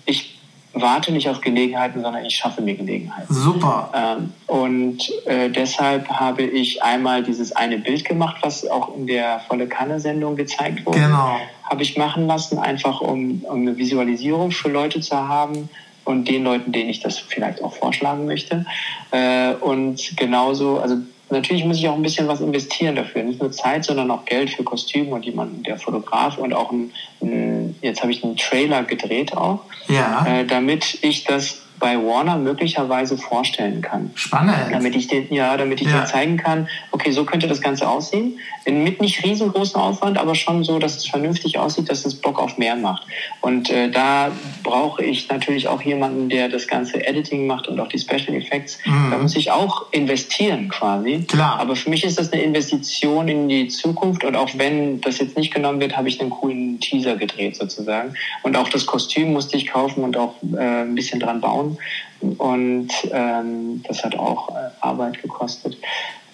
Ich 0.05 0.37
warte 0.73 1.13
nicht 1.13 1.29
auf 1.29 1.41
Gelegenheiten, 1.41 2.03
sondern 2.03 2.25
ich 2.25 2.37
schaffe 2.37 2.61
mir 2.61 2.75
Gelegenheiten. 2.75 3.33
Super. 3.33 3.91
Ähm, 3.95 4.33
und 4.47 5.11
äh, 5.25 5.49
deshalb 5.49 6.09
habe 6.09 6.43
ich 6.43 6.83
einmal 6.83 7.23
dieses 7.23 7.53
eine 7.53 7.79
Bild 7.79 8.05
gemacht, 8.05 8.37
was 8.43 8.69
auch 8.69 8.95
in 8.95 9.07
der 9.07 9.41
volle 9.41 9.67
Kanne-Sendung 9.67 10.37
gezeigt 10.37 10.85
wurde. 10.85 11.01
Genau. 11.01 11.37
Habe 11.63 11.83
ich 11.83 11.97
machen 11.97 12.27
lassen, 12.27 12.59
einfach 12.59 13.01
um, 13.01 13.43
um 13.45 13.63
eine 13.63 13.77
Visualisierung 13.77 14.51
für 14.51 14.69
Leute 14.69 15.01
zu 15.01 15.17
haben 15.17 15.69
und 16.07 16.27
den 16.29 16.45
Leuten, 16.45 16.73
denen 16.73 16.89
ich 16.89 17.01
das 17.01 17.19
vielleicht 17.19 17.63
auch 17.63 17.75
vorschlagen 17.75 18.25
möchte. 18.25 18.65
Äh, 19.11 19.55
und 19.55 20.17
genauso, 20.17 20.79
also 20.79 20.97
natürlich 21.31 21.65
muss 21.65 21.79
ich 21.79 21.89
auch 21.89 21.95
ein 21.95 22.03
bisschen 22.03 22.29
was 22.29 22.41
investieren 22.41 22.97
dafür. 22.97 23.25
Nicht 23.25 23.41
nur 23.41 23.53
Zeit, 23.53 23.85
sondern 23.85 24.11
auch 24.11 24.25
Geld 24.25 24.51
für 24.51 24.63
Kostüme 24.63 25.11
und 25.11 25.25
jemanden, 25.25 25.63
der 25.65 25.79
Fotograf 25.79 26.39
und 26.39 26.55
auch 26.55 26.71
ein, 26.71 26.93
ein 27.21 27.75
jetzt 27.83 28.03
habe 28.03 28.13
ich 28.13 28.23
einen 28.23 28.37
Trailer 28.37 28.85
gedreht 28.85 29.37
auch, 29.37 29.61
ja. 29.89 30.25
äh, 30.27 30.47
damit 30.47 30.99
ich 31.03 31.25
das 31.25 31.66
bei 31.79 31.97
Warner 31.97 32.37
möglicherweise 32.39 33.17
vorstellen 33.17 33.83
kann. 33.83 34.11
Spannend. 34.15 34.57
Damit 34.71 34.97
ich 34.97 35.09
den, 35.09 35.33
ja, 35.33 35.57
damit 35.57 35.81
ich 35.81 35.89
ja. 35.89 36.01
dir 36.01 36.07
zeigen 36.07 36.37
kann, 36.37 36.69
okay, 36.91 37.11
so 37.11 37.25
könnte 37.25 37.47
das 37.49 37.61
Ganze 37.61 37.89
aussehen. 37.89 38.39
Mit 38.65 39.01
nicht 39.01 39.23
riesengroßem 39.23 39.81
Aufwand, 39.81 40.19
aber 40.19 40.35
schon 40.35 40.65
so, 40.65 40.79
dass 40.79 40.97
es 40.97 41.07
vernünftig 41.07 41.59
aussieht, 41.59 41.89
dass 41.89 42.05
es 42.05 42.15
Bock 42.15 42.41
auf 42.41 42.59
mehr 42.59 42.75
macht. 42.75 43.07
Und 43.41 43.71
äh, 43.71 43.91
da 43.91 44.33
brauche 44.65 45.05
ich 45.05 45.29
natürlich 45.29 45.69
auch 45.69 45.83
jemanden, 45.83 46.29
der 46.29 46.49
das 46.49 46.67
ganze 46.67 47.07
Editing 47.07 47.47
macht 47.47 47.69
und 47.69 47.79
auch 47.79 47.89
die 47.89 47.99
Special 47.99 48.35
Effects. 48.35 48.79
Mhm. 48.85 49.11
Da 49.11 49.19
muss 49.19 49.37
ich 49.37 49.51
auch 49.53 49.87
investieren 49.93 50.69
quasi. 50.69 51.25
Klar. 51.29 51.61
Aber 51.61 51.77
für 51.77 51.91
mich 51.91 52.05
ist 52.05 52.19
das 52.19 52.33
eine 52.33 52.43
Investition 52.43 53.29
in 53.29 53.49
die 53.49 53.69
Zukunft 53.69 54.25
und 54.25 54.35
auch 54.35 54.51
wenn 54.57 55.01
das 55.01 55.19
jetzt 55.19 55.37
nicht 55.37 55.55
genommen 55.55 55.81
wird, 55.81 55.97
habe 55.97 56.09
ich 56.09 56.21
einen 56.21 56.31
coolen 56.31 56.81
Teaser 56.81 57.17
gedreht 57.17 57.57
sozusagen. 57.57 58.15
Und 58.43 58.57
auch 58.57 58.69
das 58.69 58.87
Kostüm 58.87 59.33
musste 59.33 59.57
ich 59.57 59.67
kaufen 59.67 60.05
und 60.05 60.17
auch 60.17 60.35
äh, 60.57 60.83
ein 60.83 60.95
bisschen 60.95 61.21
dran 61.21 61.41
bauen. 61.41 61.66
Und 62.21 62.89
ähm, 63.13 63.83
das 63.87 64.05
hat 64.05 64.19
auch 64.19 64.51
äh, 64.51 64.71
Arbeit 64.81 65.23
gekostet. 65.23 65.77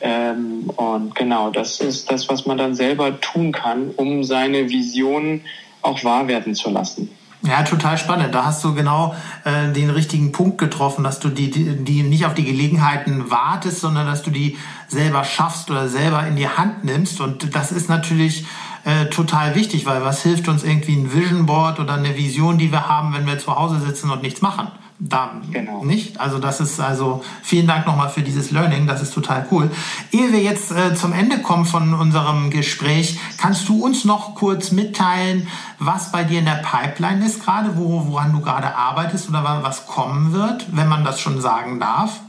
Ähm, 0.01 0.71
und 0.77 1.15
genau, 1.15 1.51
das 1.51 1.81
ist 1.81 2.11
das, 2.11 2.29
was 2.29 2.47
man 2.47 2.59
dann 2.59 2.75
selber 2.75 3.21
tun 3.21 3.53
kann, 3.53 3.91
um 3.97 4.25
seine 4.25 4.69
Vision 4.69 5.43
auch 5.83 6.03
wahr 6.05 6.27
werden 6.29 6.55
zu 6.55 6.71
lassen. 6.71 7.11
Ja, 7.45 7.65
total 7.65 7.99
spannend. 7.99 8.33
Da 8.35 8.45
hast 8.45 8.63
du 8.63 8.73
genau 8.73 9.17
äh, 9.45 9.73
den 9.73 9.91
richtigen 9.91 10.31
Punkt 10.31 10.59
getroffen, 10.59 11.03
dass 11.03 11.19
du 11.19 11.29
die, 11.29 11.51
die, 11.51 11.85
die 11.85 12.03
nicht 12.05 12.25
auf 12.25 12.35
die 12.35 12.45
Gelegenheiten 12.45 13.31
wartest, 13.33 13.81
sondern 13.81 14.07
dass 14.07 14.23
du 14.23 14.31
die 14.31 14.57
selber 14.87 15.25
schaffst 15.25 15.69
oder 15.69 15.89
selber 15.89 16.25
in 16.27 16.37
die 16.37 16.49
Hand 16.49 16.85
nimmst. 16.85 17.21
Und 17.21 17.55
das 17.55 17.73
ist 17.73 17.89
natürlich 17.89 18.45
äh, 18.85 19.07
total 19.07 19.57
wichtig, 19.57 19.87
weil 19.87 20.05
was 20.05 20.23
hilft 20.23 20.47
uns 20.47 20.63
irgendwie 20.63 20.95
ein 20.95 21.13
Vision 21.13 21.47
Board 21.47 21.81
oder 21.81 21.95
eine 21.95 22.17
Vision, 22.17 22.59
die 22.59 22.71
wir 22.71 22.89
haben, 22.89 23.13
wenn 23.13 23.27
wir 23.27 23.39
zu 23.39 23.57
Hause 23.57 23.81
sitzen 23.81 24.11
und 24.11 24.23
nichts 24.23 24.41
machen? 24.41 24.69
Da 25.03 25.33
genau. 25.51 25.85
nicht. 25.85 26.21
Also 26.21 26.39
das 26.39 26.61
ist 26.61 26.81
also 26.81 27.25
vielen 27.43 27.67
Dank 27.67 27.87
nochmal 27.87 28.09
für 28.09 28.23
dieses 28.23 28.51
Learning, 28.51 28.87
das 28.87 29.03
ist 29.03 29.13
total 29.13 29.47
cool. 29.51 29.71
Ehe 30.13 30.33
wir 30.33 30.41
jetzt 30.41 30.71
äh, 30.71 30.95
zum 30.95 31.13
Ende 31.13 31.39
kommen 31.39 31.65
von 31.65 31.95
unserem 31.95 32.51
Gespräch, 32.51 33.19
kannst 33.37 33.69
du 33.69 33.85
uns 33.85 34.05
noch 34.05 34.35
kurz 34.35 34.71
mitteilen, 34.71 35.49
was 35.79 36.13
bei 36.13 36.25
dir 36.25 36.39
in 36.39 36.45
der 36.45 36.63
Pipeline 36.63 37.27
ist 37.27 37.45
gerade, 37.45 37.77
wo, 37.77 38.07
woran 38.07 38.33
du 38.33 38.41
gerade 38.41 38.75
arbeitest 38.75 39.29
oder 39.29 39.43
was 39.63 39.87
kommen 39.87 40.33
wird, 40.33 40.67
wenn 40.77 40.89
man 40.89 41.05
das 41.05 41.21
schon 41.21 41.41
sagen 41.41 41.81
darf? 41.81 42.21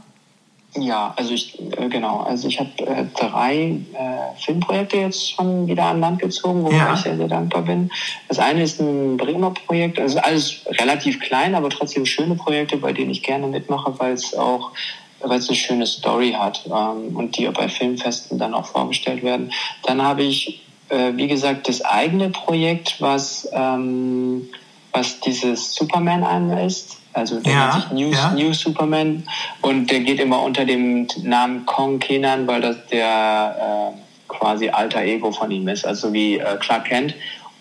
Ja, 0.76 1.14
also 1.16 1.34
ich 1.34 1.56
äh, 1.60 1.88
genau, 1.88 2.20
also 2.20 2.48
ich 2.48 2.58
habe 2.58 2.70
äh, 2.78 3.04
drei 3.16 3.78
äh, 3.92 4.40
Filmprojekte 4.44 4.96
jetzt 4.96 5.30
schon 5.30 5.68
wieder 5.68 5.84
an 5.84 6.00
Land 6.00 6.20
gezogen, 6.20 6.64
wo 6.64 6.70
ja. 6.70 6.94
ich 6.94 7.00
sehr, 7.00 7.16
sehr 7.16 7.28
dankbar 7.28 7.62
bin. 7.62 7.90
Das 8.28 8.40
eine 8.40 8.62
ist 8.62 8.80
ein 8.80 9.16
Bremer 9.16 9.52
Projekt, 9.52 10.00
also 10.00 10.18
alles 10.18 10.62
relativ 10.66 11.20
klein, 11.20 11.54
aber 11.54 11.70
trotzdem 11.70 12.04
schöne 12.06 12.34
Projekte, 12.34 12.76
bei 12.76 12.92
denen 12.92 13.10
ich 13.10 13.22
gerne 13.22 13.46
mitmache, 13.46 13.94
weil 13.98 14.14
es 14.14 14.34
auch 14.34 14.72
weil 15.26 15.38
es 15.38 15.48
eine 15.48 15.56
schöne 15.56 15.86
Story 15.86 16.32
hat 16.38 16.66
ähm, 16.66 17.16
und 17.16 17.38
die 17.38 17.46
bei 17.46 17.68
Filmfesten 17.68 18.38
dann 18.38 18.52
auch 18.52 18.66
vorgestellt 18.66 19.22
werden. 19.22 19.52
Dann 19.84 20.02
habe 20.02 20.22
ich, 20.22 20.60
äh, 20.90 21.12
wie 21.14 21.28
gesagt, 21.28 21.66
das 21.66 21.82
eigene 21.82 22.28
Projekt, 22.28 22.96
was, 23.00 23.48
ähm, 23.52 24.48
was 24.92 25.20
dieses 25.20 25.74
Superman 25.74 26.24
einmal 26.24 26.66
ist 26.66 26.98
also 27.14 27.40
der 27.40 27.52
ja, 27.52 27.60
nennt 27.66 27.82
sich 27.82 27.92
New, 27.92 28.10
ja. 28.10 28.30
New 28.32 28.52
Superman 28.52 29.24
und 29.62 29.90
der 29.90 30.00
geht 30.00 30.20
immer 30.20 30.42
unter 30.42 30.64
dem 30.64 31.06
Namen 31.22 31.64
Kong 31.66 31.98
Kenan, 31.98 32.46
weil 32.46 32.60
das 32.60 32.76
der 32.90 33.92
äh, 33.94 33.98
quasi 34.28 34.68
alter 34.68 35.02
Ego 35.02 35.32
von 35.32 35.50
ihm 35.50 35.68
ist, 35.68 35.86
also 35.86 36.12
wie 36.12 36.38
äh, 36.38 36.56
Clark 36.60 36.86
Kent. 36.86 37.14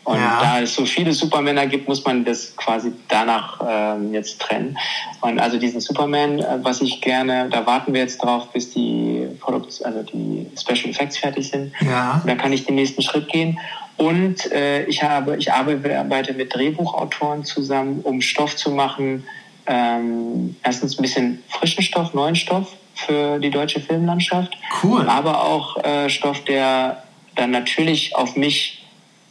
Und 0.06 0.18
ja. 0.18 0.39
da 0.41 0.60
es 0.60 0.76
so 0.76 0.86
viele 0.86 1.14
Supermänner 1.14 1.66
gibt, 1.66 1.88
muss 1.88 2.04
man 2.04 2.26
das 2.26 2.58
quasi 2.58 2.91
danach 3.08 3.62
ähm, 3.66 4.14
jetzt 4.14 4.41
trennen. 4.41 4.78
Und 5.22 5.39
also 5.39 5.58
diesen 5.58 5.80
Superman, 5.80 6.39
äh, 6.39 6.60
was 6.62 6.82
ich 6.82 6.99
gerne, 6.99 7.47
da 7.49 7.66
warten 7.66 7.93
wir 7.93 8.01
jetzt 8.01 8.22
drauf, 8.22 8.49
bis 8.51 8.74
die 8.74 9.30
Produkt, 9.39 9.82
also 9.86 10.04
die 10.04 10.45
Special 10.60 10.89
Effects 10.89 11.18
fertig 11.18 11.49
sind. 11.49 11.72
Ja. 11.80 12.20
Und 12.22 12.28
dann 12.28 12.38
kann 12.38 12.51
ich 12.51 12.66
den 12.66 12.76
nächsten 12.76 13.01
Schritt 13.01 13.30
gehen. 13.30 13.58
Und 13.95 14.51
äh, 14.51 14.84
ich 14.86 15.04
habe, 15.04 15.38
ich 15.38 15.54
arbeite 15.54 16.34
mit 16.34 16.54
Drehbuchautoren 16.54 17.45
zusammen, 17.45 18.01
um 18.04 18.20
Stoff 18.20 18.58
zu 18.58 18.72
machen, 18.72 19.24
ähm, 19.66 20.55
erstens 20.64 20.97
ein 20.97 21.01
bisschen 21.01 21.43
frischen 21.49 21.84
Stoff, 21.84 22.14
neuen 22.14 22.36
Stoff 22.36 22.68
für 22.95 23.39
die 23.39 23.49
deutsche 23.49 23.80
Filmlandschaft. 23.80 24.55
Cool. 24.84 25.07
Aber 25.07 25.43
auch 25.43 25.84
äh, 25.84 26.09
Stoff, 26.09 26.43
der 26.45 27.03
dann 27.36 27.51
natürlich 27.51 28.16
auf 28.16 28.36
mich 28.36 28.86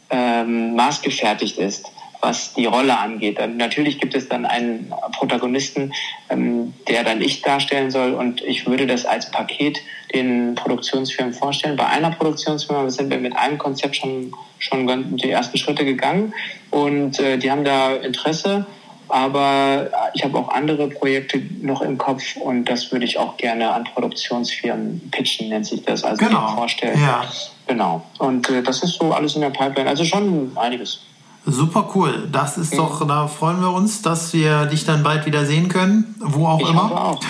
ähm, 0.09 0.75
maßgefertigt 0.75 1.57
ist. 1.57 1.85
was 2.23 2.53
die 2.53 2.65
Rolle 2.65 2.97
angeht. 2.97 3.37
Dann, 3.37 3.57
natürlich 3.57 3.99
gibt 3.99 4.15
es 4.15 4.29
dann 4.29 4.45
einen 4.45 4.93
Protagonisten, 5.11 5.93
ähm, 6.29 6.73
der 6.87 7.03
dann 7.03 7.21
ich 7.21 7.41
darstellen 7.41 7.91
soll 7.91 8.13
und 8.13 8.41
ich 8.41 8.65
würde 8.65 8.87
das 8.87 9.05
als 9.05 9.29
Paket 9.29 9.81
den 10.13 10.55
Produktionsfirmen 10.55 11.33
vorstellen. 11.33 11.75
Bei 11.75 11.87
einer 11.87 12.11
Produktionsfirma 12.11 12.89
sind 12.89 13.09
wir 13.09 13.17
mit 13.17 13.35
einem 13.35 13.57
Konzept 13.57 13.97
schon, 13.97 14.33
schon 14.57 15.17
die 15.17 15.31
ersten 15.31 15.57
Schritte 15.57 15.83
gegangen 15.83 16.33
und 16.71 17.19
äh, 17.19 17.37
die 17.37 17.51
haben 17.51 17.65
da 17.65 17.93
Interesse 17.93 18.65
aber 19.13 19.91
ich 20.15 20.23
habe 20.23 20.35
auch 20.39 20.49
andere 20.49 20.87
Projekte 20.87 21.39
noch 21.61 21.83
im 21.83 21.99
Kopf 21.99 22.35
und 22.35 22.65
das 22.65 22.91
würde 22.91 23.05
ich 23.05 23.19
auch 23.19 23.37
gerne 23.37 23.71
an 23.71 23.83
Produktionsfirmen 23.83 25.11
pitchen, 25.11 25.49
nennt 25.49 25.67
sich 25.67 25.85
das, 25.85 26.03
also 26.03 26.25
genau. 26.25 26.55
vorstellen. 26.55 26.99
Ja. 26.99 27.23
Genau. 27.67 28.03
Und 28.17 28.49
äh, 28.49 28.63
das 28.63 28.81
ist 28.81 28.95
so 28.95 29.13
alles 29.13 29.35
in 29.35 29.41
der 29.41 29.51
Pipeline. 29.51 29.87
Also 29.87 30.03
schon 30.03 30.51
einiges. 30.55 31.01
Super 31.45 31.91
cool. 31.93 32.27
Das 32.31 32.57
ist 32.57 32.75
doch, 32.75 33.07
da 33.07 33.27
freuen 33.27 33.61
wir 33.61 33.71
uns, 33.71 34.01
dass 34.01 34.33
wir 34.33 34.65
dich 34.65 34.83
dann 34.83 35.03
bald 35.03 35.27
wieder 35.27 35.45
sehen 35.45 35.69
können, 35.69 36.15
wo 36.19 36.47
auch 36.47 36.59
ich 36.59 36.69
immer. 36.69 36.91
Auch. 36.91 37.21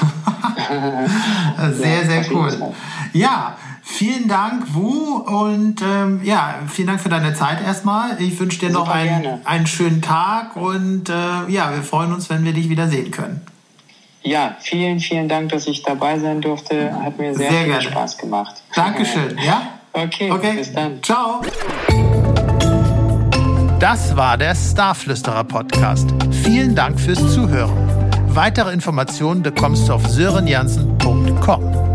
sehr, 1.73 2.05
sehr 2.05 2.31
cool. 2.31 2.73
Ja, 3.11 3.57
Vielen 3.85 4.29
Dank, 4.29 4.73
Wu, 4.73 5.17
und 5.17 5.81
ähm, 5.81 6.21
ja, 6.23 6.55
vielen 6.69 6.87
Dank 6.87 7.01
für 7.01 7.09
deine 7.09 7.33
Zeit 7.33 7.61
erstmal. 7.61 8.19
Ich 8.21 8.39
wünsche 8.39 8.59
dir 8.59 8.71
Super 8.71 8.85
noch 8.85 8.89
einen, 8.89 9.45
einen 9.45 9.67
schönen 9.67 10.01
Tag 10.01 10.55
und 10.55 11.09
äh, 11.09 11.13
ja, 11.49 11.73
wir 11.75 11.83
freuen 11.83 12.13
uns, 12.13 12.29
wenn 12.29 12.45
wir 12.45 12.53
dich 12.53 12.69
wieder 12.69 12.87
sehen 12.87 13.11
können. 13.11 13.41
Ja, 14.21 14.55
vielen, 14.61 15.01
vielen 15.01 15.27
Dank, 15.27 15.49
dass 15.49 15.67
ich 15.67 15.83
dabei 15.83 16.17
sein 16.17 16.39
durfte. 16.39 16.93
Hat 17.03 17.17
mir 17.19 17.35
sehr, 17.35 17.49
sehr 17.49 17.59
viel 17.59 17.67
gerne. 17.67 17.81
Spaß 17.83 18.17
gemacht. 18.17 18.55
Dankeschön, 18.73 19.37
ja? 19.45 19.63
Okay, 19.91 20.31
okay, 20.31 20.53
bis 20.53 20.71
dann. 20.71 21.03
Ciao. 21.03 21.41
Das 23.79 24.15
war 24.15 24.37
der 24.37 24.55
Starflüsterer 24.55 25.43
Podcast. 25.43 26.09
Vielen 26.43 26.73
Dank 26.73 26.97
fürs 26.97 27.19
Zuhören. 27.33 27.75
Weitere 28.27 28.71
Informationen 28.71 29.43
bekommst 29.43 29.89
du 29.89 29.93
auf 29.93 30.07
sörenjansen.com. 30.07 31.92